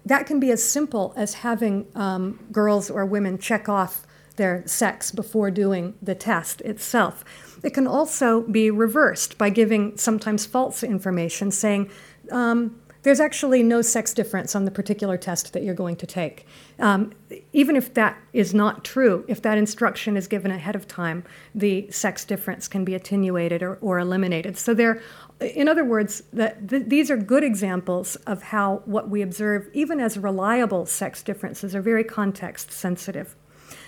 That 0.05 0.25
can 0.25 0.39
be 0.39 0.51
as 0.51 0.63
simple 0.63 1.13
as 1.15 1.35
having 1.35 1.85
um, 1.95 2.39
girls 2.51 2.89
or 2.89 3.05
women 3.05 3.37
check 3.37 3.69
off 3.69 4.05
their 4.35 4.63
sex 4.65 5.11
before 5.11 5.51
doing 5.51 5.93
the 6.01 6.15
test 6.15 6.61
itself. 6.61 7.23
It 7.63 7.73
can 7.73 7.87
also 7.87 8.41
be 8.41 8.71
reversed 8.71 9.37
by 9.37 9.49
giving 9.49 9.97
sometimes 9.97 10.45
false 10.45 10.83
information, 10.83 11.51
saying, 11.51 11.91
um, 12.31 12.81
there's 13.03 13.19
actually 13.19 13.63
no 13.63 13.81
sex 13.81 14.13
difference 14.13 14.55
on 14.55 14.65
the 14.65 14.71
particular 14.71 15.17
test 15.17 15.53
that 15.53 15.63
you're 15.63 15.73
going 15.73 15.95
to 15.95 16.05
take. 16.05 16.45
Um, 16.79 17.13
even 17.51 17.75
if 17.75 17.93
that 17.95 18.17
is 18.31 18.53
not 18.53 18.83
true, 18.83 19.25
if 19.27 19.41
that 19.41 19.57
instruction 19.57 20.15
is 20.15 20.27
given 20.27 20.51
ahead 20.51 20.75
of 20.75 20.87
time, 20.87 21.23
the 21.55 21.89
sex 21.89 22.25
difference 22.25 22.67
can 22.67 22.85
be 22.85 22.93
attenuated 22.93 23.63
or, 23.63 23.75
or 23.81 23.97
eliminated. 23.97 24.57
So 24.57 24.73
there, 24.75 25.01
in 25.41 25.67
other 25.67 25.83
words, 25.83 26.23
these 26.31 27.09
are 27.11 27.17
good 27.17 27.43
examples 27.43 28.15
of 28.27 28.43
how 28.43 28.81
what 28.85 29.09
we 29.09 29.21
observe, 29.21 29.69
even 29.73 29.99
as 29.99 30.17
reliable 30.17 30.85
sex 30.85 31.23
differences, 31.23 31.75
are 31.75 31.81
very 31.81 32.03
context 32.03 32.71
sensitive. 32.71 33.35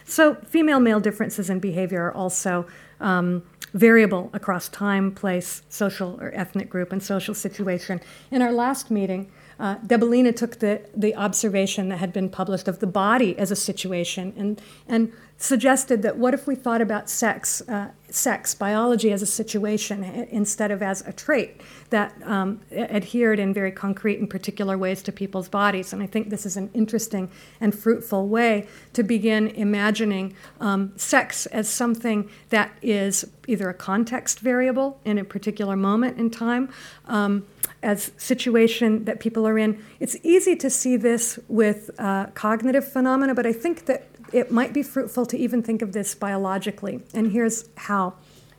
So, 0.05 0.35
female 0.45 0.79
male 0.79 0.99
differences 0.99 1.49
in 1.49 1.59
behavior 1.59 2.03
are 2.03 2.13
also 2.13 2.65
um, 2.99 3.43
variable 3.73 4.29
across 4.33 4.69
time, 4.69 5.11
place, 5.11 5.63
social 5.69 6.19
or 6.21 6.31
ethnic 6.33 6.69
group, 6.69 6.91
and 6.91 7.01
social 7.01 7.33
situation. 7.33 8.01
In 8.31 8.41
our 8.41 8.51
last 8.51 8.91
meeting, 8.91 9.31
uh, 9.59 9.75
took 9.85 10.59
the, 10.59 10.81
the 10.95 11.15
observation 11.15 11.89
that 11.89 11.97
had 11.97 12.13
been 12.13 12.29
published 12.29 12.67
of 12.67 12.79
the 12.79 12.87
body 12.87 13.37
as 13.37 13.51
a 13.51 13.55
situation 13.55 14.33
and, 14.37 14.61
and 14.87 15.11
suggested 15.37 16.01
that 16.01 16.17
what 16.17 16.33
if 16.33 16.47
we 16.47 16.55
thought 16.55 16.81
about 16.81 17.09
sex, 17.09 17.61
uh, 17.67 17.89
sex, 18.13 18.53
biology 18.53 19.11
as 19.11 19.23
a 19.23 19.25
situation 19.25 20.03
instead 20.29 20.69
of 20.69 20.83
as 20.83 21.01
a 21.07 21.11
trait 21.11 21.61
that 21.89 22.13
um, 22.23 22.61
adhered 22.71 23.39
in 23.39 23.53
very 23.53 23.71
concrete 23.71 24.19
and 24.19 24.29
particular 24.29 24.77
ways 24.77 25.01
to 25.01 25.11
people's 25.11 25.49
bodies. 25.49 25.93
And 25.93 26.03
I 26.03 26.05
think 26.05 26.29
this 26.29 26.45
is 26.45 26.55
an 26.55 26.69
interesting 26.75 27.29
and 27.59 27.73
fruitful 27.73 28.27
way 28.27 28.67
to 28.93 29.01
begin 29.01 29.47
imagining 29.47 30.35
um, 30.59 30.93
sex 30.95 31.47
as 31.47 31.67
something 31.67 32.29
that 32.49 32.71
is 32.83 33.25
either 33.47 33.67
a 33.69 33.73
context 33.73 34.39
variable 34.39 34.99
in 35.03 35.17
a 35.17 35.23
particular 35.23 35.75
moment 35.75 36.19
in 36.19 36.29
time. 36.29 36.71
Um, 37.07 37.47
as 37.81 38.11
situation 38.17 39.03
that 39.03 39.19
people 39.19 39.45
are 39.45 39.57
in. 39.57 39.83
It's 39.99 40.15
easy 40.23 40.55
to 40.55 40.69
see 40.69 40.95
this 40.95 41.37
with 41.49 41.89
uh, 41.99 42.27
cognitive 42.27 42.89
phenomena, 42.89 43.35
but 43.35 43.45
I 43.45 43.51
think 43.51 43.87
that 43.87 44.07
it 44.33 44.51
might 44.51 44.73
be 44.73 44.83
fruitful 44.83 45.25
to 45.27 45.37
even 45.37 45.61
think 45.61 45.81
of 45.81 45.93
this 45.93 46.15
biologically. 46.15 47.01
And 47.13 47.31
here's 47.31 47.69
how. 47.77 48.15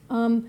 Um, 0.09 0.49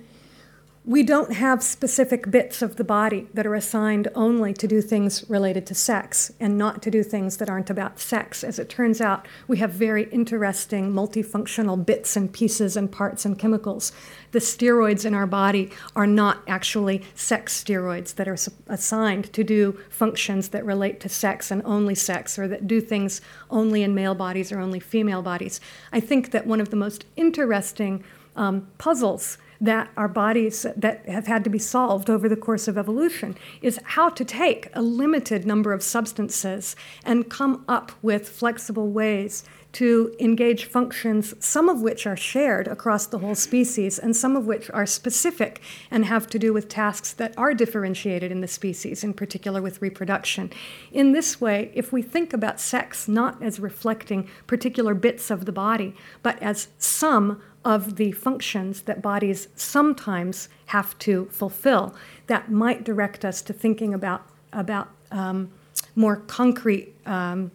we 0.87 1.01
don't 1.01 1.33
have 1.33 1.63
specific 1.63 2.29
bits 2.29 2.61
of 2.61 2.75
the 2.75 2.83
body 2.83 3.27
that 3.33 3.47
are 3.47 3.55
assigned 3.55 4.07
only 4.13 4.53
to 4.53 4.67
do 4.67 4.81
things 4.81 5.27
related 5.27 5.65
to 5.65 5.73
sex 5.73 6.31
and 6.39 6.59
not 6.59 6.83
to 6.83 6.91
do 6.91 7.01
things 7.01 7.37
that 7.37 7.49
aren't 7.49 7.71
about 7.71 7.99
sex. 7.99 8.43
As 8.43 8.59
it 8.59 8.69
turns 8.69 9.01
out, 9.01 9.27
we 9.47 9.57
have 9.57 9.71
very 9.71 10.03
interesting 10.11 10.93
multifunctional 10.93 11.83
bits 11.83 12.15
and 12.15 12.31
pieces 12.31 12.77
and 12.77 12.91
parts 12.91 13.25
and 13.25 13.39
chemicals. 13.39 13.91
The 14.31 14.37
steroids 14.37 15.05
in 15.05 15.15
our 15.15 15.25
body 15.25 15.71
are 15.95 16.05
not 16.05 16.43
actually 16.47 17.03
sex 17.15 17.63
steroids 17.63 18.13
that 18.15 18.27
are 18.27 18.37
assigned 18.67 19.33
to 19.33 19.43
do 19.43 19.79
functions 19.89 20.49
that 20.49 20.63
relate 20.63 20.99
to 20.99 21.09
sex 21.09 21.49
and 21.49 21.63
only 21.65 21.95
sex 21.95 22.37
or 22.37 22.47
that 22.47 22.67
do 22.67 22.79
things 22.79 23.21
only 23.49 23.81
in 23.81 23.95
male 23.95 24.13
bodies 24.13 24.51
or 24.51 24.59
only 24.59 24.79
female 24.79 25.23
bodies. 25.23 25.59
I 25.91 25.99
think 25.99 26.29
that 26.29 26.45
one 26.45 26.61
of 26.61 26.69
the 26.69 26.75
most 26.75 27.05
interesting 27.15 28.03
um, 28.35 28.67
puzzles 28.77 29.39
that 29.65 29.89
our 29.97 30.07
bodies 30.07 30.65
that 30.75 31.07
have 31.07 31.27
had 31.27 31.43
to 31.43 31.49
be 31.49 31.59
solved 31.59 32.09
over 32.09 32.29
the 32.29 32.35
course 32.35 32.67
of 32.67 32.77
evolution 32.77 33.35
is 33.61 33.79
how 33.83 34.09
to 34.09 34.25
take 34.25 34.69
a 34.73 34.81
limited 34.81 35.45
number 35.45 35.73
of 35.73 35.83
substances 35.83 36.75
and 37.03 37.29
come 37.29 37.63
up 37.67 37.91
with 38.01 38.29
flexible 38.29 38.89
ways 38.89 39.43
to 39.75 40.15
engage 40.21 40.63
functions, 40.63 41.33
some 41.45 41.67
of 41.67 41.81
which 41.81 42.07
are 42.07 42.15
shared 42.15 42.65
across 42.65 43.07
the 43.07 43.19
whole 43.19 43.35
species, 43.35 43.99
and 43.99 44.15
some 44.15 44.37
of 44.37 44.47
which 44.47 44.71
are 44.71 44.85
specific 44.85 45.61
and 45.91 46.05
have 46.05 46.27
to 46.27 46.39
do 46.39 46.53
with 46.53 46.69
tasks 46.69 47.11
that 47.11 47.37
are 47.37 47.53
differentiated 47.53 48.31
in 48.31 48.39
the 48.39 48.47
species, 48.47 49.03
in 49.03 49.13
particular 49.13 49.61
with 49.61 49.81
reproduction. 49.81 50.49
In 50.93 51.11
this 51.11 51.41
way, 51.41 51.71
if 51.73 51.91
we 51.91 52.01
think 52.01 52.31
about 52.31 52.61
sex 52.61 53.09
not 53.09 53.43
as 53.43 53.59
reflecting 53.59 54.29
particular 54.47 54.93
bits 54.93 55.29
of 55.29 55.43
the 55.43 55.51
body, 55.51 55.93
but 56.23 56.41
as 56.41 56.69
some 56.77 57.41
of 57.65 57.95
the 57.95 58.11
functions 58.11 58.83
that 58.83 59.01
bodies 59.01 59.47
sometimes 59.55 60.47
have 60.67 60.97
to 60.99 61.25
fulfill 61.31 61.95
that 62.27 62.51
might 62.51 62.83
direct 62.83 63.25
us 63.25 63.41
to 63.41 63.51
thinking 63.51 63.93
about, 63.93 64.25
about 64.53 64.89
um, 65.11 65.51
more 65.95 66.17
concrete 66.27 66.93
um, 67.07 67.51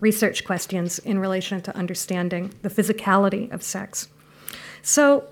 research 0.00 0.44
questions 0.44 0.98
in 1.00 1.18
relation 1.18 1.60
to 1.60 1.76
understanding 1.76 2.52
the 2.62 2.70
physicality 2.70 3.50
of 3.52 3.62
sex. 3.62 4.08
So, 4.82 5.24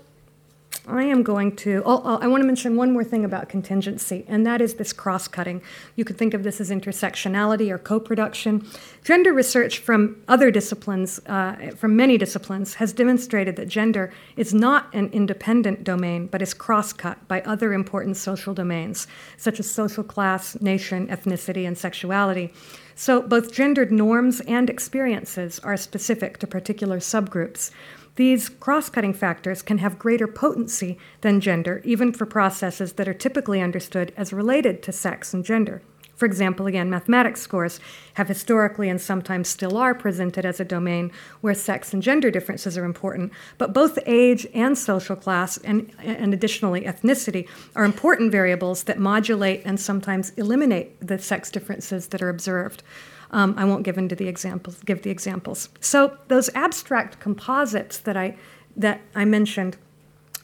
I 0.89 1.03
am 1.03 1.21
going 1.21 1.55
to, 1.57 1.83
oh, 1.85 2.01
oh, 2.03 2.17
I 2.17 2.27
want 2.27 2.41
to 2.41 2.47
mention 2.47 2.75
one 2.75 2.91
more 2.91 3.03
thing 3.03 3.23
about 3.23 3.47
contingency, 3.47 4.25
and 4.27 4.45
that 4.45 4.59
is 4.59 4.73
this 4.75 4.91
cross 4.91 5.27
cutting. 5.27 5.61
You 5.95 6.03
could 6.03 6.17
think 6.17 6.33
of 6.33 6.43
this 6.43 6.59
as 6.59 6.71
intersectionality 6.71 7.69
or 7.69 7.77
co 7.77 7.99
production. 7.99 8.67
Gender 9.03 9.31
research 9.31 9.79
from 9.79 10.21
other 10.27 10.49
disciplines, 10.49 11.19
uh, 11.27 11.71
from 11.75 11.95
many 11.95 12.17
disciplines, 12.17 12.75
has 12.75 12.91
demonstrated 12.91 13.55
that 13.57 13.67
gender 13.67 14.11
is 14.35 14.53
not 14.53 14.93
an 14.93 15.09
independent 15.13 15.83
domain, 15.83 16.27
but 16.27 16.41
is 16.41 16.53
cross 16.53 16.91
cut 16.91 17.27
by 17.27 17.41
other 17.41 17.71
important 17.71 18.17
social 18.17 18.53
domains, 18.53 19.07
such 19.37 19.59
as 19.59 19.69
social 19.69 20.03
class, 20.03 20.59
nation, 20.59 21.07
ethnicity, 21.07 21.67
and 21.67 21.77
sexuality. 21.77 22.51
So 22.95 23.21
both 23.21 23.53
gendered 23.53 23.93
norms 23.93 24.41
and 24.41 24.69
experiences 24.69 25.57
are 25.59 25.77
specific 25.77 26.37
to 26.39 26.47
particular 26.47 26.99
subgroups. 26.99 27.71
These 28.19 28.49
cross 28.49 28.89
cutting 28.89 29.13
factors 29.13 29.61
can 29.61 29.77
have 29.77 29.97
greater 29.97 30.27
potency 30.27 30.97
than 31.21 31.39
gender, 31.39 31.81
even 31.85 32.11
for 32.11 32.25
processes 32.25 32.91
that 32.93 33.07
are 33.07 33.13
typically 33.13 33.61
understood 33.61 34.11
as 34.17 34.33
related 34.33 34.83
to 34.83 34.91
sex 34.91 35.33
and 35.33 35.45
gender. 35.45 35.81
For 36.17 36.25
example, 36.25 36.67
again, 36.67 36.89
mathematics 36.89 37.39
scores 37.39 37.79
have 38.15 38.27
historically 38.27 38.89
and 38.89 38.99
sometimes 38.99 39.47
still 39.47 39.77
are 39.77 39.95
presented 39.95 40.45
as 40.45 40.59
a 40.59 40.65
domain 40.65 41.13
where 41.39 41.53
sex 41.53 41.93
and 41.93 42.03
gender 42.03 42.29
differences 42.29 42.77
are 42.77 42.83
important, 42.83 43.31
but 43.57 43.73
both 43.73 43.97
age 44.05 44.45
and 44.53 44.77
social 44.77 45.15
class, 45.15 45.55
and, 45.59 45.89
and 45.99 46.33
additionally 46.33 46.81
ethnicity, 46.81 47.47
are 47.73 47.85
important 47.85 48.33
variables 48.33 48.83
that 48.83 48.99
modulate 48.99 49.61
and 49.63 49.79
sometimes 49.79 50.31
eliminate 50.31 50.99
the 50.99 51.19
sex 51.19 51.49
differences 51.49 52.07
that 52.07 52.21
are 52.21 52.27
observed. 52.27 52.83
Um, 53.31 53.53
I 53.57 53.65
won't 53.65 53.83
give 53.83 53.97
into 53.97 54.15
the 54.15 54.27
examples. 54.27 54.81
Give 54.83 55.01
the 55.01 55.09
examples. 55.09 55.69
So 55.79 56.17
those 56.27 56.49
abstract 56.55 57.19
composites 57.19 57.97
that 57.99 58.17
I 58.17 58.37
that 58.75 59.01
I 59.15 59.25
mentioned 59.25 59.77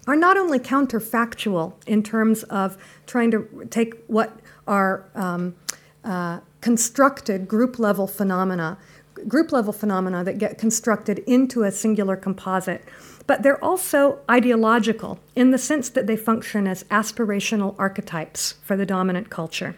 are 0.08 0.16
not 0.16 0.38
only 0.38 0.60
counterfactual 0.60 1.74
in 1.88 2.04
terms 2.04 2.44
of 2.44 2.78
trying 3.08 3.32
to 3.32 3.68
take 3.70 3.96
what 4.08 4.40
are 4.68 5.10
um, 5.16 5.56
uh, 6.04 6.40
constructed 6.62 7.48
group 7.48 7.80
level 7.80 8.08
phenomena, 8.08 8.78
group 9.28 9.52
level 9.52 9.74
phenomena 9.74 10.24
that 10.24 10.38
get 10.38 10.58
constructed 10.58 11.20
into 11.20 11.64
a 11.64 11.72
singular 11.72 12.16
composite, 12.16 12.84
but 13.28 13.42
they're 13.42 13.64
also 13.64 14.20
ideological 14.30 15.20
in 15.36 15.52
the 15.52 15.58
sense 15.58 15.90
that 15.90 16.06
they 16.06 16.16
function 16.16 16.68
as 16.68 16.84
aspirational 16.86 17.76
archetypes 17.80 18.54
for 18.64 18.78
the 18.78 18.86
dominant 18.86 19.30
culture. 19.30 19.76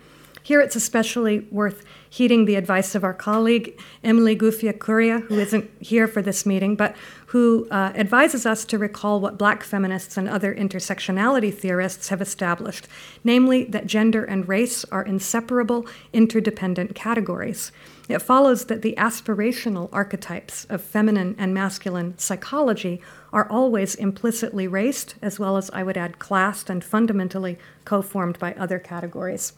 Here 0.48 0.62
it's 0.62 0.78
especially 0.78 1.42
worth 1.52 1.84
heeding 2.10 2.46
the 2.46 2.56
advice 2.56 2.96
of 2.96 3.04
our 3.04 3.14
colleague, 3.14 3.78
Emily 4.02 4.34
Ngubia 4.34 4.78
Kuria, 4.78 5.20
who 5.24 5.38
isn't 5.38 5.70
here 5.82 6.08
for 6.08 6.22
this 6.22 6.46
meeting, 6.46 6.78
but 6.78 6.96
who 7.26 7.68
uh, 7.70 7.92
advises 7.96 8.46
us 8.46 8.64
to 8.64 8.78
recall 8.78 9.20
what 9.20 9.38
black 9.38 9.62
feminists 9.62 10.16
and 10.16 10.30
other 10.30 10.56
intersectionality 10.56 11.54
theorists 11.54 12.08
have 12.08 12.22
established, 12.22 12.88
namely 13.26 13.66
that 13.66 13.88
gender 13.88 14.24
and 14.24 14.48
race 14.48 14.86
are 14.86 15.04
inseparable, 15.04 15.86
interdependent 16.14 16.96
categories. 16.96 17.74
It 18.08 18.20
follows 18.20 18.66
that 18.66 18.84
the 18.84 18.96
aspirational 18.98 19.90
archetypes 19.92 20.64
of 20.70 20.82
feminine 20.82 21.36
and 21.38 21.54
masculine 21.54 22.18
psychology 22.18 23.02
are 23.34 23.50
always 23.50 23.96
implicitly 23.96 24.66
raced, 24.66 25.16
as 25.22 25.38
well 25.38 25.58
as, 25.58 25.70
I 25.72 25.84
would 25.84 25.98
add, 25.98 26.18
classed 26.18 26.70
and 26.70 26.82
fundamentally 26.82 27.58
co 27.84 28.02
formed 28.02 28.40
by 28.40 28.54
other 28.54 28.80
categories. 28.80 29.52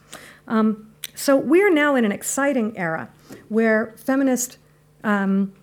Um, 0.49 0.91
so 1.15 1.37
we're 1.37 1.71
now 1.71 1.95
in 1.95 2.03
an 2.03 2.11
exciting 2.11 2.77
era 2.77 3.09
where 3.47 3.93
feminist 3.97 4.57
um, 5.03 5.53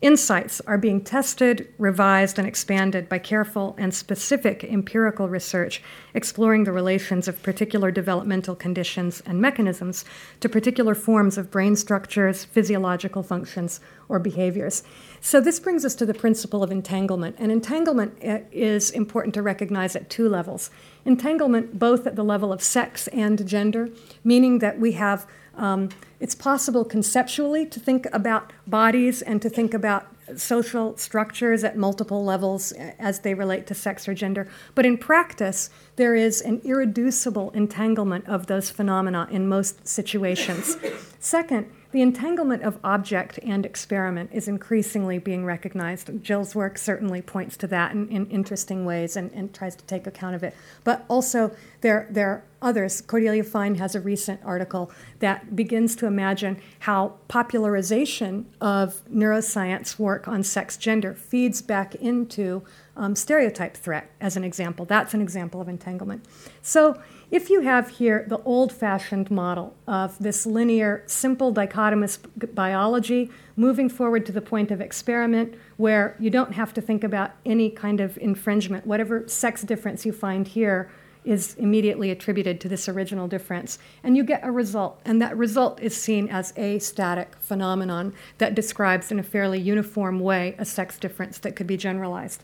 insights 0.00 0.62
are 0.62 0.78
being 0.78 1.02
tested, 1.02 1.72
revised, 1.76 2.38
and 2.38 2.48
expanded 2.48 3.08
by 3.08 3.18
careful 3.18 3.74
and 3.76 3.94
specific 3.94 4.64
empirical 4.64 5.28
research 5.28 5.82
exploring 6.14 6.64
the 6.64 6.72
relations 6.72 7.28
of 7.28 7.42
particular 7.42 7.90
developmental 7.90 8.54
conditions 8.56 9.22
and 9.26 9.40
mechanisms 9.40 10.04
to 10.40 10.48
particular 10.48 10.94
forms 10.94 11.36
of 11.36 11.50
brain 11.50 11.76
structures, 11.76 12.44
physiological 12.46 13.22
functions, 13.22 13.80
or 14.08 14.18
behaviors. 14.18 14.82
So, 15.20 15.40
this 15.40 15.60
brings 15.60 15.84
us 15.84 15.94
to 15.96 16.06
the 16.06 16.14
principle 16.14 16.62
of 16.62 16.72
entanglement. 16.72 17.36
And 17.38 17.52
entanglement 17.52 18.16
eh, 18.22 18.40
is 18.50 18.90
important 18.90 19.34
to 19.34 19.42
recognize 19.42 19.94
at 19.94 20.08
two 20.08 20.28
levels 20.28 20.70
entanglement 21.04 21.78
both 21.78 22.06
at 22.06 22.16
the 22.16 22.24
level 22.24 22.52
of 22.52 22.62
sex 22.62 23.08
and 23.08 23.46
gender, 23.46 23.88
meaning 24.24 24.58
that 24.58 24.78
we 24.78 24.92
have 24.92 25.26
um, 25.56 25.90
it's 26.20 26.34
possible 26.34 26.84
conceptually 26.84 27.66
to 27.66 27.80
think 27.80 28.06
about 28.12 28.52
bodies 28.66 29.20
and 29.20 29.42
to 29.42 29.50
think 29.50 29.74
about 29.74 30.06
social 30.36 30.96
structures 30.96 31.64
at 31.64 31.76
multiple 31.76 32.24
levels 32.24 32.72
as 32.98 33.20
they 33.20 33.34
relate 33.34 33.66
to 33.66 33.74
sex 33.74 34.06
or 34.08 34.14
gender. 34.14 34.48
But 34.74 34.86
in 34.86 34.96
practice, 34.96 35.70
there 35.96 36.14
is 36.14 36.40
an 36.40 36.60
irreducible 36.64 37.50
entanglement 37.50 38.28
of 38.28 38.46
those 38.46 38.70
phenomena 38.70 39.28
in 39.30 39.48
most 39.48 39.86
situations. 39.86 40.76
Second, 41.18 41.70
the 41.92 42.02
entanglement 42.02 42.62
of 42.62 42.78
object 42.84 43.38
and 43.42 43.66
experiment 43.66 44.30
is 44.32 44.46
increasingly 44.46 45.18
being 45.18 45.44
recognized. 45.44 46.22
Jill's 46.22 46.54
work 46.54 46.78
certainly 46.78 47.20
points 47.20 47.56
to 47.58 47.66
that 47.68 47.92
in, 47.92 48.08
in 48.08 48.26
interesting 48.26 48.84
ways 48.84 49.16
and, 49.16 49.30
and, 49.32 49.52
tries 49.52 49.74
to 49.74 49.84
take 49.84 50.06
account 50.06 50.34
of 50.36 50.44
it. 50.44 50.54
But 50.84 51.04
also, 51.08 51.50
there, 51.80 52.06
there 52.10 52.44
others. 52.62 53.00
Cordelia 53.00 53.44
Fine 53.44 53.76
has 53.76 53.94
a 53.94 54.00
recent 54.00 54.40
article 54.44 54.90
that 55.20 55.56
begins 55.56 55.96
to 55.96 56.06
imagine 56.06 56.60
how 56.80 57.14
popularization 57.28 58.46
of 58.60 59.02
neuroscience 59.10 59.98
work 59.98 60.28
on 60.28 60.42
sex 60.42 60.76
gender 60.76 61.14
feeds 61.14 61.62
back 61.62 61.94
into 61.96 62.62
um, 62.96 63.16
stereotype 63.16 63.76
threat, 63.76 64.10
as 64.20 64.36
an 64.36 64.44
example. 64.44 64.84
That's 64.84 65.14
an 65.14 65.22
example 65.22 65.60
of 65.60 65.68
entanglement. 65.68 66.24
So, 66.60 67.00
if 67.30 67.48
you 67.48 67.60
have 67.60 67.88
here 67.88 68.26
the 68.28 68.42
old 68.42 68.72
fashioned 68.72 69.30
model 69.30 69.74
of 69.86 70.18
this 70.18 70.44
linear, 70.44 71.04
simple 71.06 71.54
dichotomous 71.54 72.18
biology 72.54 73.30
moving 73.56 73.88
forward 73.88 74.26
to 74.26 74.32
the 74.32 74.40
point 74.40 74.70
of 74.70 74.80
experiment 74.80 75.54
where 75.76 76.16
you 76.18 76.28
don't 76.28 76.52
have 76.52 76.74
to 76.74 76.80
think 76.80 77.04
about 77.04 77.30
any 77.46 77.70
kind 77.70 78.00
of 78.00 78.18
infringement, 78.18 78.84
whatever 78.84 79.26
sex 79.28 79.62
difference 79.62 80.04
you 80.04 80.12
find 80.12 80.48
here 80.48 80.90
is 81.24 81.54
immediately 81.56 82.10
attributed 82.10 82.60
to 82.60 82.68
this 82.68 82.88
original 82.88 83.28
difference. 83.28 83.78
And 84.02 84.16
you 84.16 84.24
get 84.24 84.44
a 84.44 84.50
result. 84.50 85.00
And 85.04 85.20
that 85.20 85.36
result 85.36 85.80
is 85.80 85.96
seen 85.96 86.28
as 86.28 86.52
a 86.56 86.78
static 86.78 87.36
phenomenon 87.40 88.14
that 88.38 88.54
describes 88.54 89.12
in 89.12 89.18
a 89.18 89.22
fairly 89.22 89.60
uniform 89.60 90.20
way 90.20 90.54
a 90.58 90.64
sex 90.64 90.98
difference 90.98 91.38
that 91.38 91.56
could 91.56 91.66
be 91.66 91.76
generalized. 91.76 92.42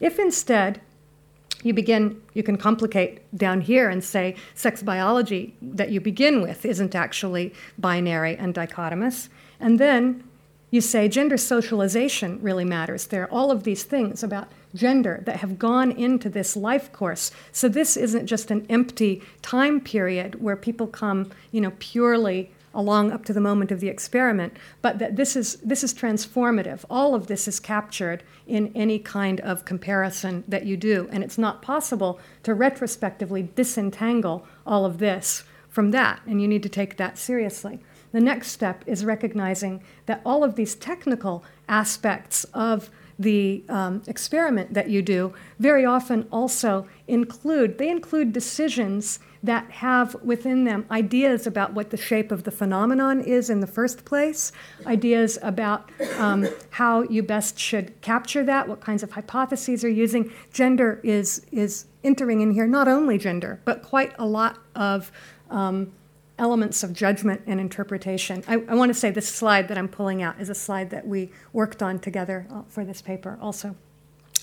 If 0.00 0.18
instead 0.18 0.80
you 1.62 1.74
begin, 1.74 2.22
you 2.34 2.42
can 2.42 2.56
complicate 2.56 3.20
down 3.36 3.62
here 3.62 3.88
and 3.88 4.04
say 4.04 4.36
sex 4.54 4.82
biology 4.82 5.56
that 5.60 5.90
you 5.90 6.00
begin 6.00 6.40
with 6.40 6.64
isn't 6.64 6.94
actually 6.94 7.52
binary 7.78 8.36
and 8.36 8.54
dichotomous. 8.54 9.28
And 9.58 9.80
then 9.80 10.22
you 10.70 10.80
say 10.80 11.08
gender 11.08 11.36
socialization 11.36 12.40
really 12.42 12.64
matters. 12.64 13.06
There 13.06 13.22
are 13.22 13.30
all 13.30 13.50
of 13.50 13.64
these 13.64 13.84
things 13.84 14.22
about 14.22 14.52
gender 14.74 15.22
that 15.24 15.36
have 15.36 15.58
gone 15.58 15.90
into 15.92 16.28
this 16.28 16.56
life 16.56 16.92
course. 16.92 17.30
So 17.52 17.68
this 17.68 17.96
isn't 17.96 18.26
just 18.26 18.50
an 18.50 18.66
empty 18.68 19.22
time 19.42 19.80
period 19.80 20.40
where 20.42 20.56
people 20.56 20.86
come, 20.86 21.30
you 21.50 21.60
know, 21.60 21.72
purely 21.78 22.50
along 22.74 23.10
up 23.10 23.24
to 23.24 23.32
the 23.32 23.40
moment 23.40 23.72
of 23.72 23.80
the 23.80 23.88
experiment, 23.88 24.56
but 24.82 24.98
that 24.98 25.16
this 25.16 25.34
is 25.34 25.56
this 25.56 25.82
is 25.82 25.94
transformative. 25.94 26.84
All 26.90 27.14
of 27.14 27.26
this 27.26 27.48
is 27.48 27.58
captured 27.58 28.22
in 28.46 28.70
any 28.74 28.98
kind 28.98 29.40
of 29.40 29.64
comparison 29.64 30.44
that 30.46 30.66
you 30.66 30.76
do, 30.76 31.08
and 31.10 31.24
it's 31.24 31.38
not 31.38 31.62
possible 31.62 32.20
to 32.42 32.54
retrospectively 32.54 33.48
disentangle 33.54 34.46
all 34.66 34.84
of 34.84 34.98
this 34.98 35.44
from 35.68 35.90
that, 35.92 36.20
and 36.26 36.40
you 36.40 36.48
need 36.48 36.62
to 36.62 36.68
take 36.68 36.96
that 36.96 37.18
seriously. 37.18 37.80
The 38.12 38.20
next 38.20 38.52
step 38.52 38.84
is 38.86 39.04
recognizing 39.04 39.82
that 40.06 40.22
all 40.24 40.42
of 40.42 40.54
these 40.54 40.74
technical 40.74 41.44
aspects 41.68 42.44
of 42.54 42.90
the 43.18 43.64
um, 43.68 44.02
experiment 44.06 44.74
that 44.74 44.88
you 44.88 45.02
do 45.02 45.34
very 45.58 45.84
often 45.84 46.26
also 46.30 46.86
include 47.08 47.78
they 47.78 47.88
include 47.88 48.32
decisions 48.32 49.18
that 49.42 49.70
have 49.70 50.14
within 50.22 50.64
them 50.64 50.84
ideas 50.90 51.46
about 51.46 51.72
what 51.72 51.90
the 51.90 51.96
shape 51.96 52.32
of 52.32 52.44
the 52.44 52.50
phenomenon 52.50 53.20
is 53.20 53.50
in 53.50 53.60
the 53.60 53.66
first 53.66 54.04
place, 54.04 54.52
ideas 54.86 55.38
about 55.42 55.90
um, 56.16 56.48
how 56.70 57.02
you 57.04 57.22
best 57.22 57.58
should 57.58 58.00
capture 58.00 58.44
that, 58.44 58.68
what 58.68 58.80
kinds 58.80 59.02
of 59.02 59.12
hypotheses 59.12 59.84
are 59.84 59.88
using. 59.88 60.32
Gender 60.52 61.00
is 61.02 61.42
is 61.52 61.86
entering 62.04 62.40
in 62.40 62.52
here, 62.52 62.66
not 62.66 62.88
only 62.88 63.18
gender, 63.18 63.60
but 63.64 63.82
quite 63.82 64.12
a 64.18 64.26
lot 64.26 64.58
of 64.74 65.12
um, 65.50 65.92
elements 66.38 66.82
of 66.82 66.92
judgment 66.92 67.42
and 67.46 67.60
interpretation. 67.60 68.44
I, 68.46 68.54
I 68.68 68.74
want 68.74 68.90
to 68.90 68.94
say 68.94 69.10
this 69.10 69.28
slide 69.28 69.68
that 69.68 69.78
I'm 69.78 69.88
pulling 69.88 70.22
out 70.22 70.40
is 70.40 70.48
a 70.48 70.54
slide 70.54 70.90
that 70.90 71.06
we 71.06 71.30
worked 71.52 71.82
on 71.82 71.98
together 71.98 72.46
uh, 72.50 72.62
for 72.68 72.84
this 72.84 73.02
paper 73.02 73.38
also. 73.40 73.74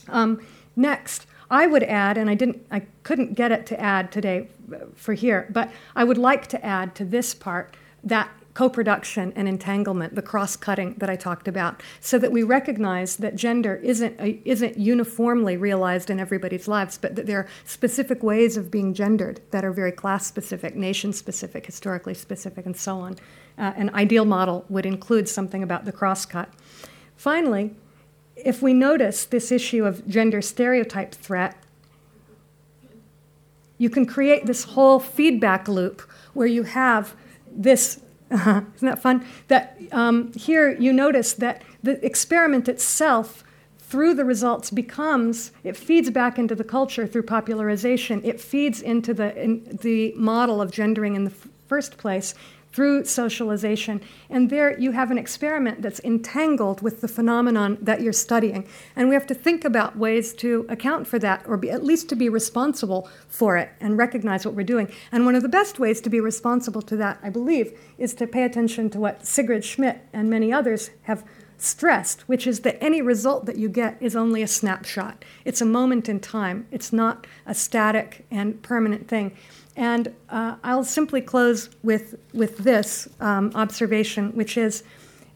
Um, 0.10 0.42
next, 0.76 1.26
I 1.50 1.68
would 1.68 1.84
add, 1.84 2.18
and 2.18 2.30
I 2.30 2.36
didn't, 2.36 2.66
I 2.72 2.82
couldn't 3.04 3.36
get 3.36 3.52
it 3.52 3.66
to 3.68 3.80
add 3.80 4.12
today 4.12 4.50
for 4.96 5.14
here, 5.14 5.48
but 5.52 5.72
I 5.96 6.04
would 6.04 6.18
like 6.18 6.48
to 6.48 6.66
add 6.66 6.96
to 6.96 7.06
this 7.06 7.34
part 7.34 7.76
that 8.04 8.30
co-production 8.56 9.34
and 9.36 9.48
entanglement, 9.48 10.16
the 10.16 10.22
cross-cutting 10.22 10.96
that 10.98 11.10
I 11.10 11.18
talked 11.18 11.48
about, 11.48 11.84
so 12.00 12.18
that 12.18 12.32
we 12.32 12.42
recognize 12.42 13.18
that 13.18 13.36
gender 13.36 13.76
isn't 13.84 14.20
isn't 14.46 14.78
uniformly 14.78 15.58
realized 15.58 16.10
in 16.10 16.20
everybody's 16.20 16.68
lives, 16.68 16.98
but 16.98 17.16
that 17.16 17.28
there 17.28 17.40
are 17.40 17.48
specific 17.66 18.24
ways 18.24 18.58
of 18.58 18.72
being 18.72 18.94
gendered 18.94 19.42
that 19.52 19.64
are 19.64 19.74
very 19.74 19.92
class-specific, 19.92 20.76
nation-specific, 20.76 21.66
historically 21.66 22.14
specific, 22.14 22.66
and 22.66 22.76
so 22.76 22.98
on. 22.98 23.18
Uh, 23.58 23.74
an 23.76 23.90
ideal 23.94 24.26
model 24.26 24.66
would 24.70 24.86
include 24.86 25.30
something 25.30 25.62
about 25.62 25.86
the 25.86 25.92
cross-cut. 25.92 26.50
Finally, 27.18 27.76
if 28.38 28.62
we 28.62 28.74
notice 28.74 29.26
this 29.26 29.52
issue 29.52 29.86
of 29.86 30.08
gender 30.08 30.42
stereotype 30.42 31.14
threat, 31.14 31.56
you 33.78 33.90
can 33.90 34.06
create 34.06 34.46
this 34.46 34.64
whole 34.64 35.00
feedback 35.00 35.68
loop 35.68 36.02
where 36.34 36.48
you 36.48 36.64
have 36.64 37.14
this 37.52 38.00
uh-huh. 38.32 38.62
Isn't 38.76 38.88
that 38.88 39.02
fun? 39.02 39.26
That 39.48 39.78
um, 39.92 40.34
here 40.34 40.72
you 40.72 40.92
notice 40.92 41.34
that 41.34 41.62
the 41.84 42.04
experiment 42.06 42.68
itself, 42.68 43.44
through 43.78 44.16
the 44.16 44.26
results, 44.26 44.72
becomes 44.72 45.52
it 45.64 45.78
feeds 45.78 46.10
back 46.10 46.40
into 46.40 46.56
the 46.56 46.64
culture 46.64 47.06
through 47.06 47.24
popularization. 47.24 48.24
It 48.24 48.42
feeds 48.42 48.82
into 48.82 49.14
the 49.14 49.36
in 49.42 49.78
the 49.82 50.14
model 50.16 50.62
of 50.62 50.72
gendering 50.72 51.16
in 51.16 51.26
the 51.26 51.32
f- 51.32 51.48
first 51.68 51.98
place, 51.98 52.34
through 52.76 53.06
socialization. 53.06 54.02
And 54.30 54.50
there 54.50 54.78
you 54.78 54.92
have 54.92 55.10
an 55.10 55.18
experiment 55.18 55.82
that's 55.82 56.02
entangled 56.02 56.82
with 56.82 57.00
the 57.00 57.08
phenomenon 57.08 57.78
that 57.82 58.02
you're 58.02 58.12
studying. 58.12 58.68
And 58.98 59.08
we 59.08 59.16
have 59.16 59.26
to 59.28 59.34
think 59.34 59.64
about 59.64 59.98
ways 59.98 60.34
to 60.36 60.66
account 60.68 61.08
for 61.08 61.18
that, 61.20 61.46
or 61.48 61.56
be, 61.56 61.72
at 61.72 61.86
least 61.86 62.10
to 62.10 62.18
be 62.18 62.28
responsible 62.28 63.10
for 63.30 63.56
it 63.56 63.70
and 63.80 63.98
recognize 63.98 64.46
what 64.46 64.56
we're 64.56 64.64
doing. 64.64 64.92
And 65.10 65.26
one 65.26 65.36
of 65.36 65.42
the 65.42 65.48
best 65.48 65.80
ways 65.80 66.02
to 66.02 66.10
be 66.10 66.20
responsible 66.20 66.82
to 66.82 66.98
that, 66.98 67.18
I 67.24 67.30
believe, 67.30 67.80
is 67.98 68.14
to 68.16 68.28
pay 68.28 68.44
attention 68.44 68.90
to 68.90 69.00
what 69.00 69.26
Sigrid 69.26 69.64
Schmitz 69.64 70.02
and 70.12 70.30
many 70.30 70.52
others 70.52 70.90
have 71.04 71.24
stressed, 71.58 72.28
which 72.28 72.46
is 72.46 72.60
that 72.60 72.84
any 72.84 73.02
result 73.02 73.46
that 73.46 73.56
you 73.56 73.70
get 73.70 73.96
is 74.02 74.18
only 74.18 74.42
a 74.42 74.48
snapshot. 74.48 75.24
It's 75.46 75.62
a 75.62 75.66
moment 75.66 76.10
in 76.10 76.20
time, 76.20 76.68
it's 76.72 76.92
not 76.92 77.26
a 77.46 77.56
static 77.56 78.26
and 78.30 78.62
permanent 78.62 79.08
thing. 79.08 79.32
And 79.76 80.14
uh, 80.30 80.56
I'll 80.64 80.84
simply 80.84 81.22
close 81.22 81.70
with, 81.84 82.16
with 82.34 82.60
this 82.60 83.10
um, 83.20 83.52
observation, 83.56 84.32
which 84.32 84.58
is 84.58 84.84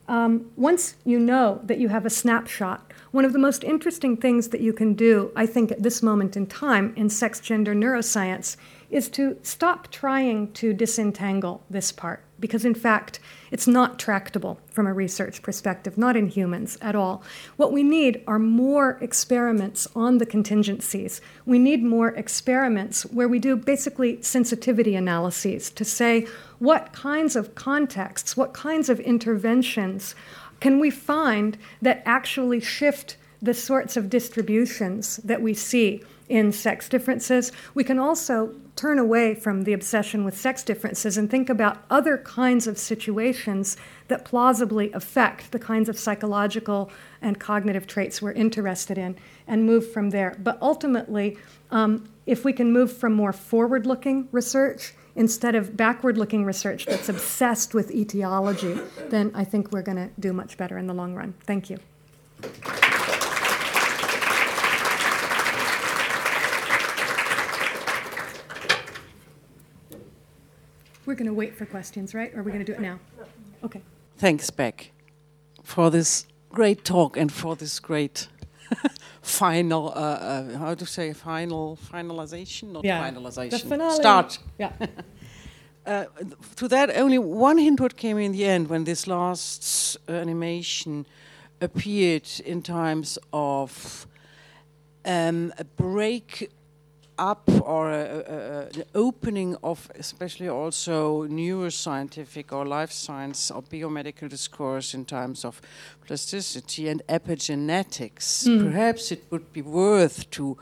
um, 0.07 0.49
once 0.55 0.95
you 1.05 1.19
know 1.19 1.61
that 1.63 1.77
you 1.77 1.89
have 1.89 2.05
a 2.05 2.09
snapshot, 2.09 2.91
one 3.11 3.25
of 3.25 3.33
the 3.33 3.39
most 3.39 3.63
interesting 3.63 4.17
things 4.17 4.49
that 4.49 4.61
you 4.61 4.73
can 4.73 4.93
do, 4.93 5.31
I 5.35 5.45
think, 5.45 5.71
at 5.71 5.83
this 5.83 6.01
moment 6.01 6.35
in 6.35 6.47
time 6.47 6.93
in 6.95 7.09
sex 7.09 7.39
gender 7.39 7.75
neuroscience 7.75 8.57
is 8.89 9.09
to 9.09 9.37
stop 9.43 9.91
trying 9.91 10.51
to 10.53 10.73
disentangle 10.73 11.63
this 11.69 11.91
part 11.91 12.23
because, 12.39 12.65
in 12.65 12.73
fact, 12.73 13.19
it's 13.51 13.67
not 13.67 13.99
tractable 13.99 14.59
from 14.71 14.87
a 14.87 14.93
research 14.93 15.41
perspective, 15.41 15.97
not 15.97 16.15
in 16.15 16.27
humans 16.27 16.77
at 16.81 16.95
all. 16.95 17.21
What 17.57 17.71
we 17.71 17.83
need 17.83 18.23
are 18.27 18.39
more 18.39 18.97
experiments 19.01 19.87
on 19.95 20.17
the 20.17 20.25
contingencies. 20.25 21.21
We 21.45 21.59
need 21.59 21.83
more 21.83 22.09
experiments 22.09 23.03
where 23.03 23.27
we 23.27 23.39
do 23.39 23.55
basically 23.55 24.21
sensitivity 24.21 24.95
analyses 24.95 25.69
to 25.71 25.85
say 25.85 26.27
what 26.59 26.93
kinds 26.93 27.35
of 27.35 27.55
contexts, 27.55 28.37
what 28.37 28.53
kinds 28.53 28.89
of 28.89 28.99
interventions 29.01 30.15
can 30.59 30.79
we 30.79 30.89
find 30.89 31.57
that 31.81 32.01
actually 32.05 32.59
shift 32.59 33.17
the 33.41 33.53
sorts 33.53 33.95
of 33.95 34.09
distributions 34.09 35.17
that 35.17 35.41
we 35.41 35.53
see 35.53 36.03
in 36.27 36.51
sex 36.51 36.87
differences. 36.87 37.51
We 37.73 37.83
can 37.83 37.97
also 37.97 38.53
turn 38.79 38.97
away 38.97 39.35
from 39.35 39.63
the 39.63 39.73
obsession 39.73 40.23
with 40.23 40.39
sex 40.39 40.63
differences 40.63 41.17
and 41.17 41.29
think 41.29 41.49
about 41.49 41.83
other 41.89 42.17
kinds 42.17 42.65
of 42.65 42.77
situations 42.77 43.75
that 44.07 44.23
plausibly 44.23 44.89
affect 44.93 45.51
the 45.51 45.59
kinds 45.59 45.89
of 45.89 45.99
psychological 45.99 46.89
and 47.21 47.37
cognitive 47.41 47.85
traits 47.85 48.21
we're 48.21 48.31
interested 48.31 48.97
in 48.97 49.17
and 49.47 49.65
move 49.65 49.91
from 49.91 50.11
there. 50.11 50.33
But 50.39 50.57
ultimately, 50.61 51.37
um, 51.71 52.09
if 52.25 52.45
we 52.45 52.53
can 52.53 52.71
move 52.71 52.95
from 52.95 53.13
more 53.13 53.33
forward 53.33 53.85
looking 53.85 54.29
research 54.31 54.93
instead 55.13 55.55
of 55.55 55.75
backward 55.75 56.17
looking 56.17 56.45
research 56.45 56.85
that's 56.85 57.09
obsessed 57.09 57.73
with 57.73 57.91
etiology, 57.91 58.79
then 59.09 59.29
I 59.35 59.43
think 59.43 59.73
we're 59.73 59.81
going 59.81 59.97
to 59.97 60.09
do 60.17 60.31
much 60.31 60.55
better 60.55 60.77
in 60.77 60.87
the 60.87 60.93
long 60.93 61.15
run. 61.15 61.33
Thank 61.45 61.69
you. 61.69 61.79
We're 71.09 71.15
going 71.15 71.25
to 71.25 71.33
wait 71.33 71.55
for 71.55 71.65
questions, 71.65 72.13
right? 72.13 72.31
Or 72.35 72.41
are 72.41 72.43
we 72.43 72.51
going 72.51 72.63
to 72.63 72.71
do 72.71 72.77
it 72.77 72.81
now? 72.81 72.99
Okay. 73.63 73.81
Thanks, 74.17 74.51
Beck, 74.51 74.91
for 75.63 75.89
this 75.89 76.27
great 76.49 76.85
talk 76.85 77.17
and 77.17 77.31
for 77.31 77.55
this 77.55 77.79
great 77.79 78.27
final, 79.23 79.87
uh, 79.87 79.91
uh, 79.91 80.57
how 80.59 80.75
to 80.75 80.85
say, 80.85 81.11
final 81.13 81.79
finalization, 81.91 82.73
not 82.73 82.85
yeah. 82.85 83.09
finalization. 83.09 83.49
The 83.49 83.57
finale. 83.57 83.95
Start. 83.95 84.37
Yeah. 84.59 84.71
uh, 85.87 86.05
to 86.57 86.67
that, 86.67 86.95
only 86.95 87.17
one 87.17 87.57
hint 87.57 87.79
what 87.79 87.97
came 87.97 88.19
in 88.19 88.31
the 88.31 88.45
end 88.45 88.69
when 88.69 88.83
this 88.83 89.07
last 89.07 89.97
uh, 90.07 90.11
animation 90.11 91.07
appeared 91.59 92.29
in 92.45 92.61
times 92.61 93.17
of 93.33 94.05
um, 95.05 95.51
a 95.57 95.63
break 95.63 96.51
up 97.19 97.49
or 97.63 97.91
an 97.91 98.83
opening 98.95 99.55
of 99.61 99.91
especially 99.95 100.47
also 100.49 101.27
neuroscientific 101.27 102.51
or 102.51 102.65
life 102.65 102.91
science 102.91 103.51
or 103.51 103.61
biomedical 103.61 104.29
discourse 104.29 104.93
in 104.93 105.05
terms 105.05 105.45
of 105.45 105.61
plasticity 106.05 106.87
and 106.87 107.01
epigenetics. 107.07 108.47
Mm. 108.47 108.71
Perhaps 108.71 109.11
it 109.11 109.23
would 109.29 109.51
be 109.53 109.61
worth 109.61 110.29
to 110.31 110.57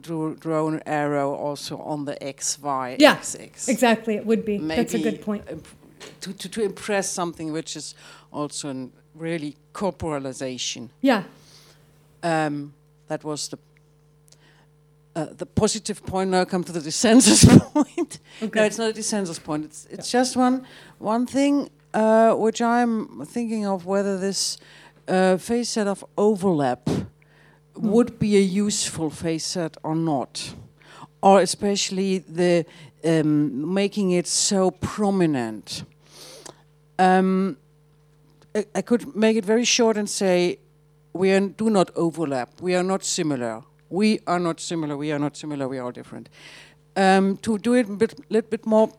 draw 0.00 0.68
an 0.68 0.82
arrow 0.86 1.34
also 1.34 1.78
on 1.78 2.04
the 2.04 2.14
XY 2.16 2.96
yeah, 2.98 3.12
axis. 3.12 3.68
Exactly, 3.68 4.16
it 4.16 4.26
would 4.26 4.44
be. 4.44 4.58
Maybe 4.58 4.82
That's 4.82 4.94
a 4.94 4.98
good 4.98 5.22
point. 5.22 5.44
To, 6.22 6.32
to, 6.32 6.48
to 6.48 6.62
impress 6.62 7.08
something 7.08 7.52
which 7.52 7.76
is 7.76 7.94
also 8.32 8.90
really 9.14 9.56
corporalization. 9.72 10.88
Yeah. 11.00 11.22
Um, 12.24 12.74
that 13.06 13.22
was 13.22 13.48
the 13.48 13.58
uh, 15.14 15.26
the 15.36 15.46
positive 15.46 16.04
point. 16.04 16.30
Now 16.30 16.44
come 16.44 16.64
to 16.64 16.72
the 16.72 16.80
dissensus 16.80 17.44
point. 17.72 18.18
Okay. 18.42 18.60
No, 18.60 18.66
it's 18.66 18.78
not 18.78 18.90
a 18.90 18.92
dissensus 18.92 19.42
point. 19.42 19.64
It's 19.64 19.86
it's 19.90 20.12
yeah. 20.12 20.20
just 20.20 20.36
one 20.36 20.66
one 20.98 21.26
thing 21.26 21.70
uh, 21.94 22.34
which 22.34 22.60
I'm 22.62 23.24
thinking 23.26 23.66
of 23.66 23.86
whether 23.86 24.18
this 24.18 24.58
uh, 25.08 25.36
phase 25.36 25.68
set 25.68 25.86
of 25.86 26.04
overlap 26.16 26.86
mm. 26.86 27.06
would 27.76 28.18
be 28.18 28.36
a 28.36 28.40
useful 28.40 29.10
phase 29.10 29.44
set 29.44 29.76
or 29.82 29.94
not, 29.94 30.54
or 31.20 31.40
especially 31.40 32.18
the 32.18 32.64
um, 33.04 33.74
making 33.74 34.12
it 34.12 34.26
so 34.26 34.70
prominent. 34.70 35.84
Um, 36.98 37.56
I, 38.54 38.66
I 38.74 38.82
could 38.82 39.16
make 39.16 39.36
it 39.36 39.44
very 39.44 39.64
short 39.64 39.96
and 39.96 40.08
say 40.08 40.58
we 41.12 41.32
are, 41.32 41.40
do 41.40 41.68
not 41.70 41.90
overlap. 41.96 42.60
We 42.60 42.74
are 42.74 42.82
not 42.82 43.04
similar. 43.04 43.62
We 43.92 44.20
are 44.26 44.40
not 44.40 44.58
similar. 44.58 44.96
We 44.96 45.12
are 45.12 45.18
not 45.18 45.36
similar. 45.36 45.68
We 45.68 45.78
are 45.78 45.92
different. 45.92 46.30
Um, 46.96 47.36
to 47.38 47.58
do 47.58 47.74
it 47.74 47.88
a 47.90 47.92
bit, 47.92 48.14
little 48.30 48.48
bit 48.48 48.64
more 48.64 48.90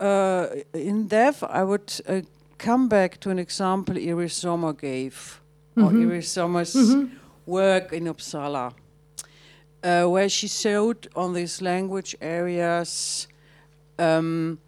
uh, 0.00 0.48
in 0.74 1.06
depth, 1.06 1.44
I 1.44 1.62
would 1.62 1.92
uh, 2.08 2.22
come 2.58 2.88
back 2.88 3.20
to 3.20 3.30
an 3.30 3.38
example 3.38 3.96
Iris 3.96 4.34
Sommer 4.34 4.72
gave, 4.72 5.14
mm 5.14 5.82
-hmm. 5.82 5.84
or 5.84 5.92
mm-hmm. 5.92 6.10
Iris 6.10 6.32
Sommer's 6.32 6.74
mm 6.74 6.84
-hmm. 6.84 7.08
work 7.46 7.92
in 7.92 8.08
Uppsala, 8.08 8.66
uh, 9.84 10.12
where 10.12 10.28
she 10.28 10.48
showed 10.48 11.08
on 11.14 11.34
these 11.34 11.64
language 11.64 12.16
areas 12.20 13.28
um, 13.98 14.58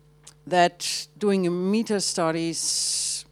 that 0.51 1.09
doing 1.19 1.71
meta 1.71 2.01
studies, 2.01 3.27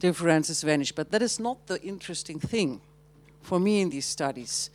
differences 0.00 0.64
vanish. 0.64 0.94
But 0.94 1.10
that 1.10 1.22
is 1.22 1.38
not 1.38 1.56
the 1.66 1.78
interesting 1.80 2.40
thing 2.40 2.80
for 3.42 3.60
me 3.60 3.70
in 3.70 3.90
these 3.90 4.08
studies. 4.08 4.70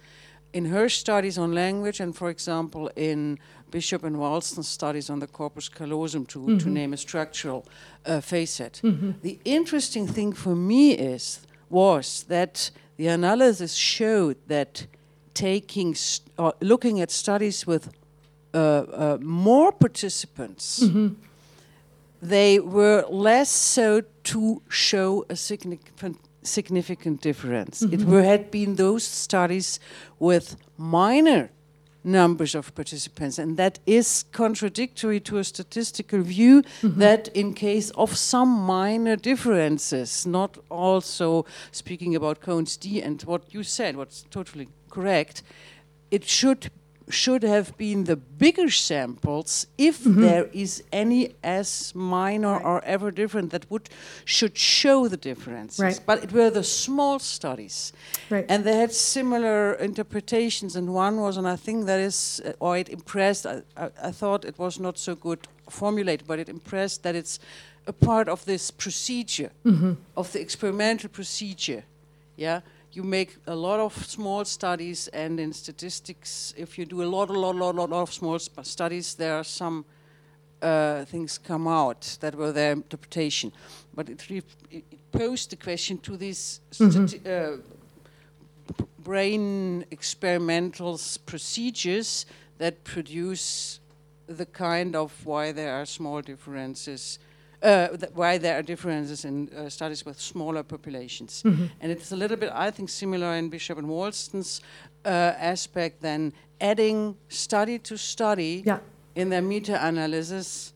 In 0.53 0.65
her 0.65 0.89
studies 0.89 1.37
on 1.37 1.53
language, 1.53 1.99
and 1.99 2.15
for 2.15 2.29
example, 2.29 2.89
in 2.95 3.37
Bishop 3.69 4.03
and 4.03 4.15
Wahlsten's 4.17 4.67
studies 4.67 5.09
on 5.09 5.19
the 5.19 5.27
corpus 5.27 5.69
callosum, 5.69 6.25
to, 6.27 6.39
mm-hmm. 6.39 6.57
to 6.57 6.69
name 6.69 6.93
a 6.93 6.97
structural 6.97 7.65
uh, 8.05 8.21
facet. 8.21 8.79
Mm-hmm. 8.83 9.11
The 9.21 9.39
interesting 9.43 10.07
thing 10.07 10.33
for 10.33 10.55
me 10.55 10.91
is 10.93 11.41
was 11.69 12.23
that 12.23 12.71
the 12.95 13.07
analysis 13.07 13.73
showed 13.73 14.37
that 14.47 14.87
taking 15.33 15.95
st- 15.95 16.31
looking 16.61 17.01
at 17.01 17.11
studies 17.11 17.67
with 17.67 17.89
uh, 18.53 18.57
uh 18.57 19.17
more 19.21 19.71
participants. 19.71 20.79
Mm-hmm. 20.79 21.15
They 22.21 22.59
were 22.59 23.05
less 23.09 23.49
so 23.49 24.01
to 24.23 24.61
show 24.69 25.25
a 25.29 25.35
significant 25.35 26.17
significant 26.47 27.21
difference. 27.21 27.81
It 27.81 27.91
mm-hmm. 27.91 28.11
were, 28.11 28.23
had 28.23 28.49
been 28.49 28.75
those 28.75 29.03
studies 29.03 29.79
with 30.19 30.55
minor 30.77 31.51
numbers 32.03 32.55
of 32.55 32.73
participants. 32.73 33.37
And 33.37 33.57
that 33.57 33.79
is 33.85 34.25
contradictory 34.31 35.19
to 35.21 35.37
a 35.37 35.43
statistical 35.43 36.21
view 36.21 36.63
mm-hmm. 36.81 36.99
that, 36.99 37.27
in 37.29 37.53
case 37.53 37.89
of 37.91 38.17
some 38.17 38.49
minor 38.49 39.15
differences, 39.15 40.25
not 40.25 40.57
also 40.69 41.45
speaking 41.71 42.15
about 42.15 42.39
Cohen's 42.39 42.77
D 42.77 43.01
and 43.01 43.21
what 43.23 43.53
you 43.53 43.63
said, 43.63 43.95
what's 43.97 44.23
totally 44.31 44.69
correct, 44.89 45.43
it 46.09 46.23
should 46.23 46.71
should 47.09 47.43
have 47.43 47.77
been 47.77 48.03
the 48.03 48.15
bigger 48.15 48.69
samples 48.69 49.67
if 49.77 50.03
mm-hmm. 50.03 50.21
there 50.21 50.45
is 50.51 50.83
any 50.91 51.35
as 51.43 51.93
minor 51.95 52.53
right. 52.53 52.65
or 52.65 52.83
ever 52.83 53.11
different 53.11 53.51
that 53.51 53.69
would 53.71 53.89
should 54.25 54.57
show 54.57 55.07
the 55.07 55.15
differences 55.15 55.79
right. 55.79 55.99
but 56.05 56.23
it 56.23 56.31
were 56.33 56.49
the 56.49 56.63
small 56.63 57.17
studies 57.19 57.93
right. 58.29 58.45
and 58.49 58.63
they 58.65 58.75
had 58.75 58.91
similar 58.91 59.73
interpretations 59.75 60.75
and 60.75 60.93
one 60.93 61.17
was 61.21 61.37
and 61.37 61.47
i 61.47 61.55
think 61.55 61.85
that 61.85 61.99
is 61.99 62.41
uh, 62.45 62.51
or 62.59 62.77
it 62.77 62.89
impressed 62.89 63.45
I, 63.45 63.61
I, 63.77 63.89
I 64.03 64.11
thought 64.11 64.43
it 64.43 64.59
was 64.59 64.79
not 64.79 64.97
so 64.97 65.15
good 65.15 65.47
formulated 65.69 66.27
but 66.27 66.39
it 66.39 66.49
impressed 66.49 67.03
that 67.03 67.15
it's 67.15 67.39
a 67.85 67.93
part 67.93 68.27
of 68.27 68.43
this 68.43 68.69
procedure 68.69 69.51
mm-hmm. 69.65 69.93
of 70.17 70.33
the 70.33 70.41
experimental 70.41 71.09
procedure 71.09 71.83
yeah 72.35 72.59
you 72.97 73.03
make 73.03 73.37
a 73.45 73.55
lot 73.55 73.79
of 73.79 73.93
small 74.07 74.43
studies, 74.43 75.07
and 75.09 75.39
in 75.39 75.53
statistics, 75.53 76.53
if 76.57 76.79
you 76.79 76.85
do 76.85 77.03
a 77.03 77.05
lot, 77.05 77.29
a 77.29 77.33
lot, 77.33 77.53
a 77.53 77.57
lot, 77.59 77.75
lot 77.75 77.91
of 77.91 78.11
small 78.11 78.39
studies, 78.39 79.13
there 79.13 79.35
are 79.35 79.43
some 79.43 79.85
uh, 80.63 81.05
things 81.05 81.37
come 81.37 81.67
out 81.67 82.17
that 82.21 82.33
were 82.33 82.51
their 82.51 82.71
interpretation. 82.71 83.51
But 83.93 84.09
it, 84.09 84.23
it 84.71 85.11
posed 85.11 85.51
the 85.51 85.57
question 85.57 85.99
to 85.99 86.17
these 86.17 86.59
mm-hmm. 86.71 87.17
uh, 87.23 87.57
brain 89.03 89.85
experimental 89.91 90.99
procedures 91.27 92.25
that 92.57 92.83
produce 92.83 93.79
the 94.25 94.47
kind 94.47 94.95
of 94.95 95.13
why 95.23 95.51
there 95.51 95.75
are 95.75 95.85
small 95.85 96.21
differences 96.21 97.19
uh, 97.63 97.87
why 98.13 98.37
there 98.37 98.57
are 98.57 98.61
differences 98.61 99.25
in 99.25 99.49
uh, 99.49 99.69
studies 99.69 100.05
with 100.05 100.19
smaller 100.19 100.63
populations. 100.63 101.43
Mm-hmm. 101.43 101.65
And 101.81 101.91
it's 101.91 102.11
a 102.11 102.15
little 102.15 102.37
bit, 102.37 102.51
I 102.53 102.71
think, 102.71 102.89
similar 102.89 103.33
in 103.33 103.49
Bishop 103.49 103.77
and 103.77 103.87
Wahlsten's 103.87 104.61
uh, 105.05 105.09
aspect 105.09 106.01
than 106.01 106.33
adding 106.61 107.15
study 107.29 107.79
to 107.79 107.97
study 107.97 108.63
yeah. 108.65 108.79
in 109.15 109.29
their 109.29 109.41
meta 109.41 109.85
analysis 109.85 110.73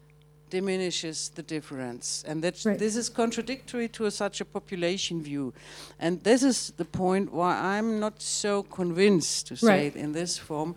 diminishes 0.49 1.29
the 1.35 1.43
difference. 1.43 2.23
And 2.27 2.43
that 2.43 2.65
right. 2.65 2.77
this 2.77 2.95
is 2.95 3.09
contradictory 3.09 3.87
to 3.89 4.05
a, 4.05 4.11
such 4.11 4.41
a 4.41 4.45
population 4.45 5.23
view. 5.23 5.53
And 5.99 6.21
this 6.23 6.43
is 6.43 6.73
the 6.77 6.85
point 6.85 7.31
why 7.31 7.77
I'm 7.77 7.99
not 7.99 8.21
so 8.21 8.63
convinced, 8.63 9.47
to 9.47 9.55
say 9.55 9.67
right. 9.67 9.95
it 9.95 9.95
in 9.95 10.11
this 10.11 10.37
form, 10.37 10.75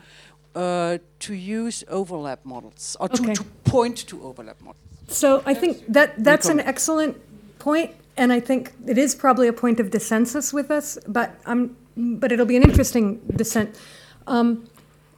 uh, 0.54 0.98
to 1.18 1.34
use 1.34 1.82
overlap 1.88 2.44
models 2.44 2.96
or 3.00 3.06
okay. 3.06 3.34
to, 3.34 3.42
to 3.42 3.44
point 3.64 4.06
to 4.06 4.22
overlap 4.22 4.60
models. 4.60 4.83
So 5.08 5.42
I 5.46 5.54
think 5.54 5.84
that 5.88 6.22
that's 6.22 6.48
an 6.48 6.60
excellent 6.60 7.20
point, 7.58 7.94
and 8.16 8.32
I 8.32 8.40
think 8.40 8.72
it 8.86 8.98
is 8.98 9.14
probably 9.14 9.48
a 9.48 9.52
point 9.52 9.80
of 9.80 9.90
dissensus 9.90 10.52
with 10.52 10.70
us. 10.70 10.98
But 11.06 11.38
I'm, 11.46 11.76
but 11.96 12.32
it'll 12.32 12.46
be 12.46 12.56
an 12.56 12.62
interesting 12.62 13.20
dissent. 13.36 13.78
Um, 14.26 14.68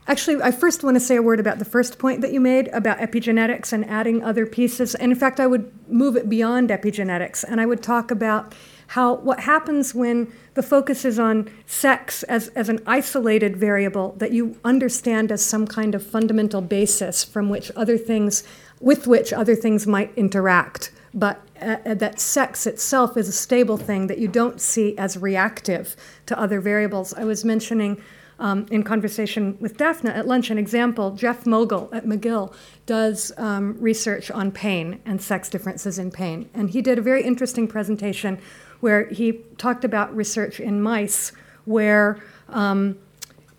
actually, 0.07 0.43
I 0.43 0.51
first 0.51 0.83
want 0.83 0.97
to 0.97 1.01
say 1.01 1.17
a 1.17 1.23
word 1.23 1.41
about 1.41 1.59
the 1.59 1.65
first 1.65 1.99
point 1.99 2.21
that 2.21 2.33
you 2.33 2.41
made 2.41 2.69
about 2.69 2.99
epigenetics 2.99 3.73
and 3.73 3.85
adding 3.85 4.23
other 4.23 4.47
pieces. 4.47 4.95
And 4.95 5.13
in 5.13 5.19
fact, 5.19 5.41
I 5.41 5.47
would 5.47 5.73
move 5.89 6.17
it 6.17 6.29
beyond 6.29 6.71
epigenetics, 6.71 7.45
and 7.45 7.61
I 7.61 7.67
would 7.67 7.83
talk 7.83 8.11
about 8.11 8.55
how 8.89 9.15
what 9.15 9.41
happens 9.41 9.95
when 9.95 10.33
the 10.55 10.63
focus 10.63 11.05
is 11.05 11.19
on 11.19 11.51
sex 11.67 12.23
as, 12.25 12.49
as 12.49 12.69
an 12.69 12.81
isolated 12.87 13.57
variable 13.57 14.15
that 14.19 14.33
you 14.33 14.59
understand 14.65 15.33
as 15.33 15.45
some 15.45 15.67
kind 15.67 15.95
of 15.95 16.07
fundamental 16.07 16.61
basis 16.61 17.25
from 17.25 17.49
which 17.49 17.71
other 17.75 17.99
things 17.99 18.45
with 18.81 19.07
which 19.07 19.33
other 19.33 19.55
things 19.55 19.87
might 19.87 20.13
interact, 20.17 20.91
but 21.15 21.41
uh, 21.61 21.77
uh, 21.87 21.95
that 21.95 22.21
sex 22.21 22.67
itself 22.67 23.17
is 23.17 23.29
a 23.29 23.33
stable 23.33 23.77
thing 23.77 24.07
that 24.07 24.19
you 24.19 24.29
don't 24.29 24.61
see 24.61 24.97
as 24.99 25.17
reactive 25.17 25.97
to 26.27 26.39
other 26.39 26.61
variables. 26.61 27.15
I 27.15 27.25
was 27.25 27.45
mentioning 27.45 28.03
um, 28.39 28.67
in 28.71 28.83
conversation 28.83 29.57
with 29.61 29.79
Daphna 29.79 30.11
at 30.11 30.27
lunch 30.27 30.51
an 30.51 30.59
example. 30.59 31.13
Jeff 31.13 31.45
Mogil 31.45 31.89
at 31.95 32.05
McGill 32.05 32.53
does 32.85 33.33
um, 33.39 33.77
research 33.81 34.31
on 34.31 34.53
pain 34.53 35.01
and 35.07 35.23
sex 35.23 35.49
differences 35.49 35.99
in 35.99 36.11
pain. 36.11 36.51
And 36.53 36.71
he 36.71 36.83
did 36.83 36.99
a 36.99 37.03
very 37.03 37.23
interesting 37.23 37.67
presentation 37.67 38.39
where 38.81 39.07
he 39.09 39.33
talked 39.57 39.85
about 39.85 40.15
research 40.15 40.61
in 40.61 40.83
mice 40.83 41.33
where 41.65 42.21
um, 42.51 42.99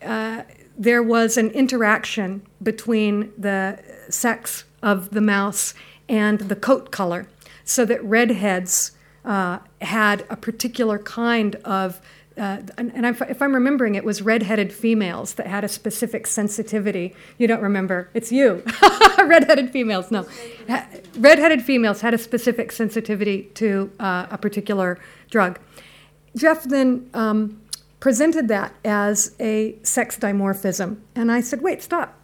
uh, 0.02 0.42
there 0.78 1.02
was 1.02 1.36
an 1.36 1.50
interaction 1.50 2.42
between 2.62 3.32
the 3.36 3.82
sex 4.08 4.64
of 4.82 5.10
the 5.10 5.20
mouse 5.20 5.74
and 6.08 6.38
the 6.40 6.56
coat 6.56 6.90
color, 6.90 7.26
so 7.64 7.84
that 7.84 8.02
redheads 8.04 8.92
uh, 9.24 9.58
had 9.80 10.24
a 10.30 10.36
particular 10.36 10.98
kind 10.98 11.56
of 11.64 12.00
uh, 12.38 12.62
and, 12.76 12.92
and 12.94 13.04
if 13.04 13.42
I'm 13.42 13.52
remembering, 13.52 13.96
it 13.96 14.04
was 14.04 14.22
redheaded 14.22 14.72
females 14.72 15.34
that 15.34 15.48
had 15.48 15.64
a 15.64 15.68
specific 15.68 16.26
sensitivity. 16.26 17.14
You 17.36 17.48
don't 17.48 17.60
remember? 17.60 18.10
It's 18.14 18.30
you. 18.30 18.62
redheaded 19.18 19.70
females. 19.70 20.12
No, 20.12 20.24
redheaded 21.16 21.62
females 21.62 22.00
had 22.00 22.14
a 22.14 22.18
specific 22.18 22.70
sensitivity 22.70 23.50
to 23.54 23.90
uh, 23.98 24.28
a 24.30 24.38
particular 24.38 25.00
drug. 25.30 25.58
Jeff 26.36 26.62
then 26.62 27.10
um, 27.12 27.60
presented 27.98 28.46
that 28.48 28.72
as 28.84 29.34
a 29.40 29.76
sex 29.82 30.16
dimorphism, 30.16 30.98
and 31.16 31.32
I 31.32 31.40
said, 31.40 31.60
"Wait, 31.60 31.82
stop! 31.82 32.17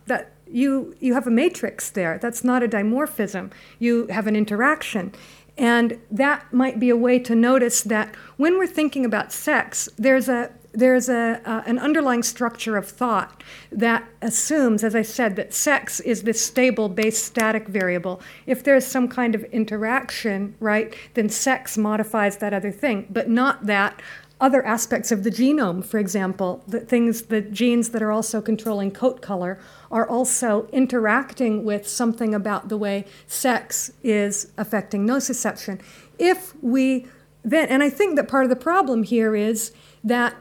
You, 0.54 0.94
you 1.00 1.14
have 1.14 1.26
a 1.26 1.32
matrix 1.32 1.90
there. 1.90 2.16
That's 2.18 2.44
not 2.44 2.62
a 2.62 2.68
dimorphism. 2.68 3.50
You 3.80 4.06
have 4.06 4.28
an 4.28 4.36
interaction. 4.36 5.12
And 5.58 5.98
that 6.12 6.52
might 6.52 6.78
be 6.78 6.90
a 6.90 6.96
way 6.96 7.18
to 7.18 7.34
notice 7.34 7.82
that 7.82 8.14
when 8.36 8.56
we're 8.56 8.68
thinking 8.68 9.04
about 9.04 9.32
sex, 9.32 9.88
there's 9.98 10.28
a 10.28 10.52
there's 10.76 11.08
a, 11.08 11.40
uh, 11.44 11.62
an 11.66 11.78
underlying 11.78 12.24
structure 12.24 12.76
of 12.76 12.88
thought 12.88 13.44
that 13.70 14.04
assumes, 14.20 14.82
as 14.82 14.96
I 14.96 15.02
said, 15.02 15.36
that 15.36 15.54
sex 15.54 16.00
is 16.00 16.24
this 16.24 16.44
stable, 16.44 16.88
base, 16.88 17.22
static 17.22 17.68
variable. 17.68 18.20
If 18.46 18.64
there's 18.64 18.84
some 18.84 19.06
kind 19.06 19.36
of 19.36 19.44
interaction, 19.44 20.56
right, 20.58 20.92
then 21.14 21.28
sex 21.28 21.78
modifies 21.78 22.38
that 22.38 22.52
other 22.52 22.72
thing, 22.72 23.06
but 23.08 23.30
not 23.30 23.66
that 23.66 24.02
other 24.44 24.62
aspects 24.66 25.10
of 25.10 25.24
the 25.24 25.30
genome, 25.30 25.82
for 25.82 25.98
example, 25.98 26.62
the 26.68 26.80
things, 26.80 27.22
the 27.22 27.40
genes 27.40 27.88
that 27.92 28.02
are 28.02 28.12
also 28.12 28.42
controlling 28.42 28.90
coat 28.90 29.22
color 29.22 29.58
are 29.90 30.06
also 30.06 30.68
interacting 30.70 31.64
with 31.64 31.88
something 31.88 32.34
about 32.34 32.68
the 32.68 32.76
way 32.76 33.06
sex 33.26 33.90
is 34.02 34.52
affecting 34.58 35.06
nociception. 35.06 35.80
If 36.18 36.54
we 36.62 37.06
then, 37.42 37.68
and 37.68 37.82
I 37.82 37.88
think 37.88 38.16
that 38.16 38.28
part 38.28 38.44
of 38.44 38.50
the 38.50 38.64
problem 38.70 39.02
here 39.02 39.34
is 39.34 39.72
that 40.02 40.34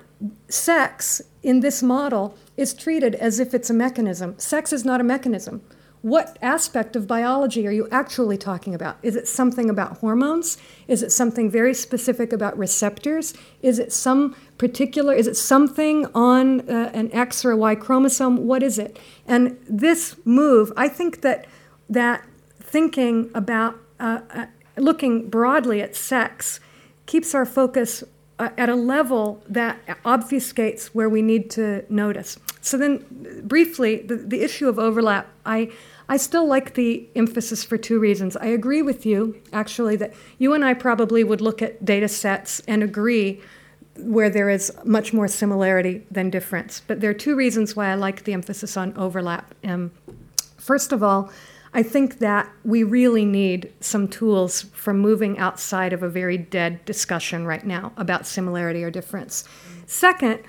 sex 0.50 1.22
in 1.42 1.62
this 1.62 1.82
model 1.82 2.38
is 2.58 2.74
treated 2.74 3.16
as 3.16 3.40
if 3.40 3.54
it's 3.54 3.70
a 3.70 3.74
mechanism. 3.74 4.38
Sex 4.38 4.74
is 4.74 4.84
not 4.84 5.00
a 5.00 5.04
mechanism. 5.06 5.62
What 6.04 6.38
aspect 6.42 6.98
of 6.98 7.08
biology 7.08 7.66
are 7.66 7.72
you 7.72 7.88
actually 7.90 8.38
talking 8.38 8.76
about? 8.76 8.98
Is 9.02 9.16
it 9.16 9.26
something 9.26 9.70
about 9.70 10.00
hormones? 10.00 10.58
Is 10.86 11.02
it 11.02 11.14
something 11.14 11.50
very 11.50 11.74
specific 11.74 12.34
about 12.34 12.58
receptors? 12.58 13.34
Is 13.62 13.80
it 13.80 13.94
some 13.94 14.36
particular, 14.58 15.14
is 15.14 15.28
it 15.28 15.38
something 15.38 16.06
on 16.14 16.70
uh, 16.70 16.92
an 16.94 17.10
X 17.14 17.46
or 17.46 17.52
a 17.52 17.58
Y 17.58 17.76
chromosome? 17.76 18.46
What 18.46 18.62
is 18.62 18.78
it? 18.78 19.00
And 19.26 19.58
this 19.70 20.18
move, 20.26 20.74
I 20.76 20.90
think 20.90 21.22
that, 21.22 21.48
that 21.90 22.26
thinking 22.60 23.32
about 23.34 23.78
uh, 23.98 24.20
uh, 24.30 24.46
looking 24.76 25.30
broadly 25.30 25.82
at 25.82 25.96
sex 25.96 26.60
keeps 27.06 27.34
our 27.34 27.46
focus 27.46 28.04
uh, 28.40 28.50
at 28.58 28.68
a 28.68 28.76
level 28.76 29.42
that 29.48 29.80
obfuscates 30.04 30.88
where 30.88 31.08
we 31.08 31.22
need 31.22 31.50
to 31.52 31.86
notice. 31.88 32.38
So 32.60 32.78
then, 32.78 33.06
briefly, 33.44 33.98
the, 34.02 34.16
the 34.16 34.42
issue 34.42 34.68
of 34.68 34.80
overlap, 34.80 35.28
I, 35.46 35.72
I 36.10 36.18
still 36.18 36.46
like 36.46 36.74
the 36.74 37.08
emphasis 37.16 37.64
for 37.64 37.78
two 37.78 38.00
reasons. 38.00 38.36
I 38.38 38.48
agree 38.48 38.82
with 38.82 39.06
you, 39.06 39.42
actually, 39.52 39.96
that 39.98 40.14
you 40.38 40.54
and 40.54 40.64
I 40.64 40.74
probably 40.74 41.24
would 41.24 41.42
look 41.42 41.62
at 41.62 41.84
data 41.86 42.08
sets 42.08 42.60
and 42.68 42.84
agree 42.84 43.42
where 43.98 44.30
there 44.30 44.50
is 44.50 44.72
much 44.84 45.14
more 45.14 45.28
similarity 45.28 46.06
than 46.10 46.30
difference. 46.30 46.82
But 46.86 47.00
there 47.00 47.10
are 47.10 47.16
two 47.16 47.36
reasons 47.36 47.76
why 47.76 47.90
I 47.90 47.96
like 47.96 48.24
the 48.24 48.34
emphasis 48.34 48.76
on 48.76 48.98
overlap. 48.98 49.54
Um, 49.64 49.92
first 50.58 50.92
of 50.92 51.04
all, 51.04 51.32
I 51.76 51.84
think 51.84 52.20
that 52.20 52.50
we 52.64 52.84
really 52.84 53.26
need 53.26 53.74
some 53.80 54.08
tools 54.08 54.64
for 54.74 54.94
moving 54.94 55.40
outside 55.40 55.92
of 55.92 56.04
a 56.04 56.10
very 56.10 56.38
dead 56.38 56.86
discussion 56.86 57.46
right 57.46 57.66
now 57.66 57.94
about 57.98 58.28
similarity 58.28 58.84
or 58.84 58.92
difference. 58.92 59.44
Second, 59.88 60.40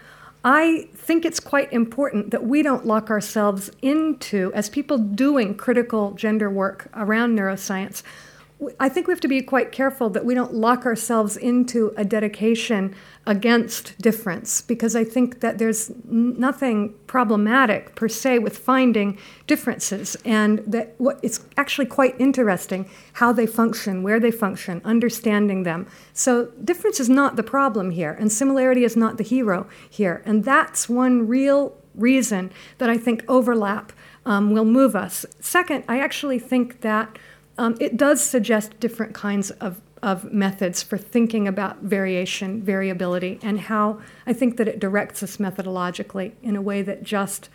I 0.44 0.88
think 0.94 1.24
it's 1.24 1.40
quite 1.40 1.72
important 1.72 2.30
that 2.30 2.44
we 2.44 2.62
don't 2.62 2.84
lock 2.84 3.08
ourselves 3.08 3.70
into, 3.80 4.52
as 4.54 4.68
people 4.68 4.98
doing 4.98 5.54
critical 5.56 6.12
gender 6.12 6.50
work 6.50 6.88
around 6.94 7.38
neuroscience, 7.38 8.02
I 8.78 8.88
think 8.88 9.08
we 9.08 9.12
have 9.12 9.20
to 9.20 9.28
be 9.28 9.42
quite 9.42 9.72
careful 9.72 10.08
that 10.10 10.24
we 10.24 10.32
don't 10.32 10.54
lock 10.54 10.86
ourselves 10.86 11.36
into 11.36 11.92
a 11.96 12.04
dedication 12.04 12.94
against 13.26 13.98
difference 13.98 14.60
because 14.60 14.94
I 14.94 15.02
think 15.02 15.40
that 15.40 15.58
there's 15.58 15.90
nothing 16.04 16.94
problematic 17.08 17.96
per 17.96 18.08
se 18.08 18.38
with 18.38 18.56
finding 18.56 19.18
differences 19.48 20.16
and 20.24 20.60
that 20.66 20.94
what 20.98 21.18
it's 21.22 21.44
actually 21.56 21.86
quite 21.86 22.18
interesting 22.20 22.88
how 23.14 23.32
they 23.32 23.46
function, 23.46 24.04
where 24.04 24.20
they 24.20 24.30
function, 24.30 24.80
understanding 24.84 25.64
them. 25.64 25.88
So 26.12 26.46
difference 26.62 27.00
is 27.00 27.08
not 27.08 27.34
the 27.34 27.42
problem 27.42 27.90
here 27.90 28.12
and 28.12 28.30
similarity 28.30 28.84
is 28.84 28.96
not 28.96 29.18
the 29.18 29.24
hero 29.24 29.66
here. 29.90 30.22
And 30.24 30.44
that's 30.44 30.88
one 30.88 31.26
real 31.26 31.76
reason 31.94 32.52
that 32.78 32.88
I 32.88 32.98
think 32.98 33.24
overlap 33.28 33.92
um, 34.26 34.52
will 34.52 34.64
move 34.64 34.96
us. 34.96 35.26
Second, 35.40 35.84
I 35.88 36.00
actually 36.00 36.38
think 36.38 36.80
that 36.80 37.18
um, 37.58 37.76
it 37.80 37.96
does 37.96 38.20
suggest 38.20 38.78
different 38.80 39.14
kinds 39.14 39.50
of, 39.52 39.80
of 40.02 40.32
methods 40.32 40.82
for 40.82 40.98
thinking 40.98 41.46
about 41.46 41.80
variation, 41.80 42.62
variability, 42.62 43.38
and 43.42 43.60
how 43.60 44.00
I 44.26 44.32
think 44.32 44.56
that 44.56 44.68
it 44.68 44.80
directs 44.80 45.22
us 45.22 45.36
methodologically 45.36 46.32
in 46.42 46.56
a 46.56 46.62
way 46.62 46.82
that 46.82 47.02
just 47.02 47.48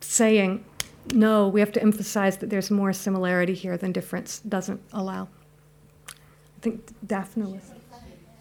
saying, 0.00 0.64
no, 1.12 1.48
we 1.48 1.60
have 1.60 1.72
to 1.72 1.82
emphasize 1.82 2.38
that 2.38 2.50
there's 2.50 2.70
more 2.70 2.92
similarity 2.92 3.54
here 3.54 3.76
than 3.76 3.92
difference 3.92 4.38
doesn't 4.40 4.80
allow. 4.92 5.28
I 6.08 6.60
think 6.60 6.92
Daphna 7.06 7.50
was. 7.52 7.81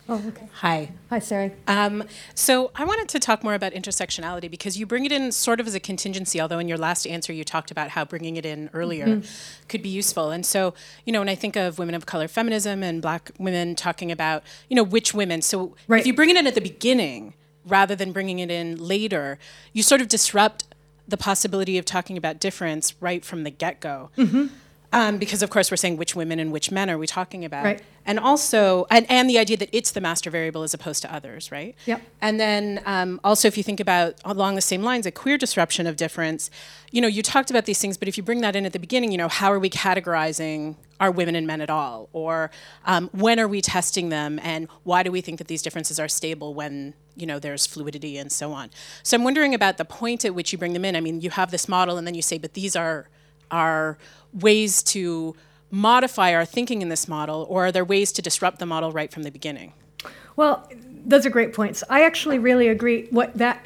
Oh, 0.10 0.22
okay. 0.28 0.48
Hi. 0.56 0.92
Hi, 1.10 1.20
Sari. 1.20 1.52
Um, 1.68 2.04
so 2.36 2.72
I 2.76 2.84
wanted 2.84 3.08
to 3.10 3.20
talk 3.20 3.44
more 3.44 3.54
about 3.54 3.74
intersectionality 3.74 4.50
because 4.50 4.78
you 4.78 4.86
bring 4.86 5.06
it 5.06 5.12
in 5.12 5.32
sort 5.32 5.60
of 5.60 5.68
as 5.68 5.76
a 5.76 5.80
contingency, 5.80 6.42
although 6.42 6.60
in 6.60 6.68
your 6.68 6.78
last 6.78 7.08
answer 7.08 7.32
you 7.32 7.44
talked 7.44 7.72
about 7.72 7.90
how 7.90 8.04
bringing 8.04 8.36
it 8.36 8.46
in 8.46 8.70
earlier 8.74 9.06
mm-hmm. 9.06 9.68
could 9.70 9.82
be 9.82 9.90
useful. 9.90 10.32
And 10.32 10.46
so, 10.46 10.74
you 11.06 11.14
know, 11.14 11.20
when 11.20 11.30
I 11.30 11.36
think 11.36 11.56
of 11.56 11.80
women 11.80 11.96
of 11.96 12.06
color 12.06 12.28
feminism 12.28 12.84
and 12.84 13.02
black 13.02 13.32
women 13.38 13.76
talking 13.76 14.12
about, 14.12 14.44
you 14.70 14.76
know, 14.76 14.84
which 14.84 15.14
women, 15.14 15.42
so 15.42 15.76
right. 15.88 16.02
if 16.02 16.08
you 16.08 16.14
bring 16.14 16.30
it 16.30 16.36
in 16.36 16.48
at 16.48 16.56
the 16.56 16.62
beginning 16.62 17.34
rather 17.66 17.96
than 17.96 18.12
bringing 18.12 18.40
it 18.40 18.52
in 18.52 18.78
later, 18.78 19.38
you 19.72 19.84
sort 19.84 20.02
of 20.02 20.08
disrupt 20.08 20.66
the 21.08 21.18
possibility 21.18 21.78
of 21.78 21.86
talking 21.86 22.18
about 22.18 22.40
difference 22.40 22.96
right 23.02 23.24
from 23.24 23.44
the 23.44 23.50
get 23.50 23.80
go. 23.80 24.10
Mm-hmm. 24.18 24.48
Um, 24.94 25.18
because 25.18 25.42
of 25.42 25.50
course 25.50 25.72
we're 25.72 25.78
saying 25.78 25.98
which 25.98 26.16
women 26.16 26.40
and 26.40 26.52
which 26.52 26.70
men 26.70 26.90
are 26.90 26.98
we 26.98 27.08
talking 27.08 27.46
about. 27.46 27.64
Right. 27.64 27.82
and 28.06 28.20
also 28.20 28.88
and, 28.90 29.06
and 29.10 29.30
the 29.30 29.38
idea 29.38 29.58
that 29.58 29.70
it's 29.72 29.92
the 29.92 30.02
master 30.02 30.30
variable 30.30 30.64
as 30.64 30.74
opposed 30.74 31.02
to 31.04 31.14
others 31.14 31.52
right? 31.52 31.76
Yep. 31.86 32.02
and 32.20 32.40
then 32.40 32.82
um, 32.86 33.20
also 33.24 33.48
if 33.48 33.58
you 33.58 33.64
think 33.64 33.80
about 33.80 34.16
along 34.26 34.56
the 34.56 34.62
same 34.62 34.84
lines 34.84 35.06
a 35.06 35.12
queer 35.12 35.38
disruption 35.38 35.88
of 35.88 35.96
difference 35.96 36.50
you 36.92 37.00
know 37.02 37.08
you 37.08 37.24
talked 37.24 37.50
about 37.50 37.66
these 37.66 37.80
things 37.80 37.96
but 37.98 38.08
if 38.08 38.18
you 38.18 38.24
bring 38.24 38.42
that 38.42 38.56
in 38.56 38.66
at 38.66 38.74
the 38.74 38.80
beginning 38.80 39.12
you 39.14 39.18
know 39.18 39.30
how 39.30 39.52
are 39.52 39.60
we 39.60 39.70
categorizing 39.70 40.76
our 41.02 41.12
women 41.12 41.36
and 41.36 41.48
men 41.48 41.60
at 41.60 41.70
all? 41.70 42.08
Or 42.14 42.52
um, 42.86 43.10
when 43.12 43.40
are 43.40 43.48
we 43.48 43.60
testing 43.60 44.10
them? 44.10 44.40
And 44.44 44.68
why 44.84 45.02
do 45.04 45.12
we 45.12 45.20
think 45.20 45.40
that 45.40 45.48
these 45.48 45.64
differences 45.64 46.00
are 46.00 46.08
stable 46.08 46.54
when 46.54 46.94
you 47.16 47.26
know 47.26 47.40
there's 47.40 47.66
fluidity 47.66 48.18
and 48.18 48.32
so 48.32 48.54
on? 48.54 48.70
So 49.04 49.18
i'm 49.18 49.24
wondering 49.26 49.54
about 49.54 49.78
the 49.78 49.84
point 49.84 50.24
at 50.24 50.34
which 50.34 50.54
you 50.54 50.58
bring 50.58 50.74
them 50.74 50.86
in. 50.86 50.96
I 50.96 51.02
mean 51.02 51.20
you 51.20 51.32
have 51.32 51.52
this 51.52 51.68
model 51.68 51.98
and 51.98 52.08
then 52.08 52.14
you 52.14 52.22
say 52.22 52.38
but 52.38 52.54
these 52.54 52.76
are 52.76 53.10
are 53.50 53.98
ways 54.34 54.84
to 54.84 55.36
modify 55.70 56.34
our 56.34 56.46
thinking 56.46 56.82
in 56.82 56.90
this 56.90 57.08
model, 57.08 57.46
or 57.50 57.68
are 57.68 57.72
there 57.72 57.86
ways 57.86 58.12
to 58.12 58.22
disrupt 58.22 58.60
the 58.60 58.66
model 58.66 58.92
right 58.92 59.12
from 59.12 59.24
the 59.24 59.32
beginning? 59.32 59.74
Well, 60.36 60.70
those 61.06 61.26
are 61.26 61.30
great 61.30 61.54
points. 61.54 61.84
I 61.90 62.04
actually 62.04 62.40
really 62.40 62.68
agree. 62.68 63.08
What 63.10 63.34
that 63.36 63.66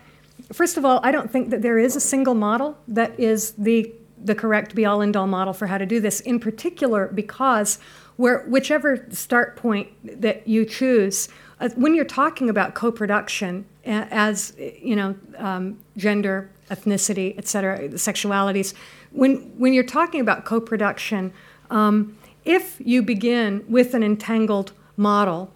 first 0.53 0.77
of 0.77 0.85
all, 0.85 0.99
I 1.03 1.11
don't 1.11 1.31
think 1.31 1.49
that 1.49 1.61
there 1.61 1.79
is 1.79 1.95
a 1.95 1.99
single 1.99 2.35
model 2.35 2.77
that 2.87 3.19
is 3.19 3.51
the 3.53 3.91
the 4.23 4.35
correct 4.35 4.73
be 4.73 4.85
all 4.85 5.01
end 5.01 5.15
all 5.15 5.27
model 5.27 5.53
for 5.53 5.67
how 5.67 5.77
to 5.77 5.85
do 5.85 5.99
this. 5.99 6.19
In 6.21 6.39
particular, 6.39 7.07
because 7.13 7.79
where 8.17 8.43
whichever 8.47 9.05
start 9.11 9.55
point 9.55 9.89
that 10.21 10.47
you 10.47 10.65
choose, 10.65 11.29
uh, 11.59 11.69
when 11.75 11.93
you're 11.93 12.05
talking 12.05 12.49
about 12.49 12.73
co-production 12.73 13.65
as 13.85 14.53
you 14.57 14.95
know, 14.95 15.15
um, 15.37 15.77
gender, 15.95 16.49
ethnicity, 16.71 17.35
et 17.37 17.47
cetera, 17.47 17.89
sexualities, 17.89 18.73
when, 19.15 19.37
when 19.57 19.73
you're 19.73 19.83
talking 19.83 20.21
about 20.21 20.45
co 20.45 20.59
production, 20.59 21.33
um, 21.69 22.17
if 22.43 22.79
you 22.79 23.01
begin 23.01 23.65
with 23.67 23.93
an 23.93 24.03
entangled 24.03 24.71
model, 24.97 25.51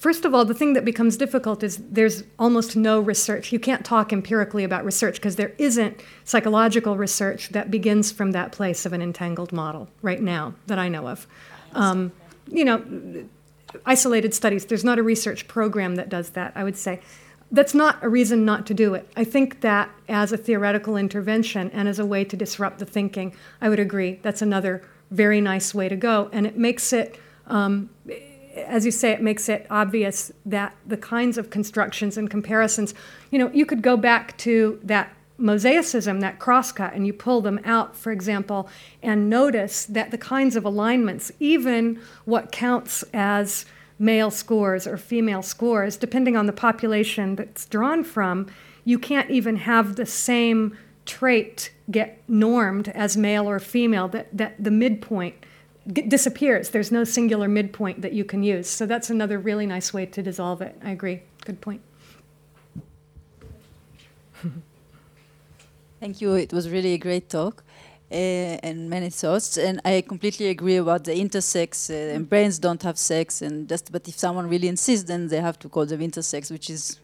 First 0.00 0.24
of 0.24 0.34
all, 0.34 0.46
the 0.46 0.54
thing 0.54 0.72
that 0.72 0.86
becomes 0.86 1.18
difficult 1.18 1.62
is 1.62 1.76
there's 1.76 2.24
almost 2.38 2.74
no 2.74 3.00
research. 3.00 3.52
You 3.52 3.60
can't 3.60 3.84
talk 3.84 4.14
empirically 4.14 4.64
about 4.64 4.82
research 4.82 5.16
because 5.16 5.36
there 5.36 5.52
isn't 5.58 6.00
psychological 6.24 6.96
research 6.96 7.50
that 7.50 7.70
begins 7.70 8.10
from 8.10 8.30
that 8.30 8.50
place 8.50 8.86
of 8.86 8.94
an 8.94 9.02
entangled 9.02 9.52
model 9.52 9.90
right 10.00 10.22
now 10.22 10.54
that 10.68 10.78
I 10.78 10.88
know 10.88 11.06
of. 11.06 11.26
Um, 11.74 12.12
you 12.48 12.64
know, 12.64 12.82
isolated 13.84 14.32
studies, 14.32 14.64
there's 14.64 14.84
not 14.84 14.98
a 14.98 15.02
research 15.02 15.46
program 15.46 15.96
that 15.96 16.08
does 16.08 16.30
that, 16.30 16.52
I 16.54 16.64
would 16.64 16.78
say 16.78 17.02
that's 17.52 17.74
not 17.74 18.02
a 18.02 18.08
reason 18.08 18.44
not 18.44 18.66
to 18.66 18.74
do 18.74 18.94
it. 18.94 19.10
I 19.16 19.24
think 19.24 19.60
that 19.60 19.90
as 20.08 20.32
a 20.32 20.36
theoretical 20.36 20.96
intervention 20.96 21.70
and 21.70 21.88
as 21.88 21.98
a 21.98 22.06
way 22.06 22.24
to 22.24 22.36
disrupt 22.36 22.78
the 22.78 22.86
thinking, 22.86 23.34
I 23.60 23.68
would 23.68 23.80
agree. 23.80 24.20
That's 24.22 24.42
another 24.42 24.82
very 25.10 25.40
nice 25.40 25.74
way 25.74 25.88
to 25.88 25.96
go. 25.96 26.30
And 26.32 26.46
it 26.46 26.56
makes 26.56 26.92
it, 26.92 27.18
um, 27.48 27.90
as 28.56 28.84
you 28.84 28.92
say, 28.92 29.10
it 29.10 29.20
makes 29.20 29.48
it 29.48 29.66
obvious 29.68 30.30
that 30.46 30.76
the 30.86 30.96
kinds 30.96 31.38
of 31.38 31.50
constructions 31.50 32.16
and 32.16 32.30
comparisons, 32.30 32.94
you 33.30 33.38
know, 33.38 33.50
you 33.52 33.66
could 33.66 33.82
go 33.82 33.96
back 33.96 34.36
to 34.38 34.78
that 34.84 35.12
mosaicism, 35.40 36.20
that 36.20 36.38
crosscut, 36.38 36.94
and 36.94 37.06
you 37.06 37.12
pull 37.12 37.40
them 37.40 37.58
out, 37.64 37.96
for 37.96 38.12
example, 38.12 38.68
and 39.02 39.28
notice 39.28 39.86
that 39.86 40.10
the 40.10 40.18
kinds 40.18 40.54
of 40.54 40.64
alignments, 40.64 41.32
even 41.40 42.00
what 42.26 42.52
counts 42.52 43.02
as 43.14 43.64
male 44.00 44.30
scores 44.30 44.86
or 44.86 44.96
female 44.96 45.42
scores, 45.42 45.96
depending 45.98 46.36
on 46.36 46.46
the 46.46 46.52
population 46.52 47.36
that's 47.36 47.66
drawn 47.66 48.02
from, 48.02 48.46
you 48.84 48.98
can't 48.98 49.30
even 49.30 49.56
have 49.56 49.96
the 49.96 50.06
same 50.06 50.76
trait 51.04 51.70
get 51.90 52.22
normed 52.26 52.88
as 52.88 53.16
male 53.16 53.48
or 53.48 53.58
female, 53.60 54.08
that, 54.08 54.34
that 54.36 54.54
the 54.62 54.70
midpoint 54.70 55.34
disappears. 55.92 56.70
There's 56.70 56.90
no 56.90 57.04
singular 57.04 57.46
midpoint 57.46 58.00
that 58.00 58.14
you 58.14 58.24
can 58.24 58.42
use. 58.42 58.68
So 58.68 58.86
that's 58.86 59.10
another 59.10 59.38
really 59.38 59.66
nice 59.66 59.92
way 59.92 60.06
to 60.06 60.22
dissolve 60.22 60.62
it. 60.62 60.76
I 60.82 60.90
agree. 60.92 61.22
Good 61.44 61.60
point. 61.60 61.82
Thank 66.00 66.22
you. 66.22 66.34
It 66.34 66.52
was 66.52 66.70
really 66.70 66.94
a 66.94 66.98
great 66.98 67.28
talk. 67.28 67.62
Uh, 68.12 68.58
and 68.64 68.90
many 68.90 69.08
thoughts. 69.08 69.56
And 69.56 69.80
I 69.84 70.00
completely 70.00 70.48
agree 70.48 70.76
about 70.76 71.04
the 71.04 71.12
intersex. 71.12 71.90
Uh, 71.90 72.16
and 72.16 72.28
brains 72.28 72.58
don't 72.58 72.82
have 72.82 72.98
sex, 72.98 73.40
and 73.40 73.68
just 73.68 73.92
but 73.92 74.08
if 74.08 74.18
someone 74.18 74.48
really 74.48 74.66
insists, 74.66 75.06
then 75.06 75.28
they 75.28 75.40
have 75.40 75.60
to 75.60 75.68
call 75.68 75.86
them 75.86 76.00
intersex, 76.00 76.50
which 76.50 76.70
is 76.70 76.98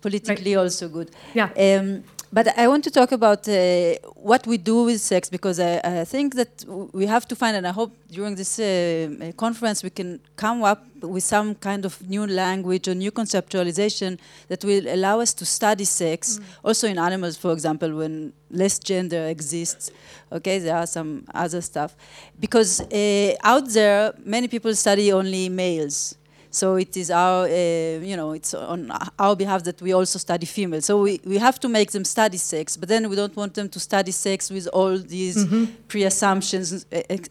politically 0.00 0.54
right. 0.54 0.62
also 0.62 0.88
good. 0.88 1.10
Yeah. 1.34 1.50
Um, 1.56 2.04
but 2.32 2.58
I 2.58 2.68
want 2.68 2.84
to 2.84 2.90
talk 2.90 3.12
about 3.12 3.48
uh, 3.48 3.94
what 4.14 4.46
we 4.46 4.58
do 4.58 4.84
with 4.84 5.00
sex 5.00 5.30
because 5.30 5.58
I, 5.58 5.80
I, 5.82 6.04
think 6.04 6.34
that 6.34 6.64
we 6.92 7.06
have 7.06 7.26
to 7.28 7.36
find, 7.36 7.56
and 7.56 7.66
I 7.66 7.72
hope 7.72 7.92
during 8.10 8.34
this 8.34 8.58
uh, 8.58 9.32
conference 9.36 9.82
we 9.82 9.90
can 9.90 10.20
come 10.36 10.62
up 10.62 10.84
with 11.00 11.24
some 11.24 11.54
kind 11.54 11.86
of 11.86 12.06
new 12.08 12.26
language 12.26 12.86
or 12.86 12.94
new 12.94 13.10
conceptualization 13.10 14.18
that 14.48 14.62
will 14.62 14.86
allow 14.88 15.20
us 15.20 15.32
to 15.34 15.46
study 15.46 15.84
sex, 15.84 16.38
mm. 16.38 16.44
also 16.62 16.86
in 16.86 16.98
animals, 16.98 17.36
for 17.36 17.52
example, 17.52 17.96
when 17.96 18.32
less 18.50 18.78
gender 18.78 19.26
exists. 19.28 19.90
Okay, 20.30 20.58
there 20.58 20.76
are 20.76 20.86
some 20.86 21.24
other 21.32 21.62
stuff. 21.62 21.96
Because 22.38 22.80
uh, 22.80 23.34
out 23.42 23.68
there, 23.70 24.12
many 24.24 24.48
people 24.48 24.74
study 24.74 25.12
only 25.12 25.48
males. 25.48 26.17
So 26.58 26.74
it 26.74 26.96
is 26.96 27.10
our, 27.10 27.44
uh, 27.44 28.00
you 28.10 28.16
know, 28.16 28.32
it's 28.32 28.52
on 28.52 28.90
our 29.18 29.36
behalf 29.36 29.62
that 29.62 29.80
we 29.80 29.92
also 29.92 30.18
study 30.18 30.46
females. 30.46 30.86
So 30.86 31.00
we, 31.00 31.20
we 31.24 31.38
have 31.38 31.60
to 31.60 31.68
make 31.68 31.92
them 31.92 32.04
study 32.04 32.36
sex, 32.38 32.76
but 32.76 32.88
then 32.88 33.08
we 33.08 33.14
don't 33.14 33.36
want 33.36 33.54
them 33.54 33.68
to 33.68 33.78
study 33.78 34.10
sex 34.10 34.50
with 34.50 34.66
all 34.72 34.98
these 34.98 35.38
mm 35.44 35.48
-hmm. 35.50 35.66
pre-assumptions, 35.90 36.84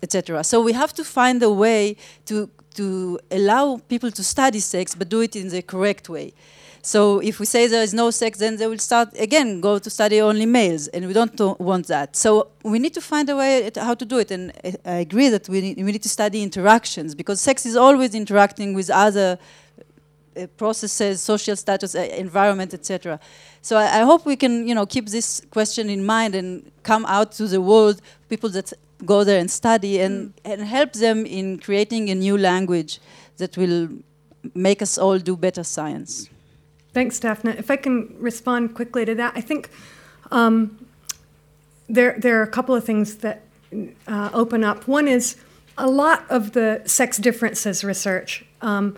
etc. 0.06 0.44
So 0.44 0.64
we 0.64 0.74
have 0.74 0.94
to 0.94 1.04
find 1.04 1.44
a 1.44 1.54
way 1.66 1.96
to 2.26 2.36
to 2.78 3.20
allow 3.32 3.78
people 3.88 4.12
to 4.12 4.24
study 4.24 4.60
sex, 4.60 4.96
but 4.96 5.10
do 5.10 5.22
it 5.22 5.36
in 5.36 5.50
the 5.50 5.62
correct 5.62 6.08
way. 6.08 6.32
So 6.88 7.20
if 7.20 7.38
we 7.42 7.46
say 7.46 7.68
there 7.68 7.84
is 7.84 7.94
no 7.94 8.12
sex, 8.12 8.40
then 8.40 8.56
they 8.56 8.66
will 8.66 8.78
start 8.78 9.10
again 9.20 9.60
go 9.60 9.78
to 9.78 9.90
study 9.90 10.22
only 10.22 10.46
males, 10.46 10.88
and 10.88 11.06
we 11.06 11.12
don't 11.12 11.38
want 11.60 11.88
that. 11.88 12.16
So 12.16 12.48
we 12.64 12.80
need 12.80 12.94
to 12.94 13.02
find 13.02 13.28
a 13.30 13.36
way 13.36 13.70
how 13.76 13.94
to 13.94 14.06
do 14.06 14.20
it. 14.20 14.32
And 14.32 14.54
I 14.86 15.00
agree 15.08 15.28
that 15.28 15.50
we 15.50 15.60
need, 15.60 15.78
we 15.88 15.92
need 15.92 16.04
to 16.04 16.14
study 16.20 16.42
interactions 16.42 17.14
because 17.14 17.42
sex 17.42 17.66
is 17.66 17.76
always 17.76 18.16
interacting 18.16 18.74
with 18.74 18.90
other 18.90 19.38
uh, 20.38 20.48
processes, 20.56 21.20
social 21.20 21.58
status, 21.58 21.94
uh, 21.94 22.00
environment, 22.26 22.74
etc. 22.74 23.20
So 23.62 23.76
I, 23.76 24.00
I, 24.00 24.02
hope 24.06 24.26
we 24.26 24.38
can, 24.38 24.66
you 24.66 24.74
know, 24.74 24.86
keep 24.86 25.08
this 25.08 25.42
question 25.52 25.90
in 25.90 26.06
mind 26.06 26.36
and 26.36 26.72
come 26.84 27.06
out 27.08 27.34
to 27.34 27.48
the 27.48 27.60
world, 27.60 28.02
people 28.30 28.50
that 28.52 28.72
go 29.04 29.26
there 29.26 29.40
and 29.42 29.52
study, 29.52 30.00
and, 30.00 30.16
mm. 30.30 30.34
and 30.46 30.62
help 30.62 30.94
them 30.94 31.26
in 31.26 31.60
creating 31.60 32.10
a 32.10 32.16
new 32.16 32.38
language 32.38 33.02
that 33.36 33.58
will 33.58 33.90
make 34.56 34.82
us 34.82 34.98
all 34.98 35.20
do 35.20 35.36
better 35.36 35.66
science. 35.66 36.30
Thanks, 36.98 37.20
Daphna. 37.20 37.60
If 37.60 37.70
I 37.70 37.76
can 37.76 38.16
respond 38.18 38.74
quickly 38.74 39.06
to 39.06 39.14
that, 39.14 39.34
I 39.36 39.42
think 39.42 39.70
um, 40.32 40.84
there, 41.88 42.18
there 42.18 42.40
are 42.40 42.42
a 42.42 42.50
couple 42.50 42.74
of 42.74 42.84
things 42.86 43.18
that 43.18 43.44
uh, 44.08 44.32
open 44.34 44.64
up. 44.64 44.88
One 44.88 45.08
is 45.08 45.36
a 45.78 45.88
lot 45.88 46.26
of 46.32 46.54
the 46.54 46.82
sex 46.86 47.18
differences 47.18 47.84
research 47.84 48.46
um, 48.62 48.98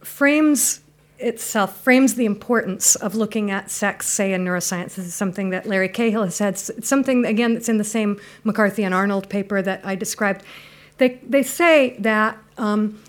frames 0.00 0.80
itself 1.20 1.80
frames 1.82 2.16
the 2.16 2.24
importance 2.24 2.96
of 2.96 3.14
looking 3.14 3.52
at 3.52 3.70
sex, 3.70 4.08
say, 4.08 4.32
in 4.32 4.44
neuroscience. 4.44 4.96
This 4.96 5.06
is 5.06 5.14
something 5.14 5.50
that 5.50 5.66
Larry 5.66 5.88
Cahill 5.88 6.24
has 6.24 6.34
said. 6.34 6.54
It's 6.54 6.88
something, 6.88 7.24
again, 7.24 7.54
that's 7.54 7.68
in 7.68 7.78
the 7.78 7.84
same 7.84 8.20
McCarthy 8.42 8.82
and 8.82 8.92
Arnold 8.92 9.28
paper 9.28 9.62
that 9.62 9.86
I 9.86 9.94
described. 9.94 10.42
They, 10.98 11.20
they 11.22 11.44
say 11.44 11.96
that, 12.00 12.38
um, 12.58 13.00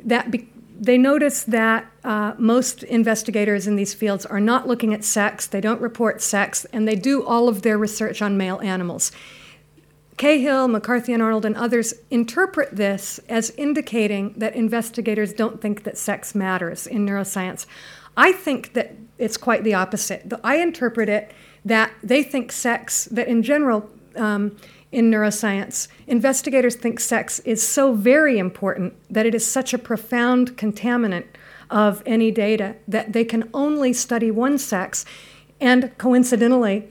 that 0.00 0.30
be, 0.30 0.50
they 0.78 0.98
notice 0.98 1.42
that 1.44 1.90
uh, 2.04 2.34
most 2.38 2.82
investigators 2.82 3.66
in 3.66 3.76
these 3.76 3.94
fields 3.94 4.26
are 4.26 4.40
not 4.40 4.68
looking 4.68 4.92
at 4.92 5.04
sex, 5.04 5.46
they 5.46 5.60
don't 5.60 5.80
report 5.80 6.20
sex, 6.20 6.64
and 6.66 6.86
they 6.86 6.96
do 6.96 7.24
all 7.24 7.48
of 7.48 7.62
their 7.62 7.78
research 7.78 8.20
on 8.20 8.36
male 8.36 8.60
animals. 8.60 9.12
Cahill, 10.16 10.68
McCarthy 10.68 11.12
and 11.12 11.22
Arnold, 11.22 11.44
and 11.44 11.56
others 11.56 11.92
interpret 12.10 12.74
this 12.74 13.20
as 13.28 13.50
indicating 13.50 14.34
that 14.36 14.54
investigators 14.54 15.32
don't 15.32 15.60
think 15.60 15.82
that 15.84 15.98
sex 15.98 16.34
matters 16.34 16.86
in 16.86 17.06
neuroscience. 17.06 17.66
I 18.16 18.32
think 18.32 18.72
that 18.72 18.94
it's 19.18 19.36
quite 19.36 19.62
the 19.62 19.74
opposite. 19.74 20.32
I 20.42 20.56
interpret 20.56 21.08
it 21.08 21.32
that 21.64 21.92
they 22.02 22.22
think 22.22 22.52
sex, 22.52 23.06
that 23.06 23.28
in 23.28 23.42
general, 23.42 23.90
um, 24.14 24.56
in 24.92 25.10
neuroscience. 25.10 25.88
Investigators 26.06 26.76
think 26.76 27.00
sex 27.00 27.38
is 27.40 27.66
so 27.66 27.92
very 27.92 28.38
important 28.38 28.94
that 29.10 29.26
it 29.26 29.34
is 29.34 29.46
such 29.46 29.74
a 29.74 29.78
profound 29.78 30.56
contaminant 30.56 31.24
of 31.70 32.02
any 32.06 32.30
data 32.30 32.76
that 32.86 33.12
they 33.12 33.24
can 33.24 33.48
only 33.52 33.92
study 33.92 34.30
one 34.30 34.58
sex. 34.58 35.04
And 35.60 35.96
coincidentally, 35.98 36.88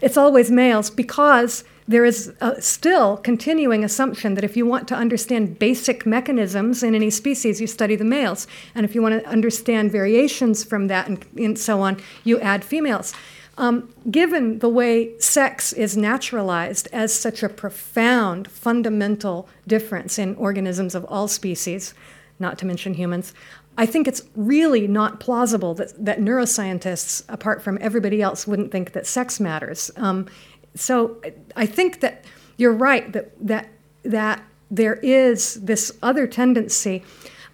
it's 0.00 0.16
always 0.16 0.50
males 0.50 0.90
because 0.90 1.64
there 1.88 2.04
is 2.04 2.32
a 2.40 2.62
still 2.62 3.16
continuing 3.16 3.84
assumption 3.84 4.34
that 4.34 4.44
if 4.44 4.56
you 4.56 4.64
want 4.64 4.86
to 4.88 4.94
understand 4.94 5.58
basic 5.58 6.06
mechanisms 6.06 6.82
in 6.82 6.94
any 6.94 7.10
species, 7.10 7.60
you 7.60 7.66
study 7.66 7.96
the 7.96 8.04
males. 8.04 8.46
And 8.74 8.84
if 8.84 8.94
you 8.94 9.02
want 9.02 9.20
to 9.20 9.28
understand 9.28 9.90
variations 9.90 10.62
from 10.62 10.86
that 10.88 11.08
and, 11.08 11.24
and 11.36 11.58
so 11.58 11.80
on, 11.80 12.00
you 12.24 12.40
add 12.40 12.64
females. 12.64 13.12
Um, 13.58 13.92
given 14.10 14.60
the 14.60 14.68
way 14.68 15.18
sex 15.18 15.72
is 15.72 15.96
naturalized 15.96 16.88
as 16.92 17.14
such 17.14 17.42
a 17.42 17.48
profound, 17.48 18.50
fundamental 18.50 19.48
difference 19.66 20.18
in 20.18 20.34
organisms 20.36 20.94
of 20.94 21.04
all 21.04 21.28
species, 21.28 21.92
not 22.38 22.58
to 22.58 22.66
mention 22.66 22.94
humans, 22.94 23.34
I 23.76 23.86
think 23.86 24.06
it's 24.06 24.22
really 24.36 24.86
not 24.86 25.20
plausible 25.20 25.74
that, 25.74 26.04
that 26.04 26.18
neuroscientists, 26.18 27.24
apart 27.28 27.62
from 27.62 27.78
everybody 27.80 28.20
else, 28.20 28.46
wouldn't 28.46 28.70
think 28.70 28.92
that 28.92 29.06
sex 29.06 29.40
matters. 29.40 29.90
Um, 29.96 30.28
so 30.74 31.20
I 31.56 31.66
think 31.66 32.00
that 32.00 32.24
you're 32.56 32.72
right 32.72 33.12
that, 33.12 33.32
that, 33.46 33.68
that 34.02 34.42
there 34.70 34.96
is 34.96 35.54
this 35.62 35.92
other 36.02 36.26
tendency. 36.26 37.02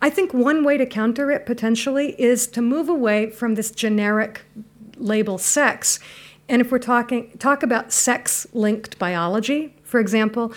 I 0.01 0.11
think 0.11 0.33
one 0.33 0.65
way 0.65 0.77
to 0.77 0.87
counter 0.87 1.31
it 1.31 1.47
potentially 1.47 2.21
is 2.21 2.47
to 2.49 2.63
move 2.63 2.89
away 2.89 3.31
from 3.31 3.55
this 3.55 3.71
generic 3.71 4.43
label 5.01 5.39
sex. 5.39 6.01
And 6.49 6.61
if 6.61 6.73
we're 6.73 6.79
talking 6.79 7.37
talk 7.39 7.63
about 7.63 7.93
sex-linked 7.93 8.99
biology, 8.99 9.75
for 9.83 10.01
example, 10.01 10.53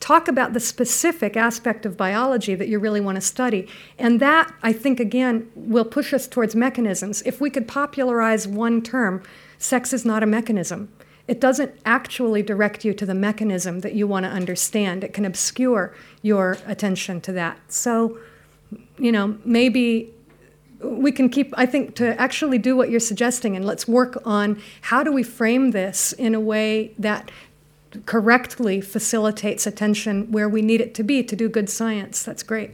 talk 0.00 0.28
about 0.28 0.52
the 0.52 0.60
specific 0.60 1.36
aspect 1.36 1.86
of 1.86 1.96
biology 1.96 2.54
that 2.54 2.68
you 2.68 2.78
really 2.78 3.00
want 3.00 3.16
to 3.16 3.20
study. 3.20 3.68
And 3.98 4.20
that, 4.20 4.52
I 4.62 4.72
think, 4.72 5.00
again, 5.00 5.50
will 5.54 5.84
push 5.84 6.12
us 6.12 6.28
towards 6.28 6.54
mechanisms. 6.54 7.22
If 7.24 7.40
we 7.40 7.50
could 7.50 7.66
popularize 7.66 8.46
one 8.46 8.82
term, 8.82 9.22
sex 9.58 9.92
is 9.92 10.04
not 10.04 10.22
a 10.22 10.26
mechanism. 10.26 10.92
It 11.28 11.40
doesn't 11.40 11.72
actually 11.84 12.42
direct 12.42 12.84
you 12.84 12.94
to 12.94 13.06
the 13.06 13.14
mechanism 13.14 13.80
that 13.80 13.94
you 13.94 14.06
want 14.06 14.24
to 14.24 14.30
understand. 14.30 15.02
It 15.02 15.12
can 15.12 15.24
obscure 15.24 15.94
your 16.22 16.58
attention 16.66 17.20
to 17.22 17.32
that. 17.32 17.58
So, 17.72 18.18
you 18.98 19.10
know, 19.10 19.38
maybe 19.44 20.12
we 20.80 21.12
can 21.12 21.28
keep, 21.28 21.52
I 21.56 21.66
think, 21.66 21.94
to 21.96 22.18
actually 22.20 22.58
do 22.58 22.76
what 22.76 22.90
you're 22.90 23.00
suggesting, 23.00 23.56
and 23.56 23.64
let's 23.64 23.88
work 23.88 24.20
on 24.24 24.60
how 24.82 25.02
do 25.02 25.12
we 25.12 25.22
frame 25.22 25.70
this 25.70 26.12
in 26.12 26.34
a 26.34 26.40
way 26.40 26.92
that 26.98 27.30
correctly 28.04 28.80
facilitates 28.80 29.66
attention 29.66 30.30
where 30.30 30.48
we 30.48 30.60
need 30.60 30.80
it 30.80 30.94
to 30.94 31.02
be 31.02 31.22
to 31.22 31.34
do 31.36 31.48
good 31.48 31.70
science. 31.70 32.22
That's 32.22 32.42
great. 32.42 32.72